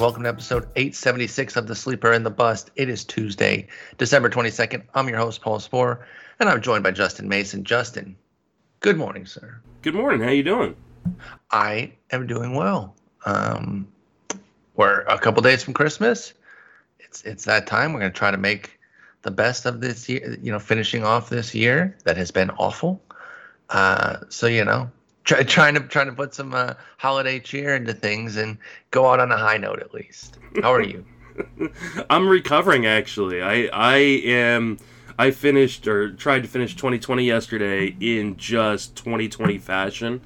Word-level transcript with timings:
Welcome 0.00 0.22
to 0.22 0.30
episode 0.30 0.62
876 0.76 1.56
of 1.56 1.66
The 1.66 1.74
Sleeper 1.74 2.10
and 2.10 2.24
the 2.24 2.30
Bust. 2.30 2.70
It 2.74 2.88
is 2.88 3.04
Tuesday, 3.04 3.68
December 3.98 4.30
22nd. 4.30 4.82
I'm 4.94 5.06
your 5.10 5.18
host, 5.18 5.42
Paul 5.42 5.58
Sporer, 5.58 5.98
and 6.38 6.48
I'm 6.48 6.62
joined 6.62 6.82
by 6.82 6.90
Justin 6.90 7.28
Mason. 7.28 7.64
Justin, 7.64 8.16
good 8.80 8.96
morning, 8.96 9.26
sir. 9.26 9.60
Good 9.82 9.94
morning. 9.94 10.22
How 10.22 10.30
you 10.30 10.42
doing? 10.42 10.74
I 11.50 11.92
am 12.12 12.26
doing 12.26 12.54
well. 12.54 12.96
Um, 13.26 13.86
we're 14.74 15.02
a 15.02 15.18
couple 15.18 15.42
days 15.42 15.62
from 15.62 15.74
Christmas. 15.74 16.32
It's 17.00 17.22
it's 17.24 17.44
that 17.44 17.66
time. 17.66 17.92
We're 17.92 18.00
going 18.00 18.12
to 18.12 18.18
try 18.18 18.30
to 18.30 18.38
make 18.38 18.80
the 19.20 19.30
best 19.30 19.66
of 19.66 19.82
this 19.82 20.08
year. 20.08 20.38
You 20.40 20.50
know, 20.50 20.58
finishing 20.58 21.04
off 21.04 21.28
this 21.28 21.54
year 21.54 21.98
that 22.04 22.16
has 22.16 22.30
been 22.30 22.48
awful. 22.52 23.02
Uh, 23.68 24.20
so 24.30 24.46
you 24.46 24.64
know, 24.64 24.90
try, 25.24 25.42
trying 25.42 25.74
to 25.74 25.80
trying 25.80 26.06
to 26.06 26.12
put 26.12 26.34
some 26.34 26.54
uh, 26.54 26.74
holiday 26.98 27.38
cheer 27.38 27.76
into 27.76 27.92
things 27.94 28.36
and 28.36 28.58
go 28.90 29.06
out 29.10 29.20
on 29.20 29.30
a 29.32 29.36
high 29.36 29.56
note 29.56 29.80
at 29.80 29.92
least. 29.94 30.38
How 30.62 30.72
are 30.72 30.82
you? 30.82 31.04
I'm 32.10 32.28
recovering 32.28 32.86
actually. 32.86 33.42
I 33.42 33.68
I 33.72 33.96
am 33.96 34.78
I 35.18 35.30
finished 35.30 35.86
or 35.86 36.10
tried 36.12 36.42
to 36.42 36.48
finish 36.48 36.74
2020 36.76 37.24
yesterday 37.24 37.94
in 38.00 38.36
just 38.36 38.96
2020 38.96 39.58
fashion. 39.58 40.20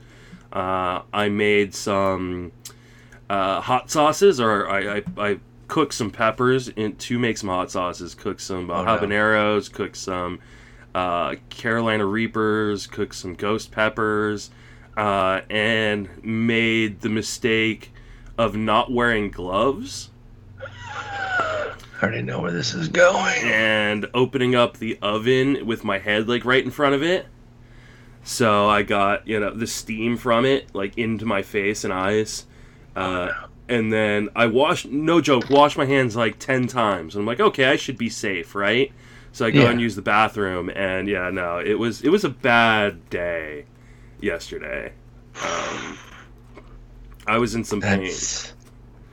Uh, 0.53 1.03
I 1.13 1.29
made 1.31 1.75
some 1.75 2.53
uh, 3.29 3.61
hot 3.61 3.91
sauces, 3.91 4.39
or 4.41 4.71
I, 4.71 4.99
I, 4.99 5.03
I 5.19 5.39
cooked 5.67 5.95
some 5.95 6.13
peppers 6.13 6.69
in, 6.69 6.95
to 6.97 7.19
make 7.19 7.39
some 7.39 7.49
hot 7.49 7.73
sauces. 7.73 8.15
Cooked 8.15 8.41
some 8.41 8.71
uh, 8.71 8.75
Oh, 8.75 8.85
no. 8.85 8.99
habaneros. 8.99 9.73
Cooked 9.73 9.97
some 9.97 10.39
uh, 10.95 11.35
Carolina 11.51 12.07
Reapers. 12.07 12.87
Cooked 12.87 13.17
some 13.17 13.35
ghost 13.35 13.73
peppers, 13.73 14.51
uh, 14.97 15.41
and 15.51 16.09
made 16.25 17.01
the 17.01 17.09
mistake 17.09 17.93
of 18.39 18.57
not 18.57 18.91
wearing 18.93 19.31
gloves 19.31 20.11
I 20.61 21.75
already 22.03 22.23
know 22.23 22.41
where 22.41 22.53
this 22.53 22.75
is 22.75 22.89
going. 22.89 23.35
and 23.45 24.07
opening 24.13 24.55
up 24.55 24.77
the 24.77 24.99
oven 25.01 25.65
with 25.67 25.85
my 25.85 25.99
head 25.99 26.29
like 26.29 26.45
right 26.45 26.63
in 26.65 26.71
front 26.71 26.95
of 26.95 27.03
it. 27.03 27.27
So 28.23 28.69
I 28.69 28.83
got 28.83 29.27
you 29.27 29.41
know 29.41 29.51
the 29.51 29.67
steam 29.67 30.17
from 30.17 30.45
it 30.45 30.75
like 30.75 30.99
into 30.99 31.25
my 31.25 31.43
face 31.43 31.85
and 31.85 31.93
eyes, 31.93 32.47
uh, 32.97 33.33
and 33.69 33.93
then 33.93 34.29
I 34.37 34.47
washed 34.47 34.87
no 34.87 35.21
joke 35.21 35.49
washed 35.51 35.79
my 35.79 35.87
hands 35.87 36.17
like 36.17 36.39
ten 36.39 36.67
times. 36.67 37.17
I'm 37.17 37.27
like 37.27 37.41
okay 37.41 37.67
I 37.67 37.77
should 37.77 37.97
be 37.99 38.11
safe 38.11 38.55
right. 38.55 38.93
So 39.33 39.47
I 39.47 39.51
go 39.51 39.63
Yeah. 39.65 39.71
and 39.71 39.81
use 39.81 39.97
the 39.97 40.03
bathroom 40.03 40.71
and 40.71 41.09
yeah 41.09 41.31
no 41.31 41.59
it 41.59 41.75
was 41.75 42.03
it 42.03 42.09
was 42.11 42.25
a 42.25 42.29
bad 42.29 43.09
day 43.11 43.65
yesterday. 44.25 44.95
Um, 45.43 46.01
I 47.27 47.39
was 47.39 47.55
in 47.55 47.65
some 47.65 47.83
pain. 47.83 48.33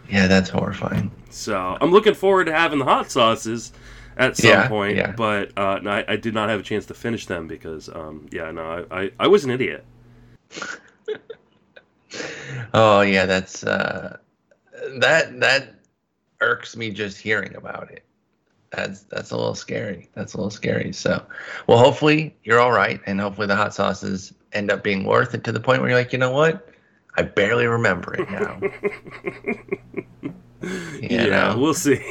Yeah, 0.07 0.27
that's 0.27 0.49
horrifying. 0.49 1.11
So 1.29 1.77
I'm 1.81 1.91
looking 1.91 2.13
forward 2.13 2.45
to 2.45 2.53
having 2.53 2.79
the 2.79 2.85
hot 2.85 3.09
sauces 3.11 3.71
at 4.17 4.37
some 4.37 4.61
Yeah, 4.61 4.63
point, 4.63 4.97
yeah. 4.97 5.15
but 5.15 5.51
uh, 5.57 5.79
no, 5.81 5.91
I, 5.91 6.05
I 6.09 6.15
did 6.17 6.33
not 6.33 6.49
have 6.49 6.59
a 6.59 6.63
chance 6.63 6.85
to 6.87 6.93
finish 6.93 7.25
them 7.27 7.47
because, 7.47 7.89
um, 7.89 8.27
yeah, 8.31 8.51
no, 8.51 8.85
I, 8.91 9.03
I, 9.03 9.11
I 9.21 9.27
was 9.27 9.45
an 9.45 9.51
idiot. 9.51 9.85
Oh 12.73 13.01
yeah, 13.01 13.25
that's 13.25 13.63
uh, 13.63 14.17
that 14.99 15.39
that 15.39 15.75
irks 16.41 16.75
me 16.75 16.91
just 16.91 17.19
hearing 17.19 17.55
about 17.55 17.91
it. 17.91 18.05
That's 18.71 19.03
that's 19.03 19.31
a 19.31 19.37
little 19.37 19.55
scary. 19.55 20.09
That's 20.15 20.33
a 20.33 20.37
little 20.37 20.51
scary. 20.51 20.93
So, 20.93 21.25
well, 21.67 21.79
hopefully 21.79 22.35
you're 22.43 22.59
all 22.59 22.71
right, 22.73 23.01
and 23.07 23.19
hopefully 23.21 23.47
the 23.47 23.55
hot 23.55 23.73
sauces 23.73 24.33
end 24.53 24.71
up 24.71 24.83
being 24.83 25.03
worth 25.03 25.33
it 25.33 25.43
to 25.45 25.51
the 25.51 25.59
point 25.59 25.81
where 25.81 25.89
you're 25.89 25.99
like, 25.99 26.13
you 26.13 26.19
know 26.19 26.31
what, 26.31 26.67
I 27.17 27.23
barely 27.23 27.65
remember 27.67 28.13
it 28.15 28.29
now. 28.29 28.59
You 30.63 31.07
yeah, 31.09 31.53
know? 31.53 31.57
we'll 31.57 31.73
see. 31.73 31.97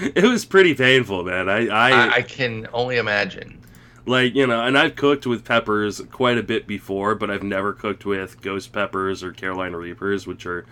it 0.00 0.24
was 0.24 0.46
pretty 0.46 0.74
painful, 0.74 1.22
man. 1.24 1.50
I, 1.50 1.66
I, 1.68 1.90
I, 1.90 2.14
I 2.14 2.22
can 2.22 2.66
only 2.72 2.96
imagine. 2.96 3.60
like, 4.06 4.34
you 4.34 4.46
know, 4.46 4.64
and 4.64 4.78
I've 4.78 4.96
cooked 4.96 5.26
with 5.26 5.44
peppers 5.44 6.00
quite 6.10 6.38
a 6.38 6.42
bit 6.42 6.66
before, 6.66 7.14
but 7.14 7.30
I've 7.30 7.42
never 7.42 7.74
cooked 7.74 8.06
with 8.06 8.40
ghost 8.40 8.72
peppers 8.72 9.22
or 9.22 9.32
Carolina 9.32 9.76
Reapers, 9.76 10.26
which 10.26 10.46
are 10.46 10.64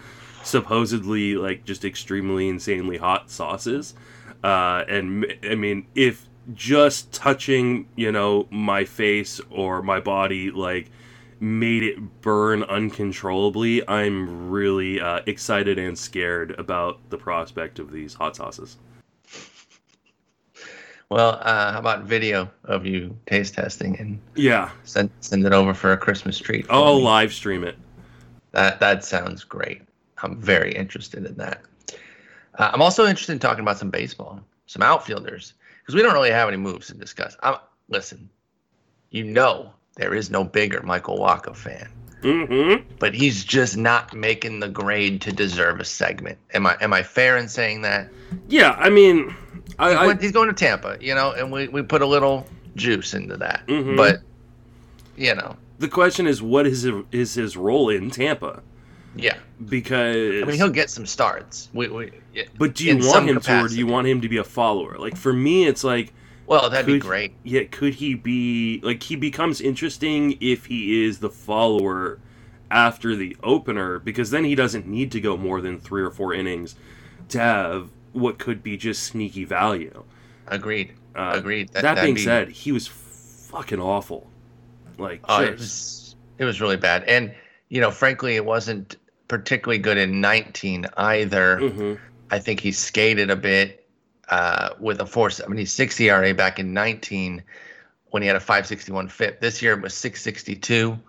supposedly 0.42 1.34
like 1.34 1.64
just 1.66 1.84
extremely 1.84 2.48
insanely 2.48 2.96
hot 2.96 3.30
sauces. 3.30 3.94
Uh, 4.42 4.84
and 4.88 5.26
I 5.44 5.54
mean, 5.54 5.86
if 5.94 6.26
just 6.54 7.12
touching, 7.12 7.86
you 7.96 8.12
know, 8.12 8.46
my 8.50 8.84
face 8.84 9.40
or 9.50 9.82
my 9.82 10.00
body, 10.00 10.50
like, 10.50 10.90
made 11.40 11.82
it 11.82 12.20
burn 12.22 12.62
uncontrollably, 12.62 13.86
I'm 13.88 14.50
really 14.50 15.00
uh, 15.00 15.20
excited 15.26 15.78
and 15.78 15.98
scared 15.98 16.52
about 16.58 17.00
the 17.10 17.18
prospect 17.18 17.78
of 17.80 17.90
these 17.90 18.14
hot 18.14 18.36
sauces. 18.36 18.76
Well, 21.08 21.40
uh, 21.42 21.72
how 21.72 21.78
about 21.78 22.04
video 22.04 22.50
of 22.64 22.86
you 22.86 23.18
taste 23.26 23.54
testing 23.54 23.98
and 23.98 24.18
Yeah, 24.34 24.70
send 24.84 25.10
send 25.20 25.44
it 25.44 25.52
over 25.52 25.74
for 25.74 25.92
a 25.92 25.96
Christmas 25.96 26.38
treat? 26.38 26.64
I'll 26.70 26.96
me? 26.96 27.02
live 27.02 27.34
stream 27.34 27.64
it. 27.64 27.76
That 28.52 28.80
that 28.80 29.04
sounds 29.04 29.44
great. 29.44 29.82
I'm 30.22 30.40
very 30.40 30.72
interested 30.72 31.26
in 31.26 31.34
that. 31.36 31.62
Uh, 32.54 32.70
I'm 32.72 32.80
also 32.80 33.04
interested 33.04 33.32
in 33.32 33.40
talking 33.40 33.60
about 33.62 33.78
some 33.78 33.90
baseball, 33.90 34.40
some 34.66 34.80
outfielders, 34.80 35.54
because 35.82 35.94
we 35.94 36.02
don't 36.02 36.14
really 36.14 36.30
have 36.30 36.48
any 36.48 36.56
moves 36.56 36.86
to 36.88 36.94
discuss. 36.94 37.36
I'm, 37.42 37.56
listen, 37.88 38.30
you 39.10 39.24
know 39.24 39.72
there 39.96 40.14
is 40.14 40.30
no 40.30 40.42
bigger 40.44 40.82
Michael 40.82 41.18
Wacha 41.18 41.54
fan, 41.54 41.88
Mm-hmm. 42.22 42.94
but 43.00 43.14
he's 43.14 43.44
just 43.44 43.76
not 43.76 44.14
making 44.14 44.60
the 44.60 44.68
grade 44.68 45.20
to 45.22 45.32
deserve 45.32 45.80
a 45.80 45.84
segment. 45.84 46.38
Am 46.54 46.66
I 46.66 46.76
am 46.80 46.92
I 46.92 47.02
fair 47.02 47.36
in 47.36 47.48
saying 47.48 47.82
that? 47.82 48.08
Yeah, 48.48 48.76
I 48.78 48.90
mean, 48.90 49.34
I, 49.78 49.90
He 49.90 49.96
I 49.96 50.14
he's 50.14 50.32
going 50.32 50.48
to 50.48 50.54
Tampa, 50.54 50.96
you 51.00 51.14
know, 51.14 51.32
and 51.32 51.50
we, 51.50 51.66
we 51.68 51.82
put 51.82 52.00
a 52.00 52.06
little 52.06 52.46
juice 52.76 53.12
into 53.12 53.36
that. 53.38 53.66
Mhm. 53.66 53.96
But 53.96 54.20
you 55.16 55.34
know, 55.34 55.56
the 55.80 55.88
question 55.88 56.26
is, 56.28 56.40
what 56.40 56.66
is 56.66 56.82
his, 56.82 56.94
is 57.10 57.34
his 57.34 57.56
role 57.56 57.90
in 57.90 58.08
Tampa? 58.10 58.62
Yeah. 59.16 59.36
Because 59.68 60.42
I 60.42 60.46
mean, 60.46 60.56
he'll 60.56 60.68
get 60.70 60.90
some 60.90 61.06
starts. 61.06 61.68
We, 61.72 61.88
we 61.88 62.10
yeah. 62.34 62.44
But 62.58 62.74
do 62.74 62.84
you 62.84 62.92
in 62.92 63.04
want 63.06 63.28
him 63.28 63.40
to, 63.40 63.60
or 63.64 63.68
do 63.68 63.76
you 63.76 63.86
want 63.86 64.06
him 64.06 64.20
to 64.20 64.28
be 64.28 64.38
a 64.38 64.44
follower? 64.44 64.96
Like 64.98 65.16
for 65.16 65.32
me, 65.32 65.66
it's 65.66 65.84
like, 65.84 66.12
well, 66.46 66.68
that'd 66.70 66.86
be 66.86 66.98
great. 66.98 67.34
yeah, 67.44 67.64
could 67.64 67.94
he 67.94 68.14
be 68.14 68.80
like 68.82 69.02
he 69.02 69.16
becomes 69.16 69.60
interesting 69.60 70.36
if 70.40 70.66
he 70.66 71.04
is 71.04 71.18
the 71.20 71.30
follower 71.30 72.18
after 72.70 73.14
the 73.14 73.36
opener? 73.42 73.98
Because 73.98 74.30
then 74.30 74.44
he 74.44 74.54
doesn't 74.54 74.86
need 74.86 75.12
to 75.12 75.20
go 75.20 75.36
more 75.36 75.60
than 75.60 75.78
three 75.78 76.02
or 76.02 76.10
four 76.10 76.34
innings 76.34 76.74
to 77.28 77.38
have 77.38 77.90
what 78.12 78.38
could 78.38 78.62
be 78.62 78.76
just 78.76 79.04
sneaky 79.04 79.44
value. 79.44 80.04
Agreed. 80.48 80.94
Uh, 81.14 81.32
Agreed. 81.34 81.68
That, 81.70 81.82
that'd 81.82 82.02
being 82.02 82.14
be- 82.16 82.22
said, 82.22 82.48
he 82.48 82.72
was 82.72 82.86
fucking 82.88 83.80
awful. 83.80 84.28
Like, 84.98 85.20
Oh, 85.28 85.42
it 85.42 85.52
was 85.52 86.16
it 86.38 86.44
was 86.44 86.60
really 86.60 86.76
bad, 86.76 87.04
and 87.04 87.34
you 87.68 87.80
know, 87.80 87.90
frankly, 87.90 88.36
it 88.36 88.44
wasn't 88.44 88.96
particularly 89.32 89.78
good 89.78 89.96
in 89.96 90.20
19 90.20 90.84
either. 90.98 91.58
Mhm. 91.58 91.98
I 92.30 92.38
think 92.38 92.60
he 92.60 92.70
skated 92.70 93.30
a 93.30 93.36
bit 93.36 93.88
uh, 94.28 94.74
with 94.78 95.00
a 95.00 95.06
4.76 95.06 95.98
ERA 96.00 96.34
back 96.34 96.58
in 96.58 96.74
19 96.74 97.42
when 98.10 98.22
he 98.22 98.26
had 98.26 98.36
a 98.36 98.40
5.61 98.40 99.10
FIP. 99.10 99.40
This 99.40 99.62
year 99.62 99.72
it 99.72 99.80
was 99.80 99.94
6.62 99.94 101.00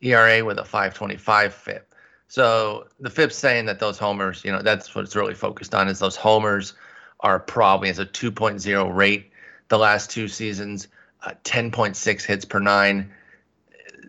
ERA 0.00 0.44
with 0.44 0.60
a 0.60 0.62
5.25 0.62 1.50
FIP. 1.50 1.92
So 2.28 2.86
the 3.00 3.10
FIP's 3.10 3.34
saying 3.34 3.66
that 3.66 3.80
those 3.80 3.98
homers, 3.98 4.44
you 4.44 4.52
know, 4.52 4.62
that's 4.62 4.94
what 4.94 5.04
it's 5.04 5.16
really 5.16 5.34
focused 5.34 5.74
on 5.74 5.88
is 5.88 5.98
those 5.98 6.14
homers 6.14 6.74
are 7.18 7.40
probably 7.40 7.88
as 7.88 7.98
a 7.98 8.06
2.0 8.06 8.94
rate 8.94 9.32
the 9.66 9.78
last 9.78 10.08
two 10.08 10.28
seasons, 10.28 10.86
uh, 11.24 11.32
10.6 11.42 12.22
hits 12.22 12.44
per 12.44 12.60
nine. 12.60 13.12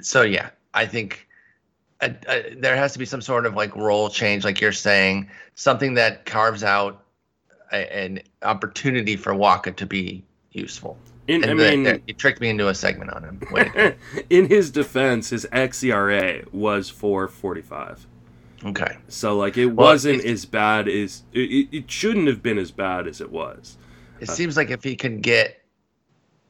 So 0.01 0.21
yeah, 0.21 0.51
I 0.75 0.85
think 0.85 1.27
uh 2.03 2.31
uh 2.31 2.41
there 2.57 2.75
has 2.75 2.93
to 2.93 2.99
be 2.99 3.05
some 3.05 3.21
sort 3.21 3.45
of 3.45 3.55
like 3.55 3.75
role 3.75 4.09
change, 4.09 4.43
like 4.43 4.61
you're 4.61 4.71
saying, 4.71 5.29
something 5.55 5.93
that 5.95 6.25
carves 6.25 6.63
out 6.63 7.03
a, 7.71 7.95
an 7.97 8.21
opportunity 8.43 9.15
for 9.15 9.33
Wacha 9.33 9.75
to 9.75 9.85
be 9.85 10.23
useful. 10.51 10.97
in, 11.27 11.43
And 11.43 11.51
I 11.51 11.53
mean, 11.71 11.83
the- 11.83 12.01
you 12.07 12.13
tricked 12.13 12.41
me 12.41 12.49
into 12.49 12.67
a 12.67 12.75
segment 12.75 13.11
on 13.11 13.23
him. 13.23 13.39
Way 13.51 13.63
to 13.63 13.69
go. 13.69 14.21
in 14.29 14.47
his 14.47 14.69
defense, 14.71 15.29
his 15.29 15.45
xERA 15.51 16.51
was 16.53 16.89
445. 16.89 18.05
okay. 18.65 18.97
So 19.07 19.37
like 19.37 19.57
it 19.57 19.67
Well, 19.67 19.87
wasn't 19.89 20.23
as 20.25 20.45
bad 20.45 20.87
as 20.87 21.23
it, 21.33 21.67
it, 21.71 21.91
shouldn't 21.91 22.27
have 22.27 22.43
been 22.43 22.57
as 22.57 22.71
bad 22.71 23.07
as 23.07 23.21
it 23.21 23.31
was. 23.31 23.77
It 24.19 24.29
seems 24.29 24.55
like 24.57 24.69
if 24.69 24.83
he 24.83 24.95
can 24.95 25.21
get 25.21 25.59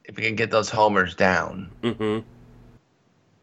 if 0.05 0.17
he 0.17 0.25
can 0.25 0.35
get 0.35 0.51
those 0.51 0.69
homers 0.69 1.15
down 1.15 1.71
hmm 1.81 2.19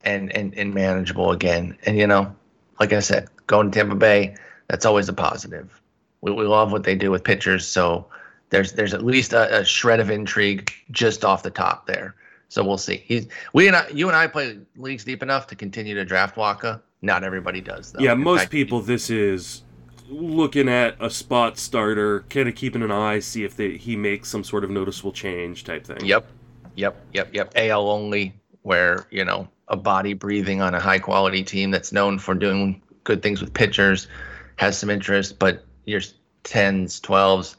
and 0.04 0.34
and, 0.36 0.54
and 0.54 0.74
manageable 0.74 1.32
again, 1.32 1.76
and 1.86 1.98
you 1.98 2.06
know, 2.06 2.34
like 2.78 2.92
I 2.92 3.00
said, 3.00 3.28
going 3.46 3.70
to 3.70 3.78
Tampa 3.78 3.94
Bay, 3.94 4.36
that's 4.68 4.86
always 4.86 5.08
a 5.08 5.12
positive. 5.12 5.80
We, 6.20 6.32
we 6.32 6.44
love 6.44 6.72
what 6.72 6.84
they 6.84 6.94
do 6.94 7.10
with 7.10 7.24
pitchers, 7.24 7.66
so 7.66 8.06
there's 8.50 8.72
there's 8.72 8.94
at 8.94 9.04
least 9.04 9.32
a, 9.32 9.60
a 9.60 9.64
shred 9.64 10.00
of 10.00 10.10
intrigue 10.10 10.72
just 10.90 11.24
off 11.24 11.42
the 11.42 11.50
top 11.50 11.86
there. 11.86 12.14
So 12.48 12.64
we'll 12.64 12.78
see. 12.78 13.02
He's 13.06 13.28
we 13.52 13.68
and 13.68 13.76
I, 13.76 13.88
you 13.88 14.08
and 14.08 14.16
I 14.16 14.26
play 14.26 14.58
leagues 14.76 15.04
deep 15.04 15.22
enough 15.22 15.46
to 15.48 15.56
continue 15.56 15.94
to 15.94 16.04
draft 16.04 16.36
Wacha. 16.36 16.80
Not 17.02 17.24
everybody 17.24 17.60
does 17.60 17.92
though. 17.92 18.00
Yeah, 18.00 18.14
most 18.14 18.40
fact, 18.40 18.50
people. 18.50 18.80
This 18.80 19.08
is 19.08 19.62
looking 20.08 20.68
at 20.68 20.96
a 21.00 21.08
spot 21.08 21.58
starter, 21.58 22.24
kind 22.28 22.48
of 22.48 22.54
keeping 22.54 22.82
an 22.82 22.90
eye, 22.90 23.20
see 23.20 23.44
if 23.44 23.56
they, 23.56 23.76
he 23.76 23.94
makes 23.94 24.28
some 24.28 24.42
sort 24.42 24.64
of 24.64 24.70
noticeable 24.70 25.12
change 25.12 25.62
type 25.64 25.86
thing. 25.86 26.04
Yep, 26.04 26.26
yep, 26.74 27.00
yep, 27.12 27.32
yep. 27.32 27.52
AL 27.54 27.88
only, 27.88 28.34
where 28.62 29.06
you 29.10 29.24
know 29.24 29.48
a 29.70 29.76
body 29.76 30.12
breathing 30.12 30.60
on 30.60 30.74
a 30.74 30.80
high 30.80 30.98
quality 30.98 31.42
team 31.42 31.70
that's 31.70 31.92
known 31.92 32.18
for 32.18 32.34
doing 32.34 32.82
good 33.04 33.22
things 33.22 33.40
with 33.40 33.54
pitchers 33.54 34.08
has 34.56 34.76
some 34.76 34.90
interest, 34.90 35.38
but 35.38 35.64
your 35.86 36.02
tens, 36.42 37.00
twelves, 37.00 37.56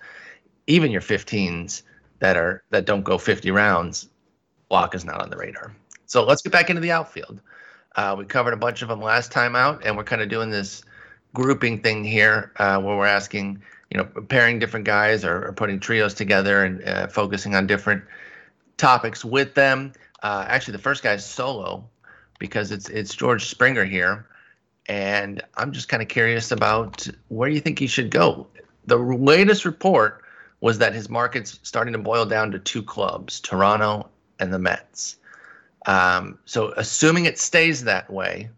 even 0.68 0.92
your 0.92 1.02
fifteens 1.02 1.84
that 2.20 2.38
are 2.38 2.64
that 2.70 2.86
don't 2.86 3.04
go 3.04 3.18
fifty 3.18 3.50
rounds, 3.50 4.08
Walk 4.70 4.94
is 4.94 5.04
not 5.04 5.22
on 5.22 5.30
the 5.30 5.38
radar. 5.38 5.76
So 6.06 6.24
let's 6.24 6.42
get 6.42 6.52
back 6.52 6.70
into 6.70 6.82
the 6.82 6.92
outfield. 6.92 7.40
Uh, 7.96 8.16
we 8.18 8.26
covered 8.26 8.54
a 8.54 8.58
bunch 8.58 8.82
of 8.82 8.90
them 8.90 9.02
last 9.02 9.32
time 9.32 9.56
out, 9.56 9.86
and 9.86 9.98
we're 9.98 10.04
kind 10.04 10.22
of 10.22 10.30
doing 10.30 10.50
this 10.50 10.84
grouping 11.34 11.82
thing 11.82 12.04
here 12.04 12.52
uh, 12.58 12.80
where 12.80 12.96
we're 12.98 13.06
asking, 13.06 13.62
you 13.90 13.98
know, 13.98 14.04
pairing 14.04 14.60
different 14.60 14.86
guys 14.86 15.26
or, 15.26 15.48
or 15.48 15.54
putting 15.54 15.80
trios 15.80 16.14
together 16.14 16.64
and 16.64 16.84
uh, 16.84 17.08
focusing 17.08 17.56
on 17.56 17.68
different 17.68 18.04
topics 18.78 19.26
with 19.26 19.54
them. 19.56 19.94
Uh, 20.24 20.46
actually, 20.48 20.74
the 20.74 20.84
first 20.84 21.04
guy 21.04 21.14
is 21.14 21.26
solo 21.26 21.90
because 22.42 22.72
it's 22.72 22.90
it's 22.90 23.14
George 23.14 23.46
Springer 23.46 23.86
here, 23.86 24.26
and 24.88 25.44
I'm 25.58 25.72
just 25.72 25.88
kind 25.88 26.02
of 26.02 26.10
curious 26.10 26.52
about 26.52 27.08
where 27.28 27.48
you 27.48 27.62
think 27.62 27.78
he 27.78 27.86
should 27.86 28.10
go. 28.10 28.48
The 28.88 28.98
latest 28.98 29.64
report 29.64 30.24
was 30.60 30.80
that 30.80 30.94
his 30.94 31.08
market's 31.08 31.60
starting 31.62 31.94
to 31.94 32.00
boil 32.00 32.26
down 32.26 32.52
to 32.52 32.60
two 32.60 32.82
clubs, 32.82 33.40
Toronto 33.40 34.10
and 34.40 34.52
the 34.52 34.58
Mets. 34.58 35.18
Um, 35.86 36.40
so, 36.46 36.74
assuming 36.78 37.26
it 37.26 37.38
stays 37.38 37.84
that 37.84 38.12
way, 38.12 38.50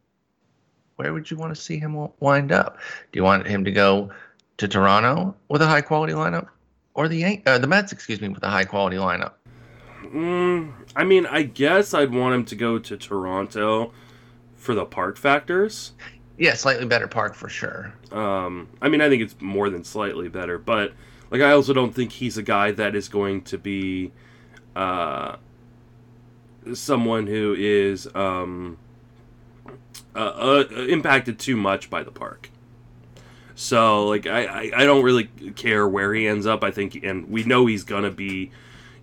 where 0.95 1.12
would 1.12 1.29
you 1.29 1.36
want 1.36 1.53
to 1.53 1.62
see 1.62 1.77
him 1.77 2.07
wind 2.21 2.53
up? 2.53 2.77
Do 3.12 3.19
you 3.19 3.24
want 3.24 3.45
him 3.45 3.65
to 3.65 3.71
go 3.71 4.12
to 4.57 4.68
Toronto 4.68 5.36
with 5.50 5.62
a 5.62 5.68
high 5.68 5.81
quality 5.81 6.13
lineup, 6.13 6.47
or 6.94 7.09
the 7.09 7.41
uh, 7.45 7.57
the 7.57 7.68
Mets, 7.68 7.91
excuse 7.91 8.21
me, 8.21 8.29
with 8.29 8.44
a 8.44 8.50
high 8.50 8.65
quality 8.65 8.95
lineup? 8.95 9.33
Mm, 10.03 10.73
I 10.95 11.03
mean, 11.03 11.25
I 11.25 11.44
guess 11.44 11.94
I'd 11.94 12.13
want 12.13 12.35
him 12.35 12.45
to 12.45 12.55
go 12.55 12.79
to 12.79 12.97
Toronto 12.97 13.91
for 14.55 14.75
the 14.75 14.85
park 14.85 15.17
factors. 15.17 15.94
Yeah, 16.38 16.55
slightly 16.55 16.85
better 16.85 17.07
park 17.07 17.35
for 17.35 17.50
sure. 17.50 17.94
Um, 18.11 18.69
I 18.81 18.89
mean, 18.89 19.01
I 19.01 19.09
think 19.09 19.21
it's 19.21 19.35
more 19.39 19.69
than 19.69 19.83
slightly 19.83 20.29
better, 20.29 20.57
but 20.57 20.94
like, 21.29 21.41
I 21.41 21.51
also 21.51 21.73
don't 21.73 21.94
think 21.94 22.11
he's 22.11 22.38
a 22.38 22.44
guy 22.44 22.71
that 22.71 22.95
is 22.95 23.07
going 23.07 23.41
to 23.44 23.57
be 23.57 24.11
uh, 24.75 25.38
someone 26.73 27.27
who 27.27 27.55
is 27.57 28.07
um, 28.15 28.77
uh, 30.15 30.19
uh, 30.19 30.75
impacted 30.88 31.39
too 31.39 31.57
much 31.57 31.89
by 31.89 32.03
the 32.03 32.11
park. 32.11 32.50
So, 33.55 34.07
like, 34.07 34.25
I, 34.25 34.45
I, 34.45 34.71
I 34.77 34.85
don't 34.85 35.03
really 35.03 35.25
care 35.55 35.88
where 35.88 36.13
he 36.13 36.27
ends 36.27 36.47
up. 36.47 36.63
I 36.63 36.71
think, 36.71 37.03
and 37.03 37.29
we 37.29 37.44
know 37.44 37.67
he's 37.67 37.83
gonna 37.83 38.11
be 38.11 38.51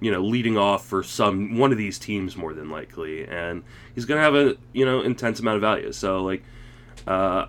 you 0.00 0.10
know, 0.10 0.20
leading 0.20 0.56
off 0.56 0.86
for 0.86 1.02
some 1.02 1.58
one 1.58 1.72
of 1.72 1.78
these 1.78 1.98
teams 1.98 2.36
more 2.36 2.54
than 2.54 2.70
likely, 2.70 3.26
and 3.26 3.62
he's 3.94 4.04
gonna 4.04 4.20
have 4.20 4.34
a 4.34 4.56
you 4.72 4.84
know 4.84 5.02
intense 5.02 5.40
amount 5.40 5.56
of 5.56 5.60
value. 5.60 5.92
So 5.92 6.22
like, 6.22 6.42
uh, 7.06 7.46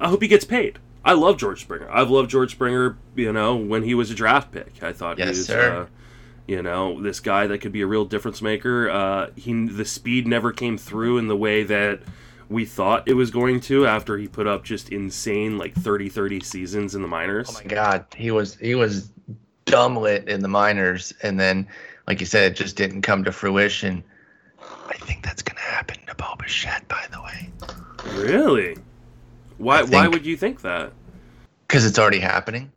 I 0.00 0.08
hope 0.08 0.22
he 0.22 0.28
gets 0.28 0.44
paid. 0.44 0.78
I 1.04 1.14
love 1.14 1.36
George 1.36 1.62
Springer. 1.62 1.90
I've 1.90 2.10
loved 2.10 2.30
George 2.30 2.52
Springer. 2.52 2.96
You 3.14 3.32
know, 3.32 3.56
when 3.56 3.82
he 3.82 3.94
was 3.94 4.10
a 4.10 4.14
draft 4.14 4.52
pick, 4.52 4.82
I 4.82 4.92
thought 4.92 5.18
yes, 5.18 5.26
he 5.26 5.30
was, 5.30 5.46
sir. 5.46 5.82
Uh, 5.82 5.86
you 6.46 6.62
know, 6.62 7.00
this 7.00 7.20
guy 7.20 7.46
that 7.46 7.58
could 7.58 7.72
be 7.72 7.82
a 7.82 7.86
real 7.86 8.04
difference 8.04 8.42
maker. 8.42 8.90
Uh, 8.90 9.30
he 9.36 9.52
the 9.66 9.84
speed 9.84 10.26
never 10.26 10.52
came 10.52 10.76
through 10.76 11.18
in 11.18 11.28
the 11.28 11.36
way 11.36 11.62
that 11.62 12.00
we 12.48 12.64
thought 12.64 13.08
it 13.08 13.14
was 13.14 13.30
going 13.30 13.60
to 13.60 13.86
after 13.86 14.18
he 14.18 14.28
put 14.28 14.46
up 14.46 14.64
just 14.64 14.90
insane 14.90 15.56
like 15.56 15.74
30 15.74 16.08
30 16.08 16.40
seasons 16.40 16.94
in 16.94 17.02
the 17.02 17.08
minors. 17.08 17.48
Oh 17.50 17.54
my 17.54 17.64
god, 17.64 18.06
he 18.16 18.30
was 18.30 18.56
he 18.56 18.74
was 18.74 19.10
dumb 19.64 19.96
lit 19.96 20.28
in 20.28 20.42
the 20.42 20.48
minors 20.48 21.14
and 21.22 21.38
then 21.38 21.66
like 22.06 22.20
you 22.20 22.26
said, 22.26 22.52
it 22.52 22.56
just 22.56 22.76
didn't 22.76 23.02
come 23.02 23.24
to 23.24 23.32
fruition. 23.32 24.02
I 24.60 24.94
think 24.94 25.24
that's 25.24 25.42
going 25.42 25.56
to 25.56 25.62
happen 25.62 25.98
to 26.06 26.14
Bo 26.14 26.34
Bichette, 26.38 26.86
by 26.88 27.04
the 27.12 27.22
way. 27.22 27.50
Really? 28.16 28.76
Why? 29.58 29.80
Think, 29.80 29.92
why 29.92 30.08
would 30.08 30.26
you 30.26 30.36
think 30.36 30.60
that? 30.62 30.92
Because 31.66 31.86
it's 31.86 31.98
already 31.98 32.18
happening. 32.18 32.72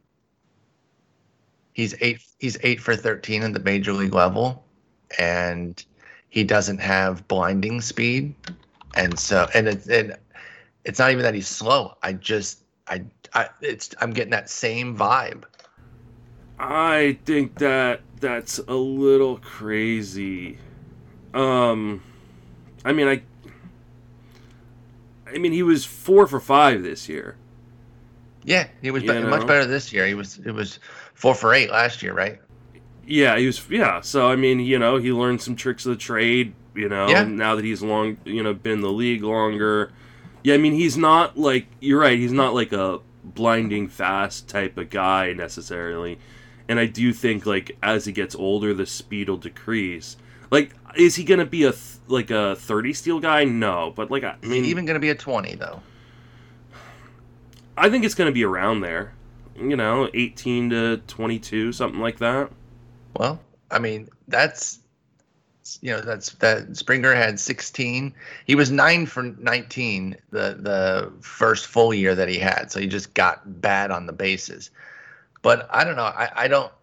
He's 1.74 1.96
eight. 2.02 2.22
He's 2.40 2.58
eight 2.64 2.80
for 2.80 2.96
thirteen 2.96 3.44
at 3.44 3.54
the 3.54 3.60
major 3.60 3.92
league 3.92 4.14
level, 4.14 4.64
and 5.18 5.84
he 6.30 6.44
doesn't 6.44 6.80
have 6.80 7.28
blinding 7.28 7.82
speed, 7.82 8.36
and 8.96 9.18
so 9.20 9.48
and 9.54 9.68
it's 9.68 9.88
and 9.88 10.16
it's 10.86 11.00
not 11.00 11.12
even 11.12 11.24
that 11.24 11.34
he's 11.34 11.48
slow. 11.48 11.98
I 12.04 12.14
just 12.14 12.64
I 12.88 13.04
I 13.34 13.50
it's 13.62 13.94
I'm 14.00 14.14
getting 14.14 14.32
that 14.32 14.50
same 14.50 14.96
vibe. 14.96 15.44
I 16.58 17.18
think 17.26 17.60
that 17.60 18.02
that's 18.20 18.60
a 18.60 18.74
little 18.74 19.38
crazy. 19.38 20.58
Um, 21.34 22.02
I 22.84 22.94
mean, 22.94 23.08
I, 23.08 23.22
I 25.28 25.38
mean, 25.38 25.52
he 25.52 25.64
was 25.64 25.84
four 25.84 26.28
for 26.28 26.40
five 26.40 26.82
this 26.82 27.10
year. 27.10 27.36
Yeah, 28.44 28.68
he 28.82 28.92
was 28.92 29.04
be- 29.04 29.22
much 29.22 29.46
better 29.48 29.66
this 29.66 29.92
year. 29.92 30.06
He 30.06 30.14
was 30.14 30.40
it 30.46 30.52
was 30.52 30.80
four 31.14 31.34
for 31.36 31.54
eight 31.54 31.72
last 31.72 32.04
year, 32.04 32.14
right? 32.14 32.40
Yeah, 33.06 33.38
he 33.38 33.48
was. 33.48 33.70
Yeah, 33.70 34.02
so 34.02 34.30
I 34.30 34.36
mean, 34.36 34.60
you 34.60 34.80
know, 34.80 34.98
he 34.98 35.12
learned 35.12 35.42
some 35.42 35.56
tricks 35.56 35.86
of 35.86 35.92
the 35.92 35.98
trade. 35.98 36.54
You 36.76 36.90
know, 36.90 37.08
yeah. 37.08 37.24
now 37.24 37.56
that 37.56 37.66
he's 37.66 37.82
long, 37.82 38.18
you 38.26 38.44
know, 38.44 38.54
been 38.54 38.74
in 38.74 38.82
the 38.82 38.92
league 38.92 39.24
longer. 39.24 39.92
Yeah, 40.44 40.54
I 40.54 40.58
mean, 40.58 40.74
he's 40.74 40.96
not 40.96 41.38
like 41.38 41.68
you're 41.80 42.00
right. 42.00 42.18
He's 42.18 42.32
not 42.32 42.54
like 42.54 42.72
a 42.72 43.00
blinding 43.24 43.88
fast 43.88 44.48
type 44.48 44.78
of 44.78 44.92
guy 44.92 45.34
necessarily 45.34 46.20
and 46.68 46.80
I 46.80 46.86
do 46.86 47.14
think 47.14 47.46
like 47.46 47.78
as 47.84 48.06
he 48.06 48.12
gets 48.12 48.36
older, 48.36 48.74
the 48.74 48.86
speed 48.86 49.30
will 49.30 49.38
decrease. 49.38 50.18
Like, 50.52 50.74
is 50.96 51.16
he 51.16 51.24
gonna 51.24 51.46
be 51.46 51.64
a 51.64 51.72
th- 51.72 52.00
like 52.08 52.32
a 52.32 52.56
thirty 52.56 52.94
steal 52.94 53.20
guy? 53.20 53.44
No, 53.44 53.94
but 53.96 54.12
like 54.12 54.24
I 54.24 54.36
mean, 54.42 54.66
even 54.66 54.86
gonna 54.86 55.00
be 55.00 55.10
a 55.10 55.16
twenty 55.16 55.56
though. 55.56 55.82
I 57.78 57.90
think 57.90 58.06
it's 58.06 58.16
gonna 58.16 58.32
be 58.32 58.46
around 58.46 58.82
there. 58.82 59.14
You 59.58 59.76
know, 59.76 60.10
eighteen 60.14 60.70
to 60.72 60.98
twenty-two, 61.08 61.72
something 61.74 62.00
like 62.00 62.20
that. 62.20 62.52
Well, 63.18 63.40
I 63.72 63.80
mean, 63.80 64.10
that's 64.28 64.80
you 65.82 65.92
know 65.92 66.02
that's 66.02 66.32
that 66.36 66.78
Springer 66.78 67.16
had 67.16 67.40
16. 67.40 68.14
He 68.46 68.56
was 68.56 68.70
nine 68.70 69.06
for 69.06 69.24
19 69.24 70.16
the 70.30 70.58
the 70.60 71.12
first 71.22 71.68
full 71.68 71.94
year 71.94 72.14
that 72.14 72.30
he 72.30 72.38
had, 72.38 72.72
so 72.72 72.80
he 72.80 72.88
just 72.88 73.14
got 73.14 73.62
bad 73.62 73.92
on 73.92 74.06
the 74.06 74.14
bases. 74.14 74.70
But 75.46 75.70
I 75.70 75.84
don't 75.84 75.96
know. 75.96 76.06
I, 76.06 76.32
I 76.36 76.48
don't. 76.48 76.74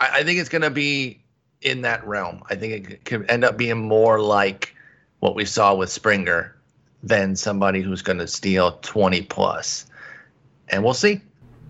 I, 0.00 0.08
I 0.12 0.22
think 0.24 0.40
it's 0.40 0.48
going 0.48 0.62
to 0.62 0.70
be 0.70 1.22
in 1.62 1.82
that 1.82 2.04
realm. 2.04 2.42
I 2.50 2.56
think 2.56 2.90
it 2.90 3.04
could 3.04 3.30
end 3.30 3.44
up 3.44 3.56
being 3.56 3.78
more 3.78 4.20
like 4.20 4.74
what 5.20 5.36
we 5.36 5.44
saw 5.44 5.72
with 5.72 5.88
Springer 5.88 6.56
than 7.04 7.36
somebody 7.36 7.80
who's 7.80 8.02
going 8.02 8.18
to 8.18 8.26
steal 8.26 8.72
20 8.82 9.22
plus. 9.22 9.86
And 10.70 10.82
we'll 10.82 10.94
see. 10.94 11.20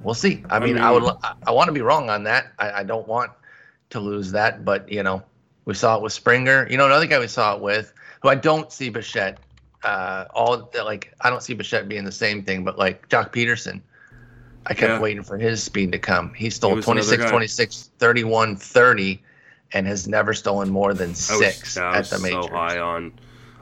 We'll 0.02 0.14
see. 0.14 0.42
I, 0.48 0.56
I 0.56 0.60
mean, 0.60 0.76
mean, 0.76 0.82
I 0.82 0.90
would. 0.90 1.04
I, 1.46 1.50
want 1.50 1.68
to 1.68 1.72
be 1.72 1.82
wrong 1.82 2.08
on 2.08 2.24
that. 2.24 2.46
I, 2.58 2.80
I 2.80 2.82
don't 2.82 3.06
want 3.06 3.30
to 3.90 4.00
lose 4.00 4.32
that, 4.32 4.64
but 4.64 4.90
you 4.90 5.02
know, 5.02 5.22
we 5.66 5.74
saw 5.74 5.96
it 5.96 6.02
with 6.02 6.14
Springer. 6.14 6.66
You 6.70 6.78
know, 6.78 6.86
another 6.86 7.04
guy 7.04 7.18
we 7.18 7.26
saw 7.26 7.56
it 7.56 7.60
with, 7.60 7.92
who 8.22 8.30
I 8.30 8.36
don't 8.36 8.72
see 8.72 8.88
Bichette. 8.88 9.38
Uh, 9.84 10.24
all 10.32 10.70
like 10.82 11.12
I 11.20 11.28
don't 11.28 11.42
see 11.42 11.52
Bichette 11.52 11.90
being 11.90 12.06
the 12.06 12.10
same 12.10 12.42
thing, 12.42 12.64
but 12.64 12.78
like 12.78 13.06
Joc 13.10 13.34
Pederson. 13.34 13.82
I 14.66 14.74
kept 14.74 14.92
yeah. 14.92 15.00
waiting 15.00 15.22
for 15.22 15.38
his 15.38 15.62
speed 15.62 15.92
to 15.92 15.98
come. 15.98 16.34
He 16.34 16.50
stole 16.50 16.76
he 16.76 16.82
26, 16.82 17.30
26, 17.30 17.90
31, 17.98 18.56
30, 18.56 19.22
and 19.72 19.86
has 19.86 20.06
never 20.06 20.34
stolen 20.34 20.68
more 20.70 20.94
than 20.94 21.14
six 21.14 21.76
I 21.76 21.98
was, 21.98 22.12
at 22.12 22.18
the 22.18 22.22
majors. 22.22 22.46
so 22.46 22.50
high 22.50 22.78
on 22.78 23.12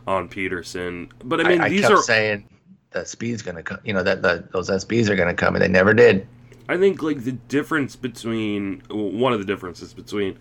on 0.06 0.28
Pederson, 0.28 1.10
but 1.24 1.40
I 1.40 1.48
mean, 1.48 1.60
I, 1.60 1.68
these 1.68 1.80
kept 1.80 1.94
are 1.94 2.02
saying 2.02 2.48
that 2.92 3.08
speed's 3.08 3.42
gonna 3.42 3.62
come. 3.62 3.78
You 3.84 3.92
know 3.92 4.02
that 4.02 4.22
the, 4.22 4.46
those 4.52 4.70
SBs 4.70 5.08
are 5.08 5.16
gonna 5.16 5.34
come, 5.34 5.54
and 5.54 5.62
they 5.62 5.68
never 5.68 5.94
did. 5.94 6.26
I 6.68 6.76
think 6.76 7.02
like 7.02 7.24
the 7.24 7.32
difference 7.32 7.96
between 7.96 8.82
one 8.88 9.32
of 9.32 9.38
the 9.38 9.44
differences 9.44 9.94
between 9.94 10.38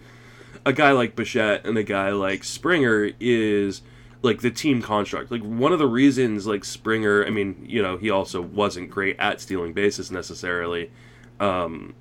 a 0.65 0.73
guy 0.73 0.91
like 0.91 1.15
Bichette 1.15 1.65
and 1.65 1.77
a 1.77 1.83
guy 1.83 2.09
like 2.09 2.43
Springer 2.43 3.11
is 3.19 3.81
like 4.25 4.41
the 4.41 4.51
team 4.51 4.81
construct. 4.81 5.31
Like 5.31 5.43
one 5.43 5.71
of 5.71 5.79
the 5.79 5.87
reasons 5.87 6.47
like 6.47 6.65
Springer, 6.65 7.25
I 7.25 7.29
mean, 7.29 7.63
you 7.65 7.81
know, 7.81 7.95
he 7.95 8.09
also 8.09 8.41
wasn't 8.41 8.89
great 8.89 9.15
at 9.19 9.39
stealing 9.39 9.71
bases 9.71 10.11
necessarily. 10.11 10.91
Um, 11.39 11.93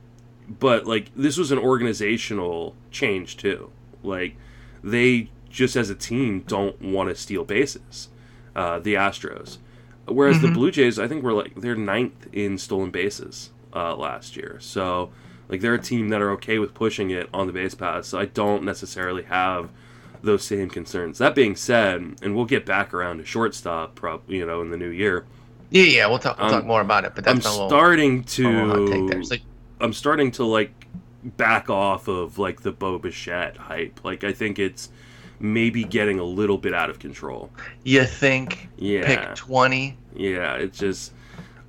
but 0.48 0.86
like 0.86 1.10
this 1.14 1.36
was 1.36 1.52
an 1.52 1.58
organizational 1.58 2.74
change 2.90 3.36
too. 3.36 3.70
Like 4.02 4.36
they 4.82 5.30
just 5.50 5.76
as 5.76 5.90
a 5.90 5.94
team 5.94 6.40
don't 6.40 6.80
want 6.80 7.10
to 7.10 7.14
steal 7.14 7.44
bases. 7.44 8.08
Uh, 8.56 8.78
the 8.78 8.94
Astros, 8.94 9.58
whereas 10.06 10.36
mm-hmm. 10.36 10.46
the 10.46 10.52
Blue 10.52 10.70
Jays, 10.70 10.96
I 10.96 11.08
think 11.08 11.24
were 11.24 11.32
like 11.32 11.56
they're 11.56 11.74
ninth 11.74 12.28
in 12.32 12.56
stolen 12.56 12.90
bases 12.90 13.50
uh, 13.74 13.96
last 13.96 14.36
year. 14.36 14.58
So 14.60 15.10
like 15.48 15.60
they're 15.60 15.74
a 15.74 15.82
team 15.82 16.10
that 16.10 16.22
are 16.22 16.30
okay 16.32 16.60
with 16.60 16.72
pushing 16.72 17.10
it 17.10 17.28
on 17.34 17.48
the 17.48 17.52
base 17.52 17.74
paths. 17.74 18.08
So 18.08 18.18
I 18.20 18.26
don't 18.26 18.62
necessarily 18.62 19.24
have 19.24 19.70
those 20.24 20.44
same 20.44 20.68
concerns. 20.70 21.18
That 21.18 21.34
being 21.34 21.56
said, 21.56 22.16
and 22.22 22.34
we'll 22.36 22.44
get 22.44 22.64
back 22.66 22.92
around 22.94 23.18
to 23.18 23.24
shortstop, 23.24 23.94
prob- 23.94 24.28
you 24.28 24.44
know, 24.46 24.60
in 24.62 24.70
the 24.70 24.76
new 24.76 24.88
year. 24.90 25.24
Yeah, 25.70 25.84
yeah, 25.84 26.06
we'll 26.06 26.18
talk. 26.18 26.38
We'll 26.38 26.46
Um, 26.46 26.52
talk 26.52 26.64
more 26.66 26.80
about 26.80 27.04
it. 27.04 27.12
But 27.14 27.24
that's 27.24 27.46
I'm 27.46 27.52
starting 27.68 28.24
little 28.36 28.68
hot 28.86 28.92
take 28.92 29.06
there. 29.10 29.20
to 29.20 29.26
So, 29.26 29.36
I'm 29.80 29.92
starting 29.92 30.30
to 30.32 30.44
like 30.44 30.72
back 31.36 31.70
off 31.70 32.08
of 32.08 32.38
like 32.38 32.62
the 32.62 32.72
Bo 32.72 32.98
Bichette 32.98 33.56
hype. 33.56 34.00
Like 34.04 34.24
I 34.24 34.32
think 34.32 34.58
it's 34.58 34.90
maybe 35.40 35.84
getting 35.84 36.18
a 36.18 36.24
little 36.24 36.58
bit 36.58 36.74
out 36.74 36.90
of 36.90 36.98
control. 36.98 37.50
you 37.82 38.04
think 38.04 38.68
Yeah, 38.76 39.04
pick 39.06 39.34
twenty? 39.34 39.96
yeah. 40.14 40.54
It's 40.54 40.78
just. 40.78 41.12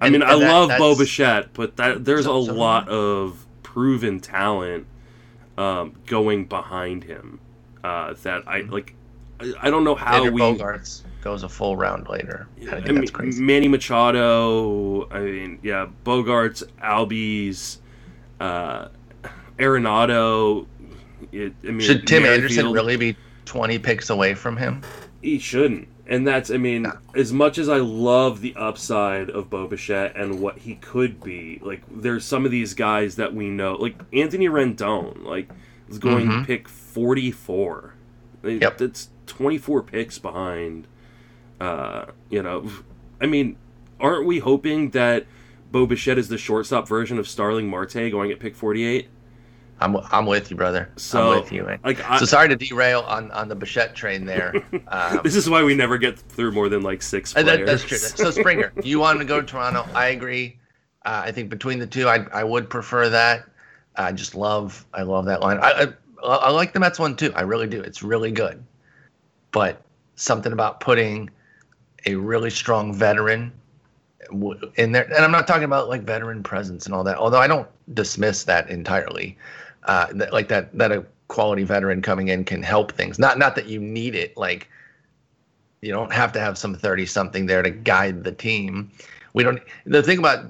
I 0.02 0.08
And- 0.08 0.14
mean, 0.14 0.24
I 0.24 0.38
that- 0.38 0.52
love 0.52 0.70
Bo 0.70 0.90
that's- 0.90 0.98
Bichette, 1.00 1.54
but 1.54 1.78
that 1.78 2.04
there's 2.06 2.26
So- 2.26 2.42
a 2.42 2.46
so- 2.46 2.54
lot 2.54 2.88
of 2.90 3.46
proven 3.64 4.20
talent 4.20 4.86
um, 5.58 5.94
going 6.06 6.46
behind 6.46 7.06
him. 7.06 7.40
Uh, 7.86 8.14
that 8.24 8.44
I 8.48 8.62
like. 8.62 8.96
I, 9.40 9.54
I 9.64 9.70
don't 9.70 9.84
know 9.84 9.96
how 9.96 10.24
Xander 10.24 10.32
we. 10.34 10.42
Bogaerts 10.42 11.02
goes 11.22 11.44
a 11.44 11.50
full 11.50 11.76
round 11.76 12.08
later. 12.08 12.48
I 12.58 12.66
think 12.66 12.74
I 12.74 12.86
mean, 12.88 12.96
that's 12.96 13.12
crazy. 13.12 13.44
Manny 13.44 13.68
Machado. 13.68 15.08
I 15.10 15.20
mean, 15.20 15.60
yeah, 15.62 15.88
Bogaerts, 16.06 16.64
Albies, 16.82 17.78
uh, 18.40 18.88
Arenado. 19.60 20.66
It, 21.32 21.54
I 21.64 21.68
mean, 21.68 21.80
Should 21.80 22.08
Tim 22.08 22.26
Anderson 22.26 22.72
really 22.72 22.98
be 22.98 23.16
twenty 23.46 23.78
picks 23.80 24.10
away 24.10 24.34
from 24.34 24.58
him? 24.58 24.82
He 25.22 25.40
shouldn't. 25.40 25.88
And 26.08 26.28
that's, 26.28 26.52
I 26.52 26.58
mean, 26.58 26.84
No. 26.84 26.94
as 27.16 27.34
much 27.34 27.58
as 27.58 27.68
I 27.68 27.78
love 27.78 28.40
the 28.42 28.56
upside 28.56 29.32
of 29.32 29.50
Bo 29.50 29.66
Bichette 29.68 30.16
and 30.16 30.40
what 30.40 30.60
he 30.60 30.76
could 30.76 31.24
be, 31.24 31.60
like, 31.64 31.82
there's 31.90 32.24
some 32.24 32.46
of 32.46 32.52
these 32.52 32.76
guys 32.76 33.16
that 33.16 33.34
we 33.34 33.50
know, 33.50 33.74
like 33.74 33.96
Anthony 34.14 34.48
Rendon, 34.48 35.24
like, 35.24 35.50
is 35.90 35.98
going 35.98 36.28
Mhm. 36.28 36.42
to 36.42 36.46
pick 36.46 36.68
44. 36.96 37.94
Like, 38.42 38.62
Yep. 38.62 38.78
That's 38.78 39.10
24 39.28 39.84
picks 39.84 40.18
behind, 40.18 40.88
uh, 41.60 42.06
you 42.30 42.42
know, 42.42 42.70
I 43.22 43.26
mean, 43.26 43.58
aren't 44.00 44.26
we 44.26 44.40
hoping 44.40 44.92
that 44.92 45.26
Bo 45.72 45.86
Bichette 45.86 46.18
is 46.18 46.30
the 46.30 46.38
shortstop 46.38 46.88
version 46.88 47.20
of 47.20 47.28
Starling 47.28 47.68
Marte 47.68 48.10
going 48.12 48.32
at 48.32 48.40
pick 48.40 48.56
48? 48.56 49.10
I'm 49.82 49.98
I'm 50.10 50.26
with 50.26 50.50
you, 50.50 50.56
brother. 50.56 50.90
So, 50.96 51.34
I'm 51.34 51.40
with 51.42 51.52
you. 51.52 51.64
Man. 51.64 51.80
Like, 51.84 52.00
I, 52.10 52.18
So 52.18 52.24
sorry 52.24 52.48
to 52.48 52.56
derail 52.56 53.02
on 53.02 53.30
on 53.32 53.50
the 53.50 53.56
Bichette 53.56 53.94
train 53.94 54.26
there. 54.26 54.54
Um, 54.88 55.20
this 55.24 55.36
is 55.36 55.50
why 55.50 55.64
we 55.64 55.76
never 55.76 55.98
get 55.98 56.18
through 56.18 56.54
more 56.54 56.70
than 56.70 56.82
like 56.82 57.02
six 57.02 57.36
Uh, 57.36 57.44
players. 57.44 57.58
that, 57.60 57.66
that's 57.66 57.84
true. 57.84 57.98
So 57.98 58.32
Springer, 58.32 58.72
you 58.84 59.00
want 59.00 59.20
to 59.20 59.26
go 59.26 59.42
to 59.42 59.46
Toronto? 59.46 59.86
I 59.94 60.08
agree. 60.08 60.58
Uh, 61.06 61.24
I 61.26 61.32
think 61.34 61.50
between 61.50 61.80
the 61.80 61.88
two, 61.88 62.08
I 62.08 62.26
I 62.32 62.44
would 62.46 62.70
prefer 62.70 63.10
that. 63.10 63.44
I 63.98 64.14
just 64.14 64.34
love 64.36 64.86
I 64.94 65.02
love 65.02 65.26
that 65.26 65.42
line. 65.42 65.58
I, 65.58 65.72
I 65.72 65.88
I 66.28 66.50
like 66.50 66.74
the 66.74 66.80
Mets 66.80 67.00
one 67.00 67.16
too. 67.16 67.32
I 67.36 67.42
really 67.42 67.68
do. 67.68 67.82
It's 67.82 68.04
really 68.04 68.32
good. 68.32 68.64
But 69.52 69.82
something 70.16 70.52
about 70.52 70.80
putting 70.80 71.30
a 72.06 72.16
really 72.16 72.50
strong 72.50 72.94
veteran 72.94 73.52
in 74.76 74.92
there, 74.92 75.06
and 75.06 75.24
I'm 75.24 75.32
not 75.32 75.48
talking 75.48 75.64
about 75.64 75.90
like 75.90 76.04
veteran 76.04 76.44
presence 76.44 76.86
and 76.86 76.96
all 76.96 77.04
that. 77.04 77.18
Although 77.18 77.40
I 77.40 77.48
don't 77.48 77.68
dismiss 77.94 78.44
that 78.46 78.70
entirely. 78.70 79.38
Uh, 79.84 80.08
that, 80.14 80.34
like 80.34 80.48
that 80.48 80.76
that 80.78 80.92
a 80.92 81.06
quality 81.28 81.64
veteran 81.64 82.02
coming 82.02 82.28
in 82.28 82.44
can 82.44 82.64
help 82.64 82.92
things. 82.92 83.20
Not 83.20 83.38
not 83.38 83.56
that 83.56 83.68
you 83.68 83.80
need 83.80 84.16
it 84.16 84.36
like 84.36 84.68
you 85.82 85.92
don't 85.92 86.12
have 86.12 86.32
to 86.34 86.40
have 86.40 86.58
some 86.58 86.74
30 86.74 87.06
something 87.06 87.46
there 87.46 87.62
to 87.62 87.70
guide 87.70 88.24
the 88.24 88.32
team. 88.32 88.92
We 89.34 89.44
don't 89.44 89.62
the 89.86 90.02
thing 90.02 90.18
about 90.18 90.46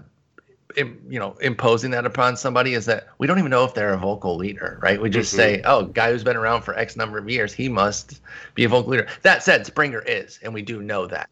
you 0.75 1.19
know 1.19 1.35
imposing 1.41 1.91
that 1.91 2.05
upon 2.05 2.35
somebody 2.37 2.73
is 2.73 2.85
that 2.85 3.07
we 3.17 3.27
don't 3.27 3.39
even 3.39 3.51
know 3.51 3.63
if 3.63 3.73
they're 3.73 3.93
a 3.93 3.97
vocal 3.97 4.35
leader, 4.35 4.79
right? 4.81 5.01
We 5.01 5.09
just 5.09 5.33
Mhm. 5.33 5.37
say, 5.37 5.61
"Oh, 5.65 5.85
guy 5.85 6.11
who's 6.11 6.23
been 6.23 6.35
around 6.35 6.63
for 6.63 6.77
X 6.77 6.95
number 6.95 7.17
of 7.17 7.29
years, 7.29 7.53
he 7.53 7.69
must 7.69 8.21
be 8.53 8.63
a 8.63 8.69
vocal 8.69 8.91
leader." 8.91 9.07
That 9.21 9.43
said, 9.43 9.65
Springer 9.65 10.03
is, 10.05 10.39
and 10.43 10.53
we 10.53 10.61
do 10.61 10.81
know 10.81 11.07
that. 11.07 11.29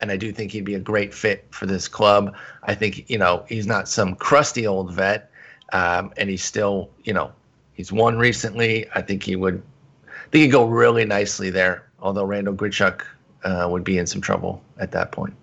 And 0.00 0.10
I 0.10 0.16
do 0.16 0.32
think 0.32 0.50
he'd 0.52 0.64
be 0.64 0.74
a 0.74 0.80
great 0.80 1.14
fit 1.14 1.46
for 1.50 1.66
this 1.66 1.88
club. 1.88 2.34
I 2.64 2.74
think, 2.74 3.08
you 3.08 3.16
know, 3.16 3.44
he's 3.48 3.66
not 3.66 3.88
some 3.88 4.14
crusty 4.16 4.66
old 4.66 4.92
vet, 4.92 5.30
um, 5.72 6.12
and 6.16 6.28
he's 6.28 6.44
still, 6.44 6.90
you 7.04 7.14
know, 7.14 7.32
he's 7.72 7.90
won 7.90 8.18
recently. 8.18 8.86
I 8.94 9.00
think 9.00 9.22
he 9.22 9.36
would, 9.36 9.62
I 10.06 10.28
think 10.30 10.42
he'd 10.44 10.50
go 10.50 10.66
really 10.66 11.04
nicely 11.04 11.48
there. 11.50 11.84
Although 12.00 12.24
Randall 12.24 12.54
Grichuk 12.54 13.02
uh, 13.44 13.66
would 13.70 13.84
be 13.84 13.96
in 13.98 14.06
some 14.06 14.20
trouble 14.20 14.62
at 14.78 14.90
that 14.92 15.10
point. 15.10 15.34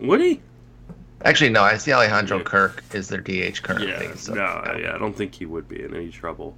Would 0.00 0.20
he? 0.20 0.40
Actually, 1.24 1.50
no, 1.50 1.62
I 1.62 1.78
see 1.78 1.92
Alejandro 1.92 2.38
Yeah. 2.38 2.44
Kirk 2.44 2.84
is 2.92 3.08
their 3.08 3.20
DH 3.20 3.62
currently. 3.62 3.88
Yeah, 3.88 4.14
so, 4.14 4.34
no, 4.34 4.76
yeah, 4.78 4.94
I 4.94 4.98
don't 4.98 5.16
think 5.16 5.34
he 5.34 5.46
would 5.46 5.68
be 5.68 5.82
in 5.82 5.94
any 5.94 6.10
trouble. 6.10 6.56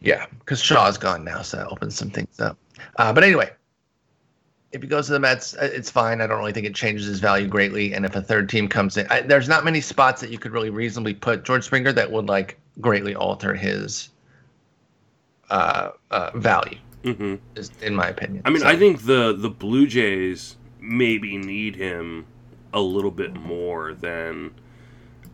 Yeah, 0.00 0.26
because 0.40 0.60
Shaw's 0.60 0.98
gone 0.98 1.24
now, 1.24 1.42
so 1.42 1.58
that 1.58 1.68
opens 1.68 1.94
some 1.94 2.10
things 2.10 2.40
up. 2.40 2.56
Uh, 2.96 3.12
but 3.12 3.22
anyway, 3.22 3.50
if 4.72 4.82
he 4.82 4.88
goes 4.88 5.06
to 5.06 5.12
the 5.12 5.20
Mets, 5.20 5.54
uh, 5.54 5.68
it's 5.72 5.90
fine. 5.90 6.20
I 6.20 6.26
don't 6.26 6.38
really 6.38 6.52
think 6.52 6.66
it 6.66 6.74
changes 6.74 7.06
his 7.06 7.20
value 7.20 7.46
greatly. 7.46 7.92
And 7.92 8.04
if 8.04 8.16
a 8.16 8.22
third 8.22 8.48
team 8.48 8.66
comes 8.68 8.96
in, 8.96 9.06
I, 9.10 9.20
there's 9.20 9.48
not 9.48 9.64
many 9.64 9.80
spots 9.80 10.20
that 10.22 10.30
you 10.30 10.38
could 10.38 10.52
really 10.52 10.70
reasonably 10.70 11.14
put 11.14 11.44
George 11.44 11.64
Springer 11.64 11.92
that 11.92 12.10
would 12.10 12.26
like 12.26 12.58
greatly 12.80 13.14
alter 13.14 13.54
his 13.54 14.10
uh, 15.50 15.90
uh, 16.10 16.30
value, 16.34 16.78
hmm 17.04 17.34
is, 17.56 17.70
in 17.82 17.94
my 17.94 18.08
opinion. 18.08 18.42
I 18.44 18.50
mean, 18.50 18.60
So, 18.60 18.68
I 18.68 18.76
think 18.76 19.04
the 19.04 19.34
the 19.36 19.50
Blue 19.50 19.86
Jays 19.86 20.56
maybe 20.80 21.36
need 21.36 21.76
him 21.76 22.24
a 22.72 22.80
little 22.80 23.10
bit 23.10 23.34
more 23.34 23.94
than 23.94 24.52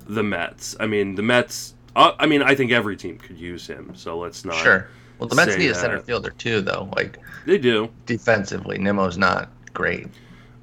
the 0.07 0.23
Mets. 0.23 0.77
I 0.81 0.87
mean, 0.87 1.15
the 1.15 1.23
Mets. 1.23 1.75
Uh, 1.95 2.13
I 2.19 2.27
mean, 2.27 2.43
I 2.43 2.55
think 2.55 2.73
every 2.73 2.97
team 2.97 3.19
could 3.19 3.39
use 3.39 3.67
him. 3.67 3.93
So 3.95 4.19
let's 4.19 4.45
not. 4.45 4.57
sure. 4.57 4.89
Well, 5.19 5.29
the 5.29 5.35
Mets 5.35 5.57
need 5.57 5.71
a 5.71 5.75
center 5.75 6.01
fielder 6.01 6.31
too, 6.31 6.61
though. 6.61 6.91
Like 6.95 7.19
They 7.47 7.57
do, 7.59 7.89
defensively, 8.05 8.77
Nimmo's 8.79 9.17
not 9.17 9.49
great. 9.73 10.09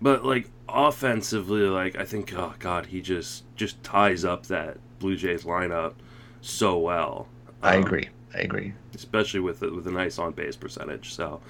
but 0.02 0.24
like 0.26 0.50
offensively, 0.70 1.62
like 1.62 1.96
I 1.98 2.06
think, 2.06 2.34
oh 2.36 2.54
god, 2.60 2.86
he 2.86 3.02
just 3.02 3.44
just 3.56 3.82
ties 3.84 4.24
up 4.26 4.46
that 4.48 4.78
Blue 5.00 5.16
Jays 5.16 5.44
lineup 5.44 5.94
so 6.42 6.78
well. 6.78 7.28
I 7.64 7.78
Um, 7.78 7.84
agree. 7.84 8.10
I 8.36 8.40
agree. 8.42 8.74
especially 8.96 9.40
with 9.40 9.62
a, 9.64 9.72
with 9.72 9.88
a 9.88 9.92
nice 9.92 10.18
on 10.20 10.34
base 10.34 10.56
percentage. 10.56 11.14
So. 11.14 11.42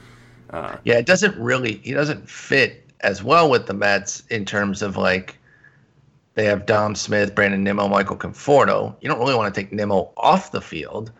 Uh, 0.50 0.78
Yeah, 0.84 0.96
it 0.96 1.06
doesn't 1.06 1.36
really. 1.38 1.78
He 1.84 1.92
doesn't 1.94 2.30
fit 2.30 2.83
as 3.04 3.24
well 3.24 3.50
with 3.50 3.68
the 3.68 3.74
Mets 3.74 4.24
in 4.30 4.46
terms 4.46 4.82
of 4.82 4.98
like 4.98 5.38
they 6.36 6.46
have 6.46 6.66
Dom 6.66 6.96
Smith, 6.96 7.36
Brandon 7.36 7.64
Nimmo, 7.64 7.88
Michael 7.88 8.18
Conforto. 8.18 8.96
You 9.02 9.10
don't 9.10 9.20
really 9.20 9.36
want 9.36 9.54
to 9.54 9.62
take 9.62 9.72
Nimmo 9.72 10.12
off 10.18 10.52
the 10.52 10.62
field. 10.62 11.12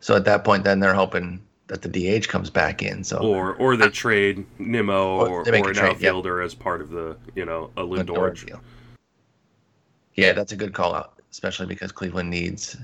So 0.00 0.14
at 0.14 0.24
that 0.26 0.44
point, 0.44 0.64
then 0.64 0.78
they're 0.80 0.94
hoping 0.94 1.42
that 1.66 1.82
the 1.82 1.88
DH 2.20 2.28
comes 2.28 2.50
back 2.50 2.82
in. 2.82 3.02
So 3.02 3.18
or 3.18 3.54
or 3.54 3.76
they 3.76 3.88
trade 3.88 4.44
Nimmo 4.58 5.16
Or 5.18 5.28
or, 5.28 5.38
or 5.40 5.48
an 5.48 5.62
trade, 5.62 5.76
yep. 5.76 5.84
outfielder 5.84 6.42
as 6.42 6.54
part 6.54 6.80
of 6.80 6.90
the 6.90 7.16
you 7.34 7.44
know 7.44 7.70
a 7.76 7.82
Lindor 7.82 8.06
Lindor. 8.06 8.46
deal. 8.46 8.60
Yeah, 10.14 10.32
that's 10.34 10.52
a 10.52 10.56
good 10.56 10.74
call 10.74 10.94
out, 10.94 11.18
especially 11.30 11.66
because 11.66 11.90
Cleveland 11.90 12.28
needs 12.30 12.76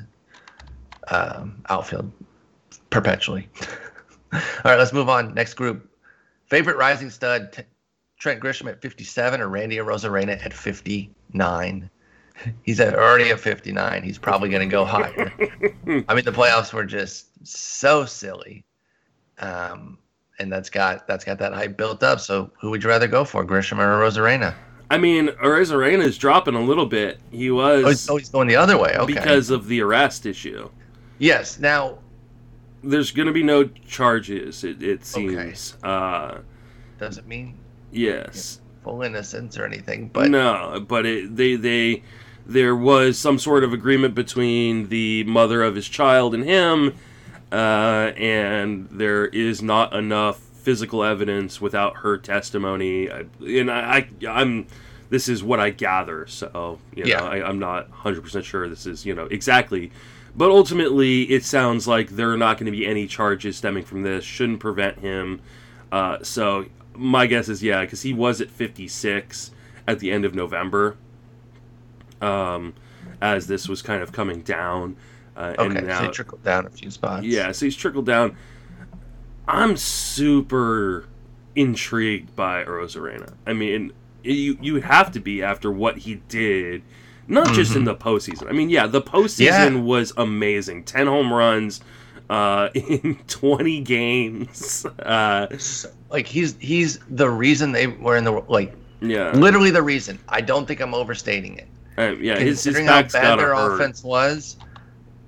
um, 1.10 1.62
outfield 1.68 2.10
perpetually. 2.90 3.48
All 4.32 4.40
right, 4.64 4.78
let's 4.78 4.92
move 4.92 5.08
on. 5.08 5.34
Next 5.34 5.54
group. 5.54 5.88
Favorite 6.46 6.76
rising 6.78 7.10
stud, 7.10 7.52
T- 7.52 7.62
Trent 8.18 8.40
Grisham 8.40 8.68
at 8.68 8.82
57 8.82 9.40
or 9.40 9.48
Randy 9.48 9.76
Arozarena 9.76 10.44
at 10.44 10.52
59? 10.52 11.90
He's 12.62 12.78
at, 12.80 12.94
already 12.94 13.30
at 13.30 13.40
59. 13.40 14.02
He's 14.02 14.18
probably 14.18 14.48
going 14.48 14.68
to 14.68 14.70
go 14.70 14.84
higher. 14.84 15.32
I 15.86 16.14
mean, 16.14 16.24
the 16.24 16.32
playoffs 16.32 16.72
were 16.72 16.84
just 16.84 17.28
so 17.46 18.04
silly. 18.04 18.64
Um, 19.38 19.98
and 20.40 20.52
that's 20.52 20.70
got 20.70 21.06
that's 21.08 21.24
got 21.24 21.38
that 21.40 21.52
hype 21.52 21.76
built 21.76 22.02
up. 22.02 22.20
So 22.20 22.50
who 22.60 22.70
would 22.70 22.82
you 22.82 22.88
rather 22.88 23.08
go 23.08 23.24
for, 23.24 23.44
Grisham 23.44 23.78
or 23.78 24.00
Arozarena? 24.00 24.54
I 24.90 24.98
mean, 24.98 25.30
Arena 25.42 26.02
is 26.04 26.16
dropping 26.16 26.54
a 26.54 26.60
little 26.62 26.86
bit. 26.86 27.18
He 27.30 27.50
was 27.50 27.84
Oh, 27.84 27.88
he's, 27.88 28.10
oh, 28.10 28.16
he's 28.16 28.28
going 28.30 28.48
the 28.48 28.56
other 28.56 28.78
way. 28.78 28.96
Okay. 28.96 29.14
because 29.14 29.50
of 29.50 29.66
the 29.66 29.82
arrest 29.82 30.26
issue. 30.26 30.70
yes. 31.18 31.58
Now, 31.58 31.98
There's 32.82 33.10
going 33.10 33.26
to 33.26 33.32
be 33.32 33.42
no 33.42 33.64
charges. 33.64 34.62
It, 34.64 34.80
it 34.82 35.00
Okay. 35.00 35.52
seems. 35.52 35.76
Uh, 35.82 36.38
doesn't 36.98 37.26
mean 37.28 37.54
yes. 37.92 38.60
full 38.84 39.02
innocence 39.02 39.58
or 39.58 39.64
anything, 39.64 40.08
but 40.08 40.30
no, 40.30 40.84
but 40.86 41.06
it, 41.06 41.36
they 41.36 41.56
they 41.56 42.02
there 42.46 42.74
was 42.76 43.18
some 43.18 43.38
sort 43.38 43.64
of 43.64 43.72
agreement 43.72 44.14
between 44.14 44.88
the 44.88 45.24
mother 45.24 45.62
of 45.62 45.74
his 45.74 45.88
child 45.88 46.34
and 46.34 46.44
him, 46.44 46.94
uh, 47.52 48.12
and 48.16 48.88
there 48.90 49.26
is 49.26 49.62
not 49.62 49.92
enough 49.94 50.38
physical 50.38 51.02
evidence 51.04 51.60
without 51.60 51.98
her 51.98 52.18
testimony. 52.18 53.10
I- 53.10 53.26
And 53.46 53.70
I, 53.70 54.08
I 54.22 54.26
I'm 54.28 54.66
this 55.10 55.28
is 55.28 55.42
what 55.42 55.58
I 55.60 55.70
gather, 55.70 56.26
so 56.26 56.78
you 56.94 57.04
know 57.04 57.10
Yeah. 57.10 57.22
I, 57.24 57.48
I'm 57.48 57.58
not 57.58 57.88
100 57.90 58.22
percent 58.22 58.44
sure 58.44 58.68
this 58.68 58.86
is 58.86 59.04
you 59.06 59.14
know 59.14 59.24
exactly. 59.26 59.90
But 60.36 60.50
ultimately, 60.50 61.22
it 61.22 61.42
sounds 61.44 61.88
like 61.88 62.10
there 62.10 62.30
are 62.30 62.36
not 62.36 62.58
going 62.58 62.66
to 62.66 62.70
be 62.72 62.86
any 62.86 63.08
charges 63.08 63.56
stemming 63.56 63.82
from 63.84 64.02
this. 64.02 64.22
Shouldn't 64.24 64.60
prevent 64.60 64.98
him. 65.00 65.40
Uh, 65.90 66.18
so 66.22 66.66
my 66.98 67.26
guess 67.26 67.48
is 67.48 67.62
yeah, 67.62 67.80
because 67.82 68.02
he 68.02 68.12
was 68.12 68.40
at 68.40 68.50
56 68.50 69.50
at 69.86 70.00
the 70.00 70.10
end 70.10 70.24
of 70.24 70.34
November, 70.34 70.96
um, 72.20 72.74
as 73.20 73.46
this 73.46 73.68
was 73.68 73.82
kind 73.82 74.02
of 74.02 74.12
coming 74.12 74.42
down. 74.42 74.96
Uh, 75.36 75.54
okay. 75.58 75.76
and 75.78 75.86
now, 75.86 76.00
so 76.00 76.06
he 76.06 76.10
trickled 76.10 76.42
down 76.42 76.66
a 76.66 76.70
few 76.70 76.90
spots. 76.90 77.24
yeah, 77.24 77.52
so 77.52 77.64
he's 77.66 77.76
trickled 77.76 78.06
down. 78.06 78.36
I'm 79.46 79.76
super 79.76 81.06
intrigued 81.56 82.34
by 82.36 82.64
Arozarena. 82.64 83.32
I 83.46 83.52
mean, 83.52 83.92
You 84.24 84.58
you 84.60 84.80
have 84.80 85.12
to 85.12 85.20
be 85.20 85.42
after 85.42 85.70
what 85.70 85.98
he 85.98 86.16
did, 86.28 86.82
not 87.28 87.52
just 87.54 87.76
in 87.76 87.84
the 87.84 87.94
postseason. 87.94 88.48
I 88.48 88.52
mean, 88.52 88.68
yeah, 88.68 88.86
the 88.88 89.00
postseason 89.00 89.74
Yeah. 89.74 89.80
was 89.80 90.12
amazing. 90.16 90.84
Ten 90.84 91.06
home 91.06 91.32
runs 91.32 91.80
uh, 92.30 92.68
in 92.74 93.18
twenty 93.26 93.80
games. 93.80 94.84
Uh, 94.98 95.46
like 96.10 96.26
he's 96.26 96.56
he's 96.58 96.98
the 97.10 97.28
reason 97.28 97.72
they 97.72 97.86
were 97.86 98.16
in 98.16 98.24
the 98.24 98.32
like 98.48 98.74
yeah, 99.00 99.32
literally 99.32 99.70
the 99.70 99.82
reason. 99.82 100.18
I 100.28 100.40
don't 100.40 100.66
think 100.66 100.80
I'm 100.80 100.94
overstating 100.94 101.56
it. 101.58 101.68
Uh, 101.98 102.14
yeah. 102.20 102.38
His, 102.38 102.62
his 102.62 102.76
Considering 102.76 102.86
how 102.86 103.02
bad 103.02 103.38
their 103.38 103.54
hurt. 103.54 103.74
offense 103.74 104.04
was, 104.04 104.56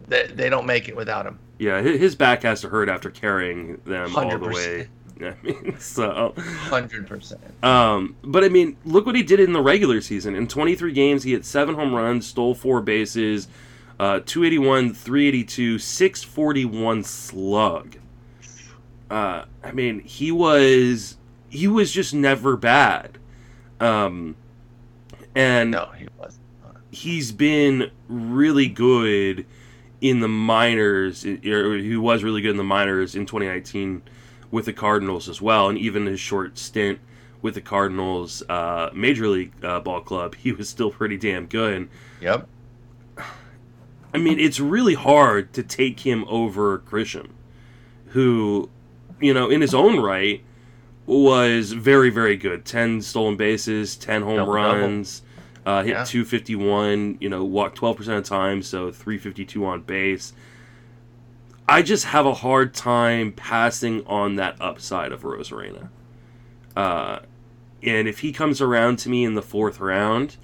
they, 0.07 0.29
they 0.29 0.49
don't 0.49 0.67
make 0.67 0.89
it 0.89 0.97
without 0.97 1.27
him. 1.27 1.39
Yeah, 1.59 1.83
his 1.83 2.15
back 2.15 2.43
has 2.45 2.63
to 2.63 2.69
hurt 2.69 2.89
after 2.89 3.11
carrying 3.11 3.77
them 3.85 4.17
all 4.17 4.31
the 4.31 4.37
100%. 4.37 4.55
way. 4.55 4.89
I 5.21 5.35
mean, 5.43 5.79
so. 5.79 6.33
Hundred 6.39 7.07
percent. 7.07 7.43
Um, 7.63 8.17
but 8.25 8.43
I 8.43 8.49
mean, 8.49 8.79
look 8.87 9.05
what 9.05 9.15
he 9.15 9.23
did 9.23 9.39
in 9.39 9.53
the 9.53 9.61
regular 9.61 10.01
season. 10.01 10.35
In 10.35 10.49
23 10.49 10.93
games, 10.93 11.23
he 11.23 11.33
hit 11.33 11.45
seven 11.45 11.75
home 11.75 11.95
runs, 11.95 12.27
stole 12.27 12.55
four 12.55 12.81
bases, 12.81 13.49
uh, 14.01 14.21
281, 14.25 14.95
382, 14.95 15.79
641 15.79 17.05
slug. 17.05 17.97
Uh, 19.11 19.45
I 19.63 19.73
mean, 19.73 20.01
he 20.01 20.33
was 20.33 21.17
he 21.51 21.69
was 21.69 21.93
just 21.93 22.15
never 22.15 22.57
bad. 22.57 23.19
Um, 23.79 24.37
and 25.35 25.71
No, 25.73 25.91
he 25.97 26.07
wasn't. 26.19 26.43
he's 26.91 27.33
been 27.33 27.91
really 28.09 28.69
good 28.69 29.45
in 30.01 30.21
the 30.21 30.29
minors. 30.29 31.25
Or 31.27 31.77
he 31.77 31.97
was 31.97 32.23
really 32.25 32.41
good 32.41 32.53
in 32.53 32.57
the 32.57 32.65
minors 32.65 33.15
in 33.15 33.27
2019 33.27 34.03
with 34.51 34.65
the 34.65 34.73
Cardinals 34.73 35.29
as 35.29 35.43
well, 35.43 35.69
and 35.69 35.77
even 35.79 36.07
his 36.07 36.21
short 36.21 36.57
stint 36.59 36.99
with 37.43 37.55
the 37.55 37.61
Cardinals 37.61 38.43
uh, 38.49 38.91
Major 38.95 39.29
League 39.29 39.53
uh, 39.63 39.81
Ball 39.81 40.01
Club, 40.01 40.35
he 40.39 40.53
was 40.53 40.69
still 40.69 40.91
pretty 40.91 41.17
damn 41.17 41.47
good. 41.47 41.89
Yep. 42.21 42.49
I 44.13 44.19
mean, 44.19 44.39
it's 44.39 44.59
really 44.61 44.95
hard 44.95 45.53
to 45.55 45.63
take 45.63 46.01
him 46.01 46.25
over 46.29 46.79
Grisham, 46.79 47.31
who, 48.09 48.69
you 49.21 49.33
know, 49.33 49.49
in 49.51 49.61
his 49.61 49.75
own 49.75 50.01
right, 50.01 50.43
was 51.07 51.73
very, 51.73 52.11
very 52.11 52.37
good. 52.37 52.65
10 52.65 53.03
stolen 53.03 53.37
bases, 53.37 53.97
10 53.97 54.23
home 54.23 54.37
Double-double. 54.37 54.81
runs, 54.81 55.23
uh, 55.65 55.83
hit 55.83 55.91
Yeah. 55.93 56.05
251, 56.05 57.19
you 57.21 57.29
know, 57.29 57.45
walked 57.45 57.79
12% 57.79 58.17
of 58.19 58.25
the 58.25 58.29
time, 58.29 58.63
so 58.63 58.91
352 58.91 59.65
on 59.65 59.83
base. 59.83 60.33
I 61.69 61.83
just 61.83 62.07
have 62.07 62.27
a 62.27 62.35
hard 62.35 62.75
time 62.75 63.31
passing 63.33 64.05
on 64.07 64.35
that 64.37 64.57
upside 64.61 65.13
of 65.13 65.23
Arozarena. 65.23 65.89
Uh, 66.77 67.21
and 67.83 68.09
if 68.09 68.21
he 68.21 68.33
comes 68.33 68.61
around 68.61 68.99
to 69.01 69.09
me 69.09 69.25
in 69.25 69.35
the 69.35 69.43
fourth 69.43 69.79
round, 69.79 70.37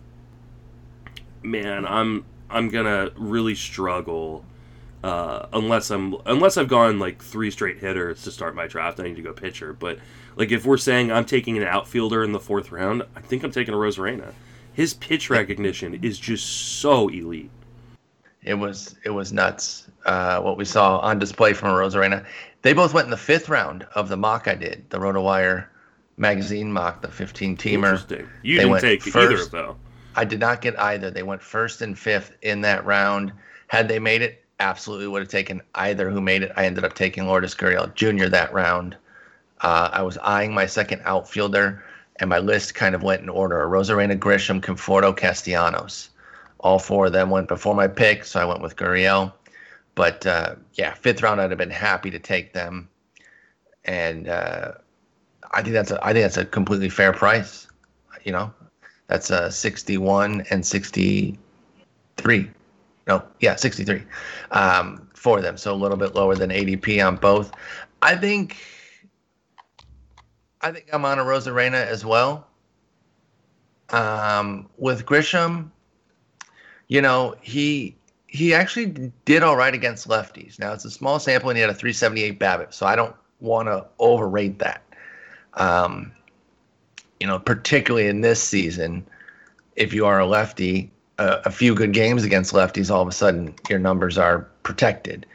man, 1.43 1.85
I'm 1.87 2.25
I'm 2.51 2.69
gonna 2.69 3.11
really 3.17 3.55
struggle 3.55 4.45
uh, 5.03 5.47
unless 5.53 5.91
I'm 5.91 6.17
unless 6.27 6.57
I've 6.57 6.69
gone 6.69 6.99
like 6.99 7.23
three 7.23 7.51
straight 7.51 7.79
hitters 7.79 8.23
to 8.25 8.31
start 8.31 8.55
my 8.55 8.67
draft. 8.67 9.01
I 9.01 9.05
need 9.05 9.17
to 9.17 9.23
go 9.23 9.33
pitcher, 9.33 9.73
but 9.73 9.99
like 10.37 10.51
if 10.51 10.65
we're 10.67 10.77
saying 10.77 11.13
I'm 11.13 11.25
taking 11.25 11.57
an 11.57 11.65
outfielder 11.65 12.25
in 12.25 12.33
the 12.33 12.41
fourth 12.41 12.73
round, 12.73 13.03
I 13.15 13.21
think 13.21 13.43
I'm 13.43 13.51
taking 13.51 13.75
Arozarena. 13.75 14.33
His 14.73 14.95
pitch 14.95 15.31
recognition 15.31 15.95
is 16.05 16.19
just 16.19 16.81
so 16.81 17.09
elite. 17.09 17.51
It 18.43 18.55
was 18.55 18.97
it 19.05 19.11
was 19.11 19.33
nuts. 19.33 19.89
Uh, 20.05 20.41
what 20.41 20.57
we 20.57 20.65
saw 20.65 20.99
on 20.99 21.19
display 21.19 21.53
from 21.53 21.69
Arozarena. 21.69 22.25
They 22.63 22.73
both 22.73 22.95
went 22.95 23.07
in 23.07 23.11
the 23.11 23.17
fifth 23.17 23.49
round 23.49 23.87
of 23.95 24.09
the 24.09 24.17
mock 24.17 24.49
I 24.49 24.55
did, 24.55 24.89
the 24.91 24.99
RotoWire 24.99 25.67
magazine 26.17 26.73
mock, 26.73 27.03
the 27.03 27.09
15 27.09 27.57
teamer. 27.57 27.75
Interesting. 27.75 28.29
You 28.43 28.59
They 28.59 28.65
didn't 28.65 28.81
take 28.81 29.07
either 29.07 29.37
first. 29.37 29.47
of 29.47 29.51
them. 29.53 29.77
I 30.17 30.25
did 30.25 30.41
not 30.41 30.63
get 30.63 30.79
either. 30.81 31.11
They 31.11 31.23
went 31.23 31.43
first 31.43 31.83
and 31.83 31.99
fifth 31.99 32.33
in 32.43 32.63
that 32.63 32.85
round. 32.87 33.33
Had 33.69 33.89
they 33.89 33.99
made 33.99 34.23
it, 34.23 34.43
absolutely 34.59 35.07
would 35.07 35.21
have 35.21 35.29
taken 35.29 35.61
either 35.75 36.11
who 36.11 36.21
made 36.21 36.43
it. 36.43 36.53
I 36.57 36.65
ended 36.65 36.85
up 36.85 36.95
taking 36.95 37.27
Lourdes 37.27 37.55
Gurriel 37.55 37.95
Jr. 37.95 38.29
that 38.29 38.53
round. 38.53 38.97
Uh, 39.61 39.91
I 39.93 40.03
was 40.03 40.19
eyeing 40.19 40.55
my 40.55 40.67
second 40.67 41.03
outfielder, 41.05 41.85
and 42.17 42.31
my 42.31 42.39
list 42.39 42.75
kind 42.75 42.95
of 42.95 43.03
went 43.03 43.23
in 43.23 43.29
order: 43.29 43.57
Arozarena, 43.57 44.19
Grisham, 44.19 44.61
Conforto, 44.61 45.15
Castellanos. 45.15 46.11
All 46.61 46.79
four 46.79 47.07
of 47.07 47.13
them 47.13 47.31
went 47.31 47.49
before 47.49 47.75
my 47.75 47.87
pick, 47.87 48.25
so 48.25 48.41
I 48.41 48.45
went 48.45 48.63
with 48.63 48.77
Gurriel. 48.77 49.33
But 49.95 50.27
uh, 50.27 50.57
yeah, 50.75 50.95
fifth 50.95 51.23
round, 51.23 51.41
I'd 51.41 51.51
have 51.51 51.59
been 51.59 51.71
happy 51.71 52.11
to 52.11 52.19
take 52.19 52.53
them, 52.53 52.89
and 53.85 54.29
uh, 54.29 54.73
I 55.53 55.63
think 55.63 55.75
that's 55.75 55.91
a, 55.91 56.05
I 56.05 56.13
think 56.13 56.25
that's 56.25 56.37
a 56.39 56.45
completely 56.45 56.89
fair 56.89 57.13
price. 57.13 57.67
You 58.25 58.33
know, 58.33 58.53
that's 59.09 59.31
a 59.31 59.51
61 59.51 60.45
and 60.51 60.65
63. 60.65 62.51
No, 63.07 63.23
yeah, 63.41 63.55
63 63.55 64.03
um, 64.51 65.09
for 65.15 65.41
them. 65.41 65.57
So 65.57 65.73
a 65.73 65.77
little 65.77 65.97
bit 65.97 66.15
lower 66.15 66.35
than 66.35 66.51
ADP 66.51 67.07
on 67.07 67.17
both. 67.17 67.53
I 68.03 68.17
think 68.17 68.57
I 70.61 70.73
think 70.73 70.87
I'm 70.93 71.05
on 71.05 71.19
Arozarena 71.19 71.87
as 71.87 72.05
well. 72.05 72.47
Um, 73.91 74.69
with 74.79 75.07
Grisham, 75.07 75.71
you 76.89 77.01
know, 77.01 77.37
he 77.41 77.97
he 78.27 78.53
actually 78.53 79.13
did 79.25 79.45
all 79.45 79.57
right 79.57 79.73
against 79.73 80.09
lefties. 80.09 80.59
Now 80.59 80.73
it's 80.73 80.85
a 80.85 80.91
small 80.91 81.21
sample 81.21 81.51
and 81.51 81.57
he 81.57 81.61
had 81.61 81.71
a 81.71 81.75
378 81.75 82.41
BABIP, 82.41 82.75
so 82.75 82.87
I 82.87 82.97
don't 82.97 83.15
want 83.41 83.69
to 83.69 83.87
overrate 83.99 84.59
that. 84.59 84.83
Um, 85.55 86.13
you 87.21 87.27
know, 87.27 87.39
particularly 87.39 88.09
in 88.09 88.21
this 88.21 88.43
season, 88.43 89.07
if 89.77 89.93
you 89.93 90.07
are 90.07 90.21
a 90.21 90.27
lefty, 90.27 90.91
uh, 91.19 91.41
a 91.45 91.51
few 91.51 91.75
good 91.75 91.93
games 91.93 92.25
against 92.25 92.53
lefties, 92.53 92.91
all 92.91 93.03
of 93.03 93.09
a 93.09 93.13
sudden 93.13 93.55
your 93.69 93.79
numbers 93.79 94.19
are 94.19 94.41
protected. 94.63 95.27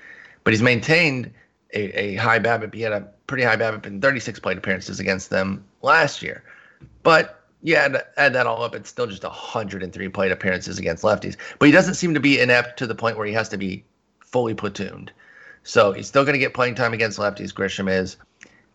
But 0.43 0.53
he's 0.53 0.61
maintained 0.61 1.31
a, 1.73 1.99
a 1.99 2.15
high 2.15 2.39
BABIP. 2.39 2.73
He 2.73 2.81
had 2.81 2.93
a 2.93 3.07
pretty 3.27 3.43
high 3.43 3.55
BABIP 3.55 3.85
in 3.85 4.01
36 4.01 4.39
plate 4.39 4.57
appearances 4.57 4.99
against 4.99 5.29
them 5.29 5.63
last 5.81 6.21
year. 6.21 6.43
But 7.03 7.43
yeah, 7.63 8.01
add, 8.17 8.33
that 8.33 8.47
all 8.47 8.63
up, 8.63 8.73
it's 8.75 8.89
still 8.89 9.07
just 9.07 9.23
103 9.23 10.09
plate 10.09 10.31
appearances 10.31 10.79
against 10.79 11.03
lefties. 11.03 11.37
But 11.59 11.67
he 11.67 11.71
doesn't 11.71 11.93
seem 11.93 12.13
to 12.13 12.19
be 12.19 12.39
inept 12.39 12.77
to 12.79 12.87
the 12.87 12.95
point 12.95 13.17
where 13.17 13.27
he 13.27 13.33
has 13.33 13.49
to 13.49 13.57
be 13.57 13.83
fully 14.19 14.55
platooned. 14.55 15.09
So 15.63 15.91
he's 15.91 16.07
still 16.07 16.23
going 16.23 16.33
to 16.33 16.39
get 16.39 16.55
playing 16.55 16.75
time 16.75 16.93
against 16.93 17.19
lefties. 17.19 17.53
Grisham 17.53 17.89
is. 17.91 18.17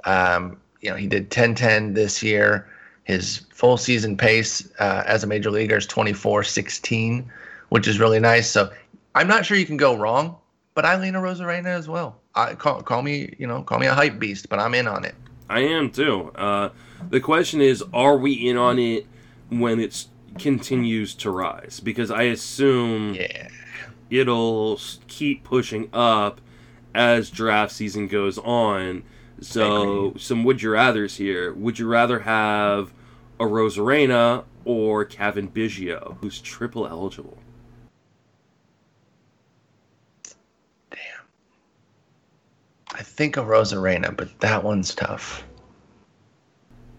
Um, 0.04 0.58
you 0.80 0.90
know, 0.90 0.96
he 0.96 1.08
did 1.08 1.30
10-10 1.30 1.94
this 1.94 2.22
year. 2.22 2.68
His 3.06 3.38
full 3.54 3.76
season 3.76 4.16
pace 4.16 4.68
uh, 4.80 5.04
as 5.06 5.22
a 5.22 5.28
major 5.28 5.48
leaguer 5.48 5.76
is 5.76 5.86
24-16, 5.86 7.24
which 7.68 7.86
is 7.86 8.00
really 8.00 8.18
nice. 8.18 8.50
So 8.50 8.68
I'm 9.14 9.28
not 9.28 9.46
sure 9.46 9.56
you 9.56 9.64
can 9.64 9.76
go 9.76 9.96
wrong, 9.96 10.36
but 10.74 10.84
I 10.84 11.00
lean 11.00 11.14
Arozarena 11.14 11.66
as 11.66 11.88
well. 11.88 12.20
I 12.34 12.54
call 12.54 12.82
call 12.82 13.02
me, 13.02 13.32
you 13.38 13.46
know, 13.46 13.62
call 13.62 13.78
me 13.78 13.86
a 13.86 13.94
hype 13.94 14.18
beast, 14.18 14.48
but 14.48 14.58
I'm 14.58 14.74
in 14.74 14.88
on 14.88 15.04
it. 15.04 15.14
I 15.48 15.60
am 15.60 15.90
too. 15.90 16.32
Uh, 16.34 16.70
the 17.08 17.20
question 17.20 17.60
is, 17.60 17.82
are 17.94 18.16
we 18.16 18.32
in 18.32 18.56
on 18.56 18.80
it 18.80 19.06
when 19.50 19.78
it 19.78 20.04
continues 20.40 21.14
to 21.14 21.30
rise? 21.30 21.78
Because 21.78 22.10
I 22.10 22.24
assume 22.24 23.14
Yeah. 23.14 23.48
it'll 24.10 24.80
keep 25.06 25.44
pushing 25.44 25.88
up 25.92 26.40
as 26.92 27.30
draft 27.30 27.70
season 27.70 28.08
goes 28.08 28.36
on. 28.38 29.04
So, 29.40 30.14
some 30.18 30.42
would 30.44 30.60
you 30.60 30.70
rather's 30.70 31.16
here. 31.16 31.52
Would 31.54 31.78
you 31.78 31.86
rather 31.86 32.18
have 32.20 32.92
Arozarena 33.38 34.44
or 34.64 35.04
Cavan 35.04 35.48
Biggio, 35.48 36.16
who's 36.20 36.40
triple 36.40 36.86
eligible? 36.86 37.38
Damn. 40.90 41.00
I 42.94 43.02
think 43.02 43.36
Arozarena, 43.36 44.16
but 44.16 44.38
that 44.40 44.62
one's 44.64 44.94
tough. 44.94 45.44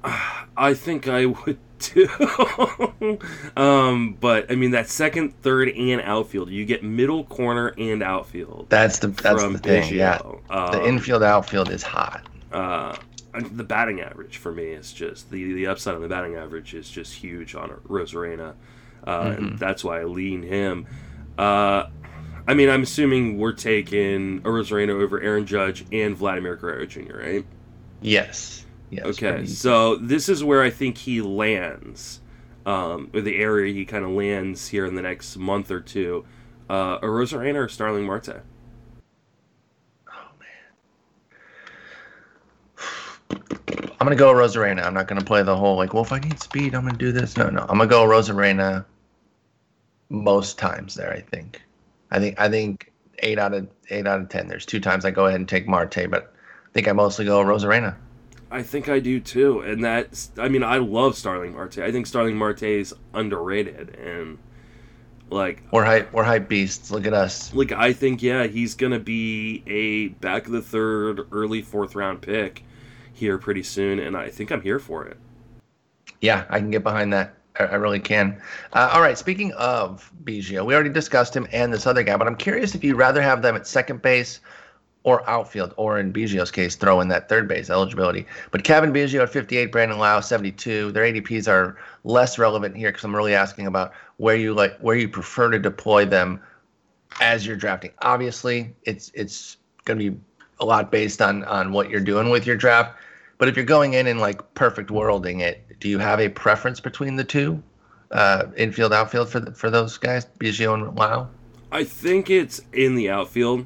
I 0.03 0.73
think 0.73 1.07
I 1.07 1.25
would 1.27 1.59
too. 1.79 2.07
um, 3.57 4.17
but 4.19 4.51
I 4.51 4.55
mean 4.55 4.71
that 4.71 4.89
second, 4.89 5.39
third, 5.43 5.69
and 5.69 6.01
outfield, 6.01 6.49
you 6.49 6.65
get 6.65 6.83
middle, 6.83 7.23
corner, 7.25 7.73
and 7.77 8.01
outfield. 8.01 8.65
That's 8.69 8.97
the 8.99 9.09
that's 9.09 9.43
the 9.43 9.57
thing. 9.59 9.93
Yeah. 9.93 10.17
Biggio. 10.17 10.47
The 10.47 10.79
Um, 10.81 10.85
infield 10.85 11.21
outfield 11.23 11.69
is 11.69 11.83
hot. 11.83 12.27
uh, 12.51 12.95
the 13.39 13.63
batting 13.63 14.01
average 14.01 14.37
for 14.37 14.51
me 14.51 14.65
is 14.65 14.91
just 14.93 15.29
the 15.31 15.53
the 15.53 15.67
upside 15.67 15.95
on 15.95 16.01
the 16.01 16.07
batting 16.07 16.35
average 16.35 16.73
is 16.73 16.89
just 16.89 17.13
huge 17.13 17.55
on 17.55 17.69
Arozarena, 17.69 18.55
uh, 19.05 19.23
Mm-hmm. 19.23 19.45
and 19.45 19.59
that's 19.59 19.83
why 19.83 20.01
I 20.01 20.03
lean 20.05 20.43
him. 20.43 20.85
Uh, 21.37 21.87
I 22.47 22.53
mean, 22.53 22.69
I'm 22.69 22.83
assuming 22.83 23.37
we're 23.37 23.51
taking 23.53 24.41
Arozarena 24.41 24.89
over 24.91 25.19
Aaron 25.21 25.45
Judge 25.45 25.85
and 25.91 26.15
Vladimir 26.15 26.55
Guerrero 26.55 26.85
Jr. 26.85 27.17
Right? 27.17 27.45
Yes. 28.01 28.65
Yes. 28.89 29.05
Okay, 29.05 29.45
so 29.45 29.97
this 29.97 30.29
is 30.29 30.43
where 30.45 30.63
I 30.63 30.69
think 30.69 30.97
he 30.97 31.21
lands, 31.21 32.21
um, 32.65 33.09
or 33.13 33.19
the 33.19 33.35
area 33.37 33.73
he 33.73 33.83
kind 33.85 34.05
of 34.05 34.11
lands 34.11 34.69
here 34.69 34.85
in 34.85 34.95
the 34.95 35.01
next 35.01 35.35
month 35.35 35.71
or 35.71 35.81
two. 35.81 36.25
Uh, 36.69 36.97
Arozarena 36.99 37.65
or 37.65 37.67
Starling 37.69 38.05
Marte? 38.05 38.43
I'm 44.07 44.17
gonna 44.17 44.31
go 44.31 44.39
Arozarena. 44.39 44.85
I'm 44.85 44.93
not 44.93 45.09
gonna 45.09 45.19
play 45.19 45.43
the 45.43 45.57
whole 45.57 45.75
like, 45.75 45.93
well, 45.93 46.03
if 46.03 46.13
I 46.13 46.19
need 46.19 46.41
speed, 46.41 46.73
I'm 46.73 46.85
gonna 46.85 46.97
do 46.97 47.11
this. 47.11 47.35
No, 47.35 47.49
no, 47.49 47.63
I'm 47.63 47.77
gonna 47.77 47.87
go 47.87 48.07
Arozarena. 48.07 48.85
Most 50.07 50.57
times 50.57 50.95
there, 50.95 51.11
I 51.11 51.19
think. 51.19 51.61
I 52.09 52.19
think 52.19 52.39
I 52.39 52.47
think 52.47 52.93
eight 53.19 53.37
out 53.37 53.53
of 53.53 53.67
eight 53.89 54.07
out 54.07 54.21
of 54.21 54.29
ten. 54.29 54.47
There's 54.47 54.65
two 54.65 54.79
times 54.79 55.03
I 55.03 55.11
go 55.11 55.25
ahead 55.25 55.41
and 55.41 55.49
take 55.49 55.67
Marte, 55.67 56.09
but 56.09 56.33
I 56.67 56.71
think 56.71 56.87
I 56.87 56.93
mostly 56.93 57.25
go 57.25 57.43
Arozarena. 57.43 57.97
I 58.49 58.63
think 58.63 58.87
I 58.87 58.99
do 58.99 59.19
too, 59.19 59.59
and 59.59 59.83
that's. 59.83 60.31
I 60.37 60.47
mean, 60.47 60.63
I 60.63 60.77
love 60.77 61.17
Starling 61.17 61.51
Marte. 61.51 61.79
I 61.79 61.91
think 61.91 62.07
Starling 62.07 62.37
Marte 62.37 62.63
is 62.63 62.93
underrated, 63.13 63.97
and 63.97 64.37
like 65.29 65.63
we're 65.73 65.83
hype, 65.83 66.13
we're 66.13 66.23
hype 66.23 66.47
beasts. 66.47 66.91
Look 66.91 67.05
at 67.07 67.13
us. 67.13 67.53
Like 67.53 67.73
I 67.73 67.91
think, 67.91 68.23
yeah, 68.23 68.47
he's 68.47 68.73
gonna 68.73 68.99
be 68.99 69.63
a 69.67 70.07
back 70.07 70.45
of 70.45 70.53
the 70.53 70.61
third, 70.61 71.27
early 71.33 71.61
fourth 71.61 71.93
round 71.93 72.21
pick 72.21 72.63
here 73.17 73.37
pretty 73.37 73.63
soon, 73.63 73.99
and 73.99 74.15
I 74.15 74.29
think 74.29 74.51
I'm 74.51 74.61
here 74.61 74.79
for 74.79 75.05
it. 75.05 75.17
Yeah, 76.21 76.45
I 76.49 76.59
can 76.59 76.71
get 76.71 76.83
behind 76.83 77.11
that. 77.13 77.33
I, 77.59 77.75
really 77.75 77.99
can. 77.99 78.39
Uh, 78.73 78.91
all 78.93 79.01
right, 79.01 79.17
speaking 79.17 79.51
of 79.53 80.11
Biggio, 80.23 80.63
we 80.63 80.75
already 80.75 80.91
discussed 80.91 81.35
him 81.35 81.47
and 81.51 81.73
this 81.73 81.87
other 81.87 82.03
guy, 82.03 82.15
but 82.15 82.27
I'm 82.27 82.35
curious 82.35 82.75
if 82.75 82.83
you'd 82.83 82.97
rather 82.97 83.21
have 83.21 83.41
them 83.41 83.55
at 83.55 83.65
second 83.65 84.03
base 84.03 84.41
or 85.03 85.27
outfield, 85.29 85.73
or 85.77 85.99
in 85.99 86.11
Biggio's 86.11 86.51
case, 86.51 86.75
throw 86.75 86.99
in 86.99 87.07
that 87.07 87.29
third 87.29 87.47
base 87.47 87.69
eligibility. 87.69 88.25
But 88.51 88.63
Cavan 88.63 88.93
Biggio 88.93 89.23
at 89.23 89.29
58, 89.29 89.71
Brandon 89.71 89.97
Lowe 89.97 90.19
72. 90.19 90.91
Their 90.91 91.03
ADPs 91.03 91.47
are 91.47 91.77
less 92.03 92.37
relevant 92.37 92.75
here 92.75 92.89
because 92.89 93.05
I'm 93.05 93.15
really 93.15 93.33
asking 93.33 93.67
about 93.67 93.93
where 94.17 94.35
you 94.35 94.53
like 94.53 94.77
where 94.79 94.97
you 94.97 95.07
prefer 95.07 95.49
to 95.49 95.59
deploy 95.59 96.05
them 96.05 96.41
as 97.21 97.47
you're 97.47 97.55
drafting. 97.55 97.91
Obviously, 98.01 98.75
it's 98.83 99.11
it's 99.13 99.57
going 99.85 99.97
to 99.97 100.11
be 100.11 100.19
a 100.59 100.65
lot 100.65 100.91
based 100.91 101.21
on 101.21 101.43
on 101.45 101.71
what 101.71 101.89
you're 101.89 102.01
doing 102.01 102.29
with 102.29 102.45
your 102.45 102.57
draft. 102.57 102.97
But 103.37 103.47
if 103.47 103.55
you're 103.55 103.65
going 103.65 103.93
in 103.93 104.07
and 104.07 104.19
like 104.19 104.53
perfect 104.53 104.91
worlding 104.91 105.41
it, 105.41 105.79
do 105.79 105.89
you 105.89 105.99
have 105.99 106.19
a 106.19 106.29
preference 106.29 106.79
between 106.79 107.15
the 107.15 107.23
two, 107.23 107.61
uh, 108.11 108.45
infield 108.55 108.93
outfield 108.93 109.29
for 109.29 109.39
the, 109.39 109.51
for 109.51 109.69
those 109.69 109.97
guys, 109.97 110.25
Biggio 110.39 110.73
and 110.73 110.95
Lowe? 110.95 111.27
I 111.71 111.83
think 111.83 112.29
it's 112.29 112.61
in 112.73 112.95
the 112.95 113.09
outfield 113.09 113.65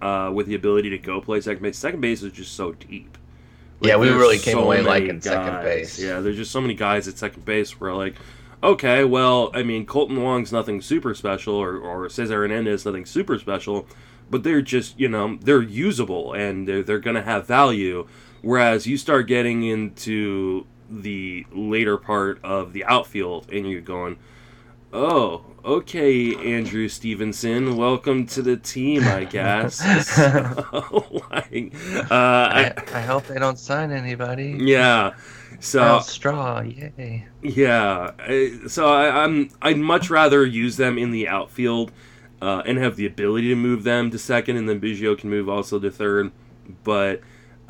uh, 0.00 0.30
with 0.32 0.46
the 0.46 0.54
ability 0.54 0.90
to 0.90 0.98
go 0.98 1.20
play 1.20 1.40
second 1.40 1.62
base. 1.62 1.78
Second 1.78 2.00
base 2.00 2.22
is 2.22 2.32
just 2.32 2.54
so 2.54 2.72
deep. 2.72 3.16
Like, 3.80 3.90
yeah, 3.90 3.96
we 3.96 4.10
really 4.10 4.38
came 4.38 4.54
so 4.54 4.64
away 4.64 4.80
liking 4.80 5.18
guys. 5.18 5.24
second 5.24 5.62
base. 5.62 5.98
Yeah, 5.98 6.20
there's 6.20 6.36
just 6.36 6.50
so 6.50 6.60
many 6.60 6.74
guys 6.74 7.08
at 7.08 7.18
second 7.18 7.44
base 7.44 7.80
where 7.80 7.92
like, 7.92 8.16
okay, 8.62 9.04
well, 9.04 9.50
I 9.54 9.62
mean, 9.62 9.86
Kolten 9.86 10.20
Wong's 10.22 10.52
nothing 10.52 10.80
super 10.80 11.14
special, 11.14 11.54
or 11.54 11.78
or 11.78 12.08
Cesar 12.08 12.42
Hernandez 12.42 12.84
nothing 12.86 13.04
super 13.04 13.38
special, 13.38 13.86
but 14.30 14.44
they're 14.44 14.62
just 14.62 14.98
you 14.98 15.08
know 15.08 15.36
they're 15.40 15.62
usable 15.62 16.32
and 16.32 16.66
they're 16.66 16.82
they're 16.82 17.00
gonna 17.00 17.22
have 17.22 17.46
value. 17.46 18.06
Whereas 18.42 18.86
you 18.86 18.96
start 18.98 19.28
getting 19.28 19.62
into 19.62 20.66
the 20.90 21.46
later 21.52 21.96
part 21.96 22.40
of 22.44 22.72
the 22.72 22.84
outfield 22.84 23.50
and 23.50 23.70
you're 23.70 23.80
going, 23.80 24.18
oh, 24.92 25.44
okay, 25.64 26.34
Andrew 26.54 26.88
Stevenson, 26.88 27.76
welcome 27.76 28.26
to 28.26 28.42
the 28.42 28.56
team, 28.56 29.04
I 29.04 29.24
guess. 29.24 29.76
so, 30.14 31.22
like, 31.30 31.74
uh, 32.10 32.14
I, 32.14 32.74
I, 32.92 33.00
hope 33.00 33.26
they 33.26 33.38
don't 33.38 33.58
sign 33.58 33.90
anybody. 33.90 34.56
Yeah. 34.58 35.14
So 35.60 36.00
straw, 36.00 36.60
yay. 36.60 37.26
Yeah. 37.42 38.10
So 38.66 38.92
I, 38.92 39.24
I'm 39.24 39.50
I'd 39.62 39.78
much 39.78 40.10
rather 40.10 40.44
use 40.44 40.76
them 40.76 40.98
in 40.98 41.12
the 41.12 41.28
outfield 41.28 41.92
uh, 42.40 42.62
and 42.66 42.78
have 42.78 42.96
the 42.96 43.06
ability 43.06 43.48
to 43.50 43.54
move 43.54 43.84
them 43.84 44.10
to 44.10 44.18
second, 44.18 44.56
and 44.56 44.68
then 44.68 44.80
Biggio 44.80 45.16
can 45.16 45.30
move 45.30 45.48
also 45.48 45.78
to 45.78 45.90
third. 45.90 46.32
But 46.82 47.20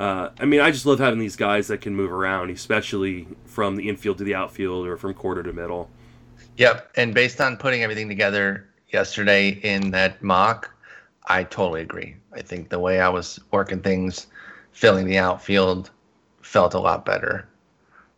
uh, 0.03 0.31
I 0.37 0.43
mean, 0.43 0.59
I 0.59 0.69
just 0.69 0.85
love 0.85 0.99
having 0.99 1.17
these 1.17 1.37
guys 1.37 1.67
that 1.67 1.79
can 1.79 1.95
move 1.95 2.11
around, 2.11 2.49
especially 2.49 3.25
from 3.45 3.77
the 3.77 3.87
infield 3.87 4.17
to 4.17 4.25
the 4.25 4.35
outfield 4.35 4.85
or 4.85 4.97
from 4.97 5.13
quarter 5.13 5.41
to 5.41 5.53
middle. 5.53 5.89
Yep, 6.57 6.91
and 6.97 7.13
based 7.13 7.39
on 7.39 7.55
putting 7.55 7.83
everything 7.83 8.09
together 8.09 8.67
yesterday 8.89 9.51
in 9.63 9.91
that 9.91 10.21
mock, 10.21 10.69
I 11.27 11.45
totally 11.45 11.79
agree. 11.79 12.17
I 12.33 12.41
think 12.41 12.67
the 12.67 12.79
way 12.79 12.99
I 12.99 13.07
was 13.07 13.39
working 13.51 13.79
things, 13.79 14.27
filling 14.73 15.07
the 15.07 15.19
outfield, 15.19 15.89
felt 16.41 16.73
a 16.73 16.79
lot 16.79 17.05
better. 17.05 17.47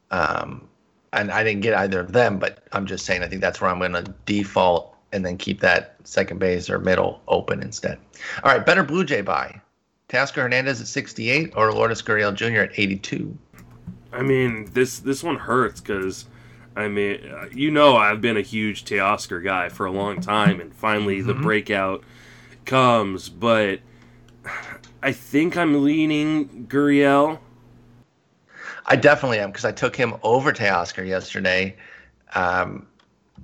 Um, 0.10 0.68
and 1.14 1.32
I 1.32 1.44
didn't 1.44 1.62
get 1.62 1.76
either 1.76 2.00
of 2.00 2.14
them, 2.14 2.40
but 2.40 2.64
I'm 2.72 2.88
just 2.88 3.06
saying 3.06 3.22
I 3.22 3.28
think 3.28 3.42
that's 3.42 3.62
where 3.62 3.70
I'm 3.70 3.78
going 3.78 3.94
to 3.94 4.12
default 4.26 4.96
and 5.12 5.24
then 5.24 5.38
keep 5.38 5.60
that 5.60 5.98
second 6.04 6.40
base 6.40 6.68
or 6.68 6.80
middle 6.80 7.22
open 7.28 7.62
instead. 7.62 8.00
All 8.44 8.52
right, 8.52 8.66
better 8.66 8.82
Blue 8.82 9.04
Jay 9.04 9.22
buy. 9.22 9.62
Teoscar 10.10 10.44
Hernandez 10.44 10.82
at 10.82 10.88
68 10.88 11.54
or 11.56 11.74
Lourdes 11.74 12.02
Gurriel 12.02 12.34
Jr. 12.34 12.62
at 12.62 12.80
82. 12.80 13.38
I 14.12 14.22
mean, 14.22 14.70
this 14.74 15.00
this 15.00 15.24
one 15.24 15.36
hurts 15.36 15.82
because 15.82 16.26
I 16.76 16.88
mean, 16.88 17.20
you 17.54 17.72
know, 17.72 17.96
I've 17.96 18.22
been 18.22 18.38
a 18.38 18.42
huge 18.42 18.86
Teoscar 18.86 19.44
guy 19.44 19.70
for 19.70 19.86
a 19.86 19.92
long 19.92 20.22
time, 20.22 20.60
and 20.60 20.74
finally 20.74 21.20
mm-hmm. 21.20 21.28
the 21.28 21.34
breakout 21.34 22.04
comes. 22.66 23.30
But 23.30 23.80
I 25.02 25.12
think 25.12 25.58
I'm 25.58 25.84
leaning 25.84 26.68
Gurriel. 26.68 27.40
I 28.88 28.96
definitely 28.96 29.40
am 29.40 29.50
because 29.50 29.66
I 29.66 29.72
took 29.72 29.96
him 29.96 30.16
over 30.22 30.54
Teoscar 30.54 31.08
yesterday, 31.08 31.76
um, 32.36 32.86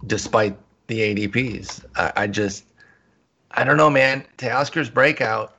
despite 0.05 0.57
the 0.87 0.99
ADPs. 0.99 1.83
I, 1.95 2.13
I, 2.15 2.27
just, 2.27 2.65
I 3.51 3.63
don't 3.63 3.77
know, 3.77 3.89
man. 3.89 4.23
Teoscar's 4.37 4.89
breakout 4.89 5.55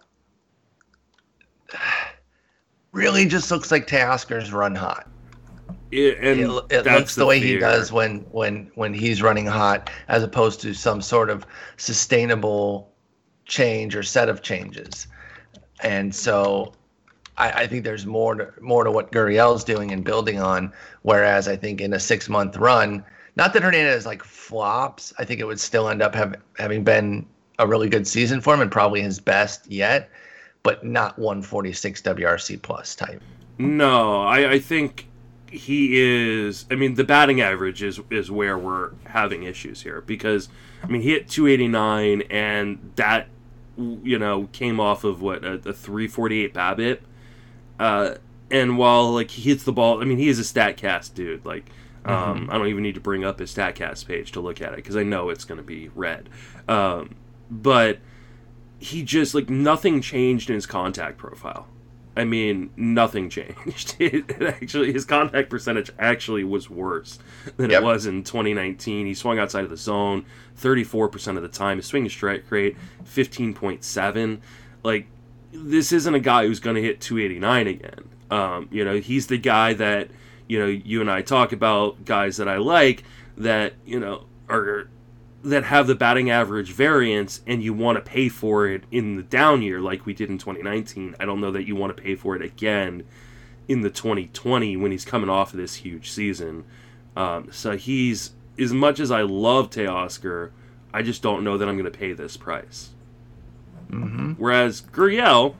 really 2.92 3.26
just 3.26 3.50
looks 3.50 3.70
like 3.70 3.86
Teoscar's 3.86 4.52
run 4.52 4.74
hot. 4.74 5.08
It, 5.90 6.18
and 6.18 6.40
it, 6.40 6.46
it 6.70 6.86
looks 6.86 7.14
the, 7.14 7.20
the 7.20 7.26
way 7.26 7.40
fear. 7.40 7.54
he 7.54 7.58
does 7.58 7.92
when 7.92 8.20
when 8.30 8.70
when 8.76 8.94
he's 8.94 9.20
running 9.20 9.46
hot, 9.46 9.90
as 10.08 10.22
opposed 10.22 10.60
to 10.62 10.72
some 10.72 11.02
sort 11.02 11.28
of 11.28 11.44
sustainable 11.76 12.90
change 13.44 13.94
or 13.94 14.02
set 14.02 14.30
of 14.30 14.42
changes. 14.42 15.06
And 15.82 16.14
so, 16.14 16.72
I, 17.36 17.50
I 17.52 17.66
think 17.66 17.84
there's 17.84 18.06
more 18.06 18.34
to 18.36 18.52
more 18.60 18.84
to 18.84 18.90
what 18.90 19.12
Gurriel's 19.12 19.64
doing 19.64 19.92
and 19.92 20.02
building 20.02 20.40
on. 20.40 20.72
Whereas 21.02 21.46
I 21.46 21.56
think 21.56 21.82
in 21.82 21.92
a 21.92 22.00
six 22.00 22.28
month 22.28 22.56
run, 22.56 23.04
not 23.36 23.52
that 23.52 23.62
Hernandez 23.62 24.06
like 24.06 24.22
flops, 24.22 25.12
I 25.18 25.24
think 25.24 25.40
it 25.40 25.44
would 25.44 25.60
still 25.60 25.88
end 25.88 26.00
up 26.00 26.14
have, 26.14 26.36
having 26.58 26.84
been 26.84 27.26
a 27.58 27.66
really 27.66 27.88
good 27.88 28.06
season 28.06 28.40
for 28.40 28.54
him 28.54 28.60
and 28.60 28.70
probably 28.70 29.02
his 29.02 29.20
best 29.20 29.70
yet, 29.70 30.10
but 30.62 30.84
not 30.84 31.18
146 31.18 32.02
WRC 32.02 32.60
plus 32.62 32.94
type. 32.94 33.22
No, 33.58 34.22
I, 34.22 34.52
I 34.52 34.58
think 34.58 35.08
he 35.50 36.00
is. 36.00 36.64
I 36.70 36.74
mean, 36.74 36.94
the 36.94 37.04
batting 37.04 37.40
average 37.40 37.82
is 37.82 38.00
is 38.10 38.30
where 38.30 38.56
we're 38.56 38.92
having 39.04 39.42
issues 39.42 39.82
here 39.82 40.00
because 40.00 40.48
I 40.82 40.86
mean 40.86 41.02
he 41.02 41.10
hit 41.10 41.28
289 41.28 42.22
and 42.30 42.92
that 42.96 43.28
you 43.76 44.18
know 44.18 44.48
came 44.52 44.80
off 44.80 45.04
of 45.04 45.20
what 45.20 45.44
a, 45.44 45.54
a 45.54 45.72
348 45.72 46.54
BABIP. 46.54 47.00
Uh, 47.78 48.14
and 48.50 48.78
while 48.78 49.12
like 49.12 49.30
he 49.30 49.42
hits 49.42 49.64
the 49.64 49.72
ball, 49.72 50.00
I 50.00 50.04
mean 50.04 50.18
he 50.18 50.28
is 50.28 50.38
a 50.38 50.42
Statcast 50.42 51.14
dude. 51.14 51.44
Like 51.44 51.70
um, 52.04 52.42
mm-hmm. 52.42 52.50
I 52.50 52.58
don't 52.58 52.68
even 52.68 52.82
need 52.82 52.94
to 52.94 53.00
bring 53.00 53.24
up 53.24 53.38
his 53.38 53.54
Statcast 53.54 54.06
page 54.06 54.32
to 54.32 54.40
look 54.40 54.60
at 54.60 54.72
it 54.72 54.76
because 54.76 54.96
I 54.96 55.02
know 55.02 55.28
it's 55.28 55.44
going 55.44 55.58
to 55.58 55.64
be 55.64 55.90
red. 55.94 56.28
Um, 56.68 57.14
but 57.50 57.98
he 58.82 59.02
just 59.02 59.34
like 59.34 59.48
nothing 59.48 60.00
changed 60.00 60.50
in 60.50 60.54
his 60.54 60.66
contact 60.66 61.16
profile. 61.16 61.68
I 62.14 62.24
mean, 62.24 62.70
nothing 62.76 63.30
changed. 63.30 63.96
It, 63.98 64.28
it 64.28 64.42
actually, 64.42 64.92
his 64.92 65.04
contact 65.04 65.48
percentage 65.48 65.90
actually 65.98 66.44
was 66.44 66.68
worse 66.68 67.18
than 67.56 67.70
yep. 67.70 67.82
it 67.82 67.84
was 67.84 68.06
in 68.06 68.24
2019. 68.24 69.06
He 69.06 69.14
swung 69.14 69.38
outside 69.38 69.64
of 69.64 69.70
the 69.70 69.76
zone 69.76 70.26
34% 70.60 71.36
of 71.36 71.42
the 71.42 71.48
time. 71.48 71.78
His 71.78 71.86
swing 71.86 72.08
strike 72.08 72.50
rate 72.50 72.76
15.7. 73.04 74.40
Like, 74.82 75.06
this 75.52 75.92
isn't 75.92 76.14
a 76.14 76.20
guy 76.20 76.46
who's 76.46 76.60
going 76.60 76.76
to 76.76 76.82
hit 76.82 77.00
289 77.00 77.66
again. 77.66 78.08
Um, 78.30 78.68
you 78.70 78.84
know, 78.84 78.98
he's 78.98 79.28
the 79.28 79.38
guy 79.38 79.74
that 79.74 80.10
you 80.48 80.58
know 80.58 80.66
you 80.66 81.00
and 81.00 81.10
I 81.10 81.22
talk 81.22 81.52
about 81.52 82.04
guys 82.04 82.38
that 82.38 82.48
I 82.48 82.56
like 82.56 83.04
that 83.38 83.74
you 83.86 84.00
know 84.00 84.26
are 84.48 84.88
that 85.44 85.64
have 85.64 85.86
the 85.86 85.94
batting 85.94 86.30
average 86.30 86.72
variance 86.72 87.40
and 87.46 87.62
you 87.62 87.74
want 87.74 87.96
to 87.96 88.02
pay 88.02 88.28
for 88.28 88.68
it 88.68 88.84
in 88.90 89.16
the 89.16 89.22
down 89.22 89.60
year 89.62 89.80
like 89.80 90.06
we 90.06 90.14
did 90.14 90.30
in 90.30 90.38
2019, 90.38 91.16
I 91.18 91.24
don't 91.24 91.40
know 91.40 91.50
that 91.50 91.66
you 91.66 91.74
want 91.74 91.96
to 91.96 92.02
pay 92.02 92.14
for 92.14 92.36
it 92.36 92.42
again 92.42 93.04
in 93.68 93.80
the 93.80 93.90
2020 93.90 94.76
when 94.76 94.92
he's 94.92 95.04
coming 95.04 95.28
off 95.28 95.52
of 95.52 95.58
this 95.58 95.76
huge 95.76 96.10
season. 96.10 96.64
Um, 97.16 97.48
so 97.50 97.76
he's 97.76 98.32
as 98.58 98.72
much 98.72 99.00
as 99.00 99.10
I 99.10 99.22
love 99.22 99.70
Teoscar, 99.70 100.50
I 100.94 101.02
just 101.02 101.22
don't 101.22 101.42
know 101.42 101.58
that 101.58 101.68
I'm 101.68 101.76
going 101.76 101.90
to 101.90 101.98
pay 101.98 102.12
this 102.12 102.36
price. 102.36 102.90
Mm-hmm. 103.90 104.32
Whereas 104.32 104.80
Gurriel, 104.80 105.54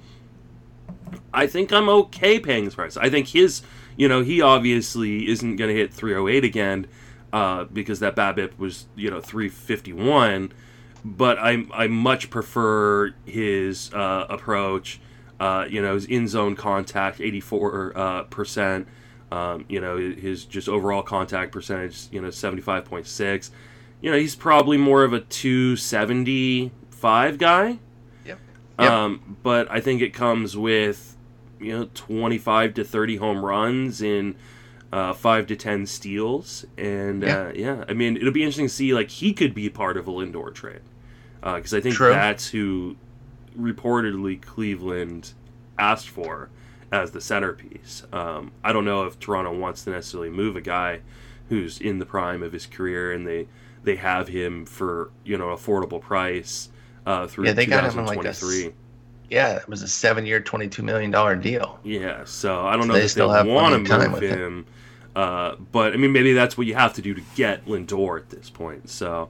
I 1.33 1.47
think 1.47 1.73
I'm 1.73 1.88
okay 1.88 2.38
paying 2.38 2.64
this 2.64 2.75
price. 2.75 2.97
I 2.97 3.11
think 3.11 3.29
his, 3.29 3.62
you 3.97 4.09
know, 4.09 4.23
he 4.23 4.40
obviously 4.40 5.29
isn't 5.29 5.57
going 5.57 5.75
to 5.75 5.75
hit 5.75 5.92
308 5.92 6.45
again 6.45 6.87
uh, 7.33 7.64
because 7.64 8.01
that 8.01 8.14
BABIP 8.14 8.59
was 8.59 8.87
you 8.95 9.11
know 9.11 9.21
351. 9.21 10.53
But 11.05 11.38
I 11.38 11.64
I 11.73 11.88
much 11.88 12.31
prefer 12.31 13.14
his 13.25 13.92
uh, 13.92 14.27
approach. 14.29 15.01
Uh, 15.40 15.66
you 15.68 15.83
know, 15.83 15.95
his 15.95 16.05
in 16.05 16.29
zone 16.29 16.55
contact 16.55 17.21
84 17.21 17.92
uh, 17.97 18.23
percent. 18.25 18.87
Um, 19.33 19.64
you 19.66 19.81
know, 19.81 19.97
his 19.97 20.45
just 20.45 20.68
overall 20.68 21.03
contact 21.03 21.51
percentage, 21.53 22.09
you 22.12 22.21
know, 22.21 22.29
75.6. 22.29 23.51
You 24.03 24.11
know, 24.11 24.18
he's 24.18 24.37
probably 24.37 24.77
more 24.77 25.05
of 25.05 25.14
a 25.14 25.21
275 25.21 27.38
guy. 27.38 27.79
Yep. 28.27 28.38
Yep. 28.79 28.90
Um, 28.90 29.38
but 29.42 29.71
I 29.71 29.81
think 29.81 30.03
it 30.03 30.12
comes 30.12 30.55
with, 30.55 31.16
you 31.59 31.73
know, 31.73 31.88
25 31.95 32.75
to 32.75 32.85
30 32.85 33.16
home 33.16 33.42
runs 33.42 34.03
in 34.03 34.37
uh, 34.92 35.12
5 35.14 35.46
to 35.48 35.57
10 35.57 35.87
steals. 35.87 36.64
And 36.76 37.22
Yeah. 37.22 37.38
uh, 37.48 37.52
yeah, 37.55 37.85
I 37.88 37.94
mean, 37.94 38.16
it'll 38.16 38.33
be 38.33 38.42
interesting 38.42 38.66
to 38.66 38.72
see, 38.74 38.94
like, 38.94 39.11
he 39.11 39.33
could 39.33 39.55
be 39.55 39.68
part 39.70 39.96
of 39.96 40.07
a 40.09 40.11
Lindor 40.12 40.55
trade. 40.55 40.83
Because 41.42 41.74
I 41.74 41.81
think 41.81 41.96
True. 41.96 42.11
that's 42.11 42.48
who 42.50 42.96
reportedly 43.59 44.40
Cleveland 44.40 45.33
asked 45.78 46.09
for 46.09 46.50
as 46.92 47.11
the 47.12 47.20
centerpiece. 47.20 48.05
Um, 48.12 48.52
I 48.62 48.72
don't 48.72 48.85
know 48.85 49.05
if 49.05 49.18
Toronto 49.18 49.57
wants 49.57 49.85
to 49.85 49.90
necessarily 49.90 50.31
move 50.31 50.57
a 50.57 50.61
guy 50.61 51.00
who's 51.48 51.81
in 51.81 51.98
the 51.98 52.07
prime 52.07 52.42
of 52.42 52.52
his 52.52 52.66
career 52.66 53.12
and 53.12 53.26
they 53.26 53.48
they 53.85 53.96
have 53.96 54.28
him 54.28 54.64
for 54.64 55.11
you 55.24 55.37
know 55.37 55.46
affordable 55.48 56.00
price 56.00 56.68
uh, 57.07 57.26
through 57.26 57.46
Yeah, 57.46 57.52
they 57.52 57.66
got 57.66 57.85
him 57.85 57.98
in, 57.98 58.05
like, 58.07 58.24
a 58.24 58.28
s- 58.28 58.40
2023. 58.40 58.74
Yeah, 59.31 59.57
it 59.57 59.68
was 59.68 59.83
a 59.83 59.88
seven-year, 59.88 60.40
twenty-two 60.40 60.83
million 60.83 61.11
dollar 61.11 61.35
deal. 61.37 61.81
Yeah, 61.83 62.24
so 62.24 62.66
I 62.66 62.76
don't 62.76 62.87
know 62.88 62.94
They 62.94 63.05
if 63.05 63.11
still 63.11 63.28
they 63.28 63.38
have 63.38 63.46
want 63.46 63.74
to 63.74 63.81
plenty 63.81 63.83
of 63.83 63.87
time 63.87 64.11
move 64.11 64.12
with 64.12 64.22
him. 64.22 64.66
Uh, 65.14 65.57
but 65.72 65.92
I 65.92 65.96
mean, 65.96 66.12
maybe 66.12 66.33
that's 66.33 66.57
what 66.57 66.66
you 66.66 66.75
have 66.75 66.94
to 66.94 67.03
do 67.03 67.14
to 67.14 67.22
get 67.35 67.66
Lindor 67.66 68.18
at 68.18 68.31
this 68.31 68.48
point. 68.48 68.88
So 68.88 69.29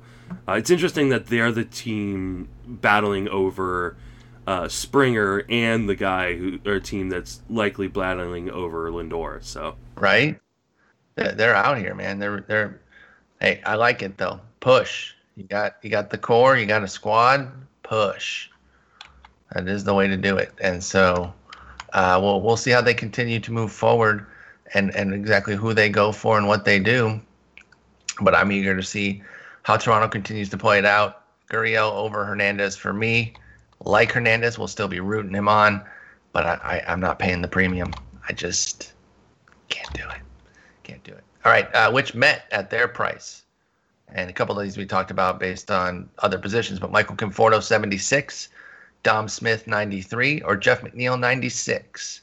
uh, 0.48 0.52
it's 0.52 0.70
interesting 0.70 1.08
that 1.10 1.26
they're 1.26 1.52
the 1.52 1.64
team 1.64 2.48
battling 2.66 3.28
over 3.28 3.96
uh, 4.46 4.68
Springer 4.68 5.44
and 5.48 5.88
the 5.88 5.94
guy 5.94 6.36
who 6.36 6.58
or 6.66 6.80
team 6.80 7.08
that's 7.08 7.42
likely 7.48 7.88
battling 7.88 8.50
over 8.50 8.90
Lindor. 8.90 9.42
So 9.42 9.76
right? 9.96 10.38
They're, 11.14 11.54
out 11.54 11.78
here, 11.78 11.94
man. 11.94 12.18
They're 12.18 12.40
they're. 12.40 12.80
Hey, 13.40 13.60
I 13.66 13.74
like 13.74 14.02
it 14.02 14.16
though. 14.16 14.40
Push. 14.60 15.14
You 15.36 15.44
got 15.44 15.76
you 15.82 15.90
got 15.90 16.10
the 16.10 16.18
core. 16.18 16.56
You 16.56 16.66
got 16.66 16.82
a 16.82 16.88
squad. 16.88 17.50
Push. 17.82 18.48
That 19.52 19.68
is 19.68 19.84
the 19.84 19.92
way 19.92 20.08
to 20.08 20.16
do 20.16 20.38
it. 20.38 20.52
And 20.62 20.82
so, 20.82 21.32
uh, 21.92 22.18
we'll 22.22 22.40
we'll 22.40 22.56
see 22.56 22.70
how 22.70 22.80
they 22.80 22.94
continue 22.94 23.40
to 23.40 23.52
move 23.52 23.70
forward, 23.70 24.26
and 24.74 24.94
and 24.94 25.14
exactly 25.14 25.56
who 25.56 25.74
they 25.74 25.88
go 25.88 26.12
for 26.12 26.38
and 26.38 26.48
what 26.48 26.64
they 26.64 26.78
do. 26.78 27.20
But 28.20 28.34
I'm 28.34 28.52
eager 28.52 28.76
to 28.76 28.82
see 28.82 29.22
how 29.62 29.76
Toronto 29.76 30.08
continues 30.08 30.48
to 30.50 30.58
play 30.58 30.78
it 30.78 30.84
out. 30.84 31.22
Gurriel 31.50 31.92
over 31.92 32.24
Hernandez 32.24 32.76
for 32.76 32.92
me. 32.92 33.34
Like 33.84 34.12
Hernandez, 34.12 34.58
we'll 34.58 34.68
still 34.68 34.88
be 34.88 35.00
rooting 35.00 35.34
him 35.34 35.48
on, 35.48 35.82
but 36.32 36.46
I, 36.46 36.82
I 36.86 36.92
I'm 36.92 37.00
not 37.00 37.18
paying 37.18 37.42
the 37.42 37.48
premium. 37.48 37.92
I 38.28 38.32
just 38.32 38.92
can't 39.68 39.92
do 39.92 40.02
it. 40.08 40.20
Can't 40.84 41.02
do 41.04 41.12
it. 41.12 41.24
All 41.44 41.50
right, 41.50 41.72
uh, 41.74 41.90
which 41.90 42.14
met 42.14 42.44
at 42.52 42.70
their 42.70 42.86
price, 42.86 43.42
and 44.08 44.30
a 44.30 44.32
couple 44.32 44.56
of 44.56 44.64
these 44.64 44.76
we 44.76 44.86
talked 44.86 45.10
about 45.10 45.40
based 45.40 45.70
on 45.70 46.08
other 46.20 46.38
positions. 46.38 46.78
But 46.78 46.92
Michael 46.92 47.16
Conforto 47.16 47.60
seventy 47.60 47.98
six, 47.98 48.48
Dom 49.02 49.28
Smith 49.28 49.66
ninety 49.66 50.00
three, 50.00 50.40
or 50.42 50.56
Jeff 50.56 50.82
McNeil 50.82 51.18
ninety 51.18 51.48
six. 51.48 52.22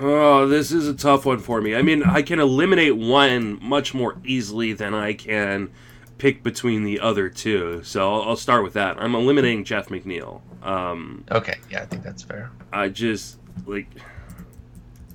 Oh, 0.00 0.46
this 0.46 0.72
is 0.72 0.88
a 0.88 0.94
tough 0.94 1.24
one 1.24 1.38
for 1.38 1.60
me. 1.60 1.74
I 1.74 1.82
mean, 1.82 2.02
I 2.02 2.22
can 2.22 2.38
eliminate 2.38 2.96
one 2.96 3.58
much 3.62 3.94
more 3.94 4.16
easily 4.24 4.72
than 4.72 4.94
I 4.94 5.14
can 5.14 5.70
pick 6.18 6.42
between 6.42 6.84
the 6.84 7.00
other 7.00 7.28
two. 7.28 7.82
So 7.82 8.12
I'll, 8.12 8.22
I'll 8.30 8.36
start 8.36 8.62
with 8.62 8.74
that. 8.74 8.98
I'm 8.98 9.14
eliminating 9.14 9.64
Jeff 9.64 9.88
McNeil. 9.88 10.40
Um, 10.62 11.24
Okay, 11.30 11.56
yeah, 11.70 11.82
I 11.82 11.86
think 11.86 12.02
that's 12.02 12.22
fair. 12.22 12.50
I 12.72 12.88
just 12.88 13.38
like 13.66 13.88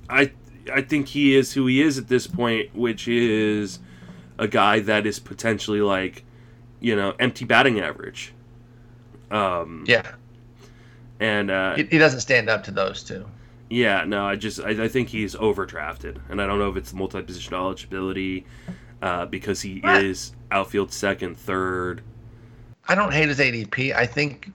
I 0.08 0.32
I 0.72 0.82
think 0.82 1.08
he 1.08 1.36
is 1.36 1.52
who 1.52 1.66
he 1.66 1.82
is 1.82 1.98
at 1.98 2.08
this 2.08 2.26
point, 2.26 2.74
which 2.74 3.08
is 3.08 3.78
a 4.38 4.48
guy 4.48 4.80
that 4.80 5.06
is 5.06 5.18
potentially 5.20 5.80
like 5.80 6.24
you 6.80 6.96
know 6.96 7.14
empty 7.18 7.44
batting 7.44 7.80
average. 7.80 8.32
Um, 9.30 9.84
Yeah, 9.86 10.12
and 11.20 11.50
uh, 11.50 11.74
he, 11.74 11.84
he 11.84 11.98
doesn't 11.98 12.20
stand 12.20 12.48
up 12.48 12.64
to 12.64 12.70
those 12.70 13.02
two. 13.02 13.26
Yeah, 13.72 14.04
no, 14.04 14.26
I 14.26 14.36
just 14.36 14.60
I, 14.60 14.84
I 14.84 14.88
think 14.88 15.08
he's 15.08 15.34
overdrafted, 15.34 16.20
and 16.28 16.42
I 16.42 16.46
don't 16.46 16.58
know 16.58 16.68
if 16.68 16.76
it's 16.76 16.92
multi-position 16.92 17.54
eligibility 17.54 18.44
uh, 19.00 19.24
because 19.24 19.62
he 19.62 19.80
What? 19.80 20.04
is 20.04 20.34
outfield 20.50 20.92
second, 20.92 21.38
third. 21.38 22.02
I 22.86 22.94
don't 22.94 23.14
hate 23.14 23.30
his 23.30 23.38
ADP. 23.38 23.94
I 23.94 24.04
think 24.04 24.52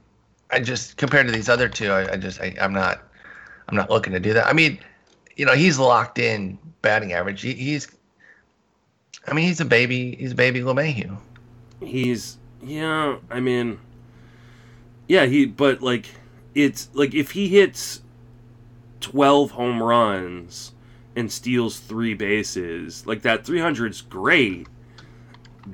I 0.51 0.59
just 0.59 0.97
compared 0.97 1.25
to 1.25 1.33
these 1.33 1.49
other 1.49 1.67
two, 1.67 1.89
I, 1.89 2.11
I 2.13 2.17
just 2.17 2.39
I, 2.39 2.55
I'm 2.61 2.71
not 2.71 3.01
I'm 3.67 3.75
not 3.75 3.89
looking 3.89 4.13
to 4.13 4.19
do 4.19 4.33
that. 4.33 4.45
I 4.45 4.53
mean, 4.53 4.77
you 5.35 5.47
know, 5.47 5.53
he's 5.53 5.79
locked 5.79 6.19
in 6.19 6.59
batting 6.83 7.13
average. 7.13 7.41
He, 7.41 7.53
he's 7.53 7.87
I 9.27 9.33
mean, 9.33 9.45
he's 9.47 9.59
a 9.59 9.65
baby. 9.65 10.15
He's 10.15 10.33
a 10.33 10.35
baby 10.35 10.59
LeMahieu. 10.59 11.17
He's 11.83 12.37
yeah, 12.61 13.17
I 13.31 13.39
mean, 13.39 13.79
yeah, 15.07 15.25
he 15.25 15.47
but 15.47 15.81
like 15.81 16.05
it's 16.53 16.89
like 16.93 17.15
if 17.15 17.31
he 17.31 17.47
hits 17.47 18.03
twelve 18.99 19.51
home 19.51 19.81
runs 19.81 20.73
and 21.17 21.31
steals 21.31 21.79
three 21.79 22.13
bases, 22.13 23.05
like 23.07 23.23
that 23.23 23.43
300's 23.43 24.01
great, 24.01 24.67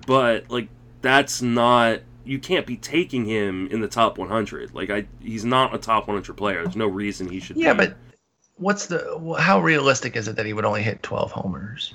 but 0.08 0.50
like 0.50 0.70
that's 1.02 1.42
not 1.42 2.00
you 2.26 2.40
can't 2.40 2.66
be 2.66 2.78
taking 2.78 3.26
him 3.26 3.68
in 3.68 3.82
the 3.82 3.88
top 3.88 4.18
100. 4.18 4.74
Like 4.74 4.90
I, 4.90 5.06
he's 5.22 5.44
not 5.44 5.76
a 5.76 5.78
top 5.78 6.08
100 6.08 6.36
player. 6.36 6.64
There's 6.64 6.78
no 6.78 6.88
reason 6.88 7.30
he 7.30 7.42
should. 7.42 7.58
Yeah, 7.58 7.74
be. 7.74 7.80
but 7.80 7.98
what's 8.56 8.86
the 8.86 9.36
how 9.38 9.60
realistic 9.60 10.16
is 10.16 10.30
it 10.30 10.38
that 10.38 10.46
he 10.46 10.54
would 10.54 10.66
only 10.66 10.82
hit 10.82 11.04
12 11.04 11.32
homers? 11.32 11.94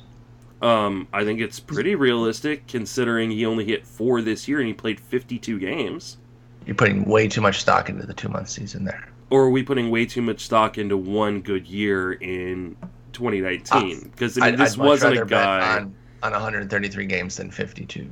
Um, 0.61 1.09
I 1.12 1.25
think 1.25 1.41
it's 1.41 1.59
pretty 1.59 1.95
realistic 1.95 2.67
considering 2.67 3.31
he 3.31 3.47
only 3.47 3.64
hit 3.64 3.87
four 3.87 4.21
this 4.21 4.47
year 4.47 4.59
and 4.59 4.67
he 4.67 4.75
played 4.75 5.01
52 5.01 5.59
games. 5.59 6.19
You're 6.67 6.75
putting 6.75 7.05
way 7.05 7.29
too 7.29 7.41
much 7.41 7.61
stock 7.61 7.88
into 7.88 8.07
the 8.07 8.12
two 8.12 8.29
month 8.29 8.51
season 8.51 8.85
there. 8.85 9.09
Or 9.31 9.43
are 9.43 9.51
we 9.51 9.62
putting 9.62 9.91
way 9.91 10.07
too 10.07 10.23
much 10.23 10.41
stock 10.41 10.79
into 10.79 10.97
one 10.97 11.41
good 11.43 11.67
year 11.67 12.12
in 12.12 12.77
2019? 13.12 14.11
Because 14.11 14.38
I 14.38 14.51
mean, 14.51 14.59
this 14.59 14.73
I'd 14.75 14.79
wasn't 14.79 15.19
a 15.19 15.25
guy. 15.25 15.77
on 15.77 15.95
on 16.23 16.33
133 16.33 17.07
games 17.07 17.37
than 17.37 17.51
52. 17.51 18.09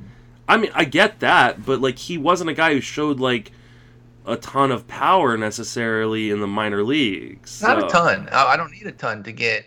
I 0.47 0.57
mean, 0.57 0.71
I 0.73 0.85
get 0.85 1.19
that, 1.19 1.65
but 1.65 1.81
like 1.81 1.97
he 1.97 2.17
wasn't 2.17 2.49
a 2.49 2.53
guy 2.53 2.73
who 2.73 2.81
showed 2.81 3.19
like 3.19 3.51
a 4.25 4.37
ton 4.37 4.71
of 4.71 4.87
power 4.87 5.37
necessarily 5.37 6.29
in 6.29 6.39
the 6.39 6.47
minor 6.47 6.83
leagues. 6.83 7.61
Not 7.61 7.83
a 7.83 7.87
ton. 7.87 8.29
I, 8.31 8.45
I 8.45 8.57
don't 8.57 8.71
need 8.71 8.87
a 8.87 8.91
ton 8.91 9.23
to 9.23 9.31
get 9.31 9.65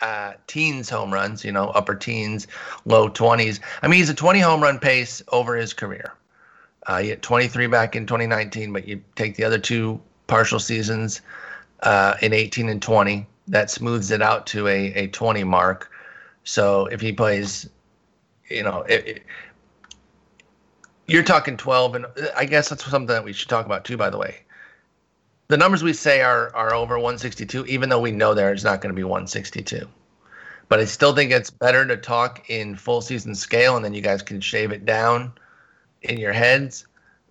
uh, 0.00 0.34
teens 0.46 0.90
home 0.90 1.12
runs. 1.12 1.44
You 1.44 1.52
know, 1.52 1.68
upper 1.68 1.94
teens, 1.94 2.46
low 2.84 3.08
20s. 3.08 3.60
I 3.82 3.88
mean, 3.88 3.98
he's 3.98 4.10
a 4.10 4.14
20 4.14 4.40
home 4.40 4.62
run 4.62 4.78
pace 4.78 5.22
over 5.28 5.56
his 5.56 5.72
career. 5.72 6.12
Uh, 6.86 7.00
he 7.00 7.08
had 7.10 7.22
23 7.22 7.66
back 7.66 7.96
in 7.96 8.06
2019, 8.06 8.72
but 8.72 8.88
you 8.88 9.02
take 9.14 9.36
the 9.36 9.44
other 9.44 9.58
two 9.58 10.00
partial 10.28 10.60
seasons 10.60 11.20
uh, 11.82 12.14
in 12.22 12.32
18 12.32 12.68
and 12.68 12.80
20, 12.80 13.26
that 13.48 13.70
smooths 13.70 14.12
it 14.12 14.22
out 14.22 14.46
to 14.48 14.68
a, 14.68 14.92
a 14.94 15.06
20 15.08 15.42
mark. 15.44 15.90
So 16.44 16.86
if 16.86 17.00
he 17.00 17.12
plays, 17.12 17.68
you 18.48 18.62
know, 18.62 18.82
it, 18.82 19.06
it- 19.08 19.22
you're 21.06 21.22
talking 21.22 21.56
12, 21.56 21.94
and 21.94 22.06
I 22.36 22.44
guess 22.44 22.68
that's 22.68 22.84
something 22.84 23.06
that 23.06 23.24
we 23.24 23.32
should 23.32 23.48
talk 23.48 23.64
about 23.64 23.86
too. 23.86 23.96
By 23.96 24.10
the 24.10 24.18
way, 24.18 24.42
the 25.48 25.56
numbers 25.56 25.82
we 25.82 25.94
say 25.94 26.20
are 26.20 26.54
are 26.54 26.74
over 26.74 26.96
162, 26.98 27.64
even 27.64 27.88
though 27.88 27.98
we 28.00 28.10
know 28.12 28.34
there 28.34 28.52
is 28.52 28.62
not 28.62 28.82
going 28.82 28.94
to 28.94 28.96
be 28.96 29.04
162. 29.04 29.88
But 30.68 30.80
I 30.80 30.84
still 30.84 31.14
think 31.14 31.32
it's 31.32 31.48
better 31.48 31.86
to 31.86 31.96
talk 31.96 32.50
in 32.50 32.76
full 32.76 33.00
season 33.00 33.34
scale, 33.34 33.74
and 33.76 33.82
then 33.82 33.94
you 33.94 34.02
guys 34.02 34.20
can 34.20 34.38
shave 34.42 34.70
it 34.70 34.84
down 34.84 35.32
in 36.02 36.18
your 36.18 36.34
heads 36.34 36.86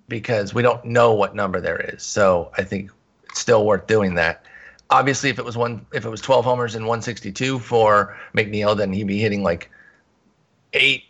because 0.07 0.53
we 0.53 0.61
don't 0.61 0.83
know 0.85 1.13
what 1.13 1.35
number 1.35 1.59
there 1.59 1.77
is. 1.93 2.03
So 2.03 2.51
I 2.57 2.63
think 2.63 2.91
it's 3.29 3.39
still 3.39 3.65
worth 3.65 3.87
doing 3.87 4.15
that. 4.15 4.45
Obviously, 4.89 5.29
if 5.29 5.37
it 5.37 5.43
was 5.43 5.57
one, 5.57 5.85
if 5.93 6.05
it 6.05 6.09
was 6.09 6.21
12 6.21 6.45
homers 6.45 6.75
and 6.75 6.85
162 6.85 7.59
for 7.59 8.17
McNeil, 8.33 8.77
then 8.77 8.93
he'd 8.93 9.07
be 9.07 9.19
hitting 9.19 9.43
like 9.43 9.69
eight 10.73 11.03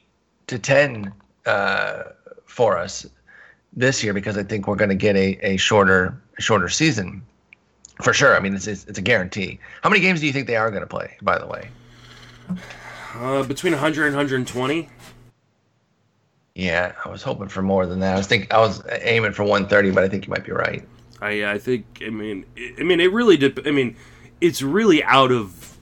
to 0.48 0.58
10 0.58 1.14
uh, 1.46 2.04
for 2.46 2.78
us 2.78 3.06
this 3.74 4.04
year 4.04 4.14
because 4.14 4.38
I 4.38 4.44
think 4.44 4.68
we're 4.68 4.76
going 4.76 4.90
to 4.90 4.96
get 4.96 5.16
a, 5.16 5.38
a 5.46 5.58
shorter 5.58 6.20
shorter 6.40 6.70
season 6.70 7.22
for 8.02 8.14
sure. 8.14 8.36
I 8.36 8.40
mean, 8.40 8.56
it's, 8.56 8.66
it's 8.68 8.86
it's 8.86 8.98
a 8.98 9.02
guarantee. 9.02 9.60
How 9.84 9.90
many 9.90 10.02
games 10.02 10.20
do 10.20 10.28
you 10.28 10.34
think 10.34 10.48
they 10.48 10.56
are 10.56 10.70
going 10.72 10.82
to 10.82 10.88
play? 10.88 11.18
By 11.22 11.38
the 11.38 11.46
way, 11.48 11.70
Uh, 13.16 13.44
between 13.44 13.74
100 13.74 14.08
and 14.08 14.16
120. 14.16 14.90
Yeah, 16.58 16.94
I 17.06 17.10
was 17.10 17.22
hoping 17.22 17.50
for 17.50 17.62
more 17.62 17.86
than 17.86 18.00
that. 18.00 18.16
I 18.16 18.18
was 18.18 18.26
think 18.26 18.52
I 18.52 18.58
was 18.58 18.82
aiming 19.02 19.34
for 19.34 19.44
130, 19.44 19.92
but 19.92 20.04
I 20.04 20.10
think 20.10 20.26
you 20.26 20.32
might 20.32 20.44
be 20.44 20.52
right. 20.52 20.84
I 21.22 21.46
I 21.52 21.60
think 21.60 22.02
I 22.04 22.10
mean 22.10 22.46
I 22.80 22.82
mean 22.82 23.00
it 23.00 23.14
really 23.14 23.38
dep- 23.38 23.68
I 23.68 23.70
mean 23.70 23.96
it's 24.42 24.64
really 24.64 25.04
out 25.04 25.32
of 25.32 25.78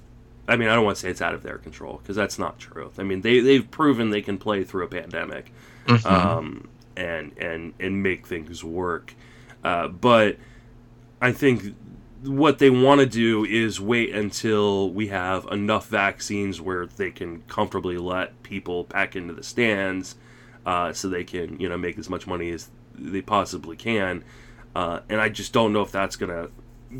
I 0.50 0.58
mean 0.58 0.68
I 0.68 0.76
don't 0.76 0.84
want 0.84 0.98
to 0.98 1.02
say 1.02 1.10
it's 1.10 1.22
out 1.22 1.34
of 1.34 1.44
their 1.44 1.60
control 1.60 2.00
because 2.04 2.18
that's 2.18 2.38
not 2.38 2.60
true. 2.60 2.92
I 2.98 3.04
mean 3.04 3.22
they 3.22 3.40
they've 3.40 3.72
proven 3.72 4.10
they 4.10 4.22
can 4.22 4.38
play 4.38 4.66
through 4.66 4.84
a 4.84 4.90
pandemic 4.90 5.54
um, 6.04 6.68
and 6.98 7.32
and 7.38 7.74
and 7.80 8.04
make 8.04 8.28
things 8.28 8.62
work. 8.62 9.16
Uh, 9.64 9.88
but 9.88 10.36
I 11.22 11.32
think 11.32 11.74
what 12.22 12.60
they 12.60 12.70
want 12.70 13.00
to 13.00 13.06
do 13.06 13.46
is 13.46 13.80
wait 13.80 14.14
until 14.14 14.90
we 14.90 15.08
have 15.08 15.46
enough 15.52 15.88
vaccines 15.88 16.60
where 16.60 16.86
they 16.86 17.12
can 17.12 17.44
comfortably 17.44 17.98
let 17.98 18.44
people 18.44 18.84
back 18.84 19.16
into 19.16 19.34
the 19.34 19.44
stands, 19.44 20.16
uh, 20.66 20.94
so 20.94 21.08
they 21.10 21.24
can 21.24 21.60
you 21.60 21.70
know 21.70 21.78
make 21.78 21.98
as 21.98 22.10
much 22.10 22.28
money 22.28 22.52
as 22.52 22.70
they 22.96 23.22
possibly 23.22 23.76
can. 23.76 24.24
Uh, 24.76 25.00
and 25.10 25.22
I 25.22 25.30
just 25.30 25.54
don't 25.54 25.72
know 25.74 25.82
if 25.82 25.92
that's 25.92 26.16
gonna 26.16 26.50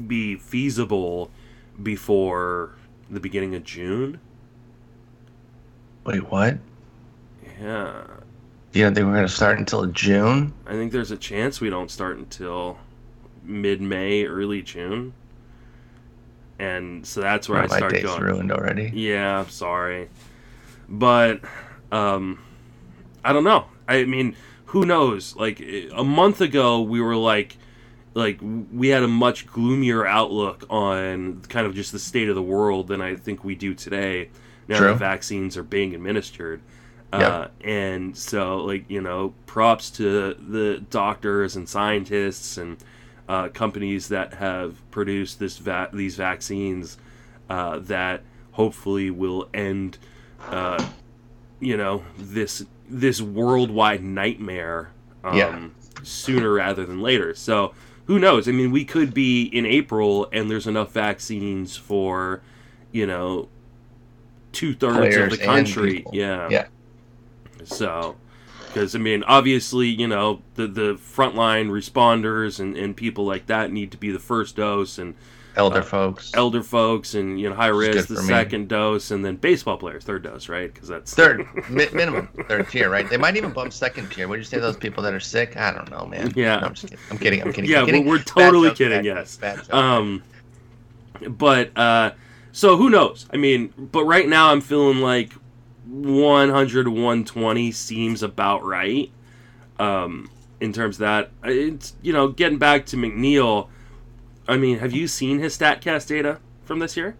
be 0.08 0.36
feasible 0.36 1.30
before 1.82 2.76
the 3.10 3.20
beginning 3.20 3.54
of 3.56 3.64
June. 3.64 4.20
Wait, 6.06 6.30
what? 6.32 6.58
Yeah, 7.60 8.04
You 8.74 8.84
don't 8.84 8.94
think 8.94 9.06
we're 9.08 9.14
going 9.14 9.26
to 9.28 9.32
start 9.32 9.58
until 9.60 9.86
June? 9.88 10.54
I 10.68 10.74
think 10.74 10.92
there's 10.92 11.12
a 11.12 11.18
chance 11.18 11.62
we 11.62 11.70
don't 11.70 11.90
start 11.90 12.18
until 12.18 12.78
mid 13.44 13.82
May, 13.82 14.26
early 14.26 14.62
June. 14.62 15.14
And 16.60 17.06
so 17.06 17.22
that's 17.22 17.48
where 17.50 17.60
I 17.60 17.68
my 17.68 17.78
start 17.78 17.94
date's 17.94 18.06
going. 18.06 18.22
ruined 18.22 18.52
already. 18.52 18.92
Yeah, 18.94 19.40
I'm 19.40 19.50
sorry. 19.50 20.10
But 20.88 21.42
um 21.92 22.40
I 23.26 23.34
don't 23.34 23.44
know. 23.44 23.66
I 23.88 24.06
mean, 24.06 24.36
who 24.68 24.86
knows? 24.86 25.36
Like 25.36 25.60
a 25.60 26.04
month 26.04 26.40
ago 26.42 26.82
we 26.82 27.02
were 27.02 27.16
like 27.16 27.58
like 28.14 28.40
we 28.42 28.88
had 28.90 29.04
a 29.04 29.08
much 29.08 29.46
gloomier 29.48 30.06
outlook 30.06 30.66
on 30.70 31.42
kind 31.50 31.68
of 31.68 31.76
just 31.76 31.92
the 31.92 32.00
state 32.00 32.30
of 32.30 32.36
the 32.36 32.42
world 32.42 32.88
than 32.88 33.02
I 33.02 33.16
think 33.16 33.44
we 33.44 33.56
do 33.56 33.74
today. 33.74 34.30
Now 34.68 34.78
True. 34.78 34.88
that 34.90 34.98
vaccines 34.98 35.58
are 35.58 35.64
being 35.64 35.94
administered. 35.94 36.62
Uh, 37.14 37.48
and 37.64 38.18
so 38.18 38.58
like, 38.58 38.90
you 38.90 39.02
know, 39.02 39.34
props 39.46 39.90
to 39.92 40.34
the 40.34 40.84
doctors 40.90 41.56
and 41.56 41.68
scientists 41.70 42.58
and 42.58 42.78
uh, 43.30 43.48
companies 43.50 44.10
that 44.10 44.34
have 44.34 44.80
produced 44.92 45.40
this 45.40 45.58
va- 45.58 45.90
these 45.94 46.16
vaccines 46.16 46.98
uh, 47.50 47.80
that 47.80 48.22
hopefully 48.52 49.12
will 49.12 49.48
end, 49.54 49.98
uh, 50.50 50.84
you 51.60 51.78
know, 51.78 52.04
this 52.18 52.66
this 52.90 53.22
worldwide 53.22 54.04
nightmare 54.04 54.92
um, 55.24 55.38
Yeah. 55.38 55.68
sooner 56.04 56.54
rather 56.54 56.86
than 56.86 57.02
later. 57.02 57.34
So 57.36 57.74
who 58.06 58.20
knows? 58.20 58.48
I 58.48 58.52
mean, 58.52 58.72
we 58.72 58.86
could 58.86 59.14
be 59.14 59.44
in 59.44 59.66
April 59.66 60.28
and 60.32 60.50
there's 60.50 60.68
enough 60.68 60.92
vaccines 60.92 61.76
for, 61.76 62.42
you 62.92 63.08
know, 63.08 63.48
two 64.52 64.74
thirds 64.76 65.16
of 65.16 65.30
the 65.32 65.38
country. 65.44 66.06
Yeah. 66.14 66.48
Yeah. 66.50 66.68
So, 67.64 68.16
because 68.68 68.96
I 68.96 69.00
mean, 69.00 69.24
obviously, 69.24 69.88
you 69.88 70.08
know, 70.08 70.42
the 70.56 70.68
the 70.68 70.94
frontline 70.96 71.70
responders 71.70 72.60
and, 72.60 72.78
and 72.78 72.96
people 72.96 73.26
like 73.26 73.48
that 73.48 73.72
need 73.72 73.92
to 73.92 73.98
be 73.98 74.12
the 74.12 74.20
first 74.20 74.56
dose, 74.56 74.98
and 75.00 75.16
Elder 75.58 75.80
Uh, 75.80 75.84
folks. 75.84 76.32
elder 76.34 76.62
folks 76.62 77.14
and 77.14 77.40
you 77.40 77.50
know 77.50 77.56
high 77.56 77.68
risk 77.68 78.08
the 78.10 78.16
for 78.16 78.22
me. 78.22 78.28
second 78.28 78.68
dose, 78.68 79.12
and 79.12 79.24
then 79.24 79.38
baseball 79.38 79.78
players 79.78 80.04
third 80.04 80.24
dose, 80.24 80.50
right? 80.50 80.74
Because 80.74 80.90
that's 80.90 81.14
Third, 81.14 81.48
mi- 81.70 81.88
minimum 81.94 82.28
third 82.48 82.68
tier, 82.70 82.90
right? 82.90 83.10
They 83.10 83.18
might 83.18 83.38
even 83.38 83.52
bump 83.52 83.72
second 83.72 84.10
tier. 84.12 84.28
Would 84.28 84.40
you 84.40 84.44
say 84.46 84.60
those 84.60 84.76
people 84.78 85.02
that 85.04 85.14
are 85.14 85.20
sick? 85.20 85.56
I 85.56 85.72
don't 85.72 85.90
know, 85.90 86.06
man. 86.06 86.34
Yeah. 86.36 86.58
No, 86.60 86.68
I'm 86.68 86.74
just 86.74 86.84
kidding. 86.88 87.00
I'm 87.10 87.18
kidding. 87.18 87.42
I'm 87.42 87.54
kidding. 87.54 87.70
Yeah, 87.70 87.80
I'm 87.80 87.86
kidding. 87.86 88.06
we're- 88.06 88.22
totally 88.24 88.72
kidding, 88.72 88.98
bad 89.00 89.06
yes. 89.06 89.38
bad. 89.38 89.72
Um, 89.72 90.24
but 91.30 91.78
uh, 91.78 92.12
so 92.52 92.76
who 92.78 92.90
knows? 92.90 93.26
I 93.32 93.38
mean, 93.38 93.74
but 93.78 94.04
right 94.04 94.28
now 94.28 94.52
I'm 94.52 94.60
feeling 94.62 94.98
like 95.00 95.32
100 95.88 96.88
120 96.88 97.72
seems 97.72 98.24
about 98.24 98.64
right. 98.64 99.10
Um, 99.80 100.30
in 100.60 100.74
terms 100.74 100.96
of 100.96 101.00
that, 101.02 101.32
it's 101.44 101.94
you 102.02 102.12
know 102.14 102.28
getting 102.30 102.58
back 102.58 102.86
to 102.88 102.98
McNeil. 102.98 103.70
I 104.48 104.58
mean, 104.58 104.80
have 104.80 104.94
you 104.94 105.08
seen 105.08 105.40
his 105.40 105.58
Statcast 105.58 106.08
data 106.08 106.40
from 106.64 106.80
this 106.80 106.96
year? 106.96 107.16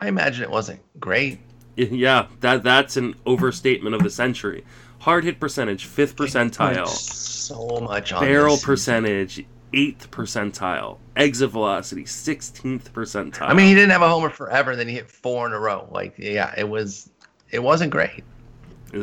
I 0.00 0.08
imagine 0.08 0.42
it 0.42 0.50
wasn't 0.50 0.80
great. 0.98 1.38
Yeah, 1.76 2.26
that 2.40 2.62
that's 2.62 2.96
an 2.96 3.14
overstatement 3.26 3.94
of 3.94 4.02
the 4.02 4.10
century. 4.10 4.64
Hard 5.00 5.24
hit 5.24 5.40
percentage, 5.40 5.86
fifth 5.86 6.16
percentile. 6.16 6.86
So 6.86 7.80
much 7.80 8.12
on 8.12 8.22
barrel 8.22 8.58
percentage, 8.58 9.44
eighth 9.72 10.10
percentile. 10.10 10.98
Exit 11.16 11.50
velocity, 11.50 12.04
sixteenth 12.04 12.92
percentile. 12.92 13.48
I 13.48 13.54
mean, 13.54 13.66
he 13.66 13.74
didn't 13.74 13.90
have 13.90 14.02
a 14.02 14.08
homer 14.08 14.30
forever. 14.30 14.76
Then 14.76 14.88
he 14.88 14.94
hit 14.94 15.10
four 15.10 15.46
in 15.46 15.52
a 15.52 15.58
row. 15.58 15.88
Like, 15.90 16.14
yeah, 16.18 16.52
it 16.56 16.68
was, 16.68 17.08
it 17.50 17.62
wasn't 17.62 17.90
great. 17.92 18.24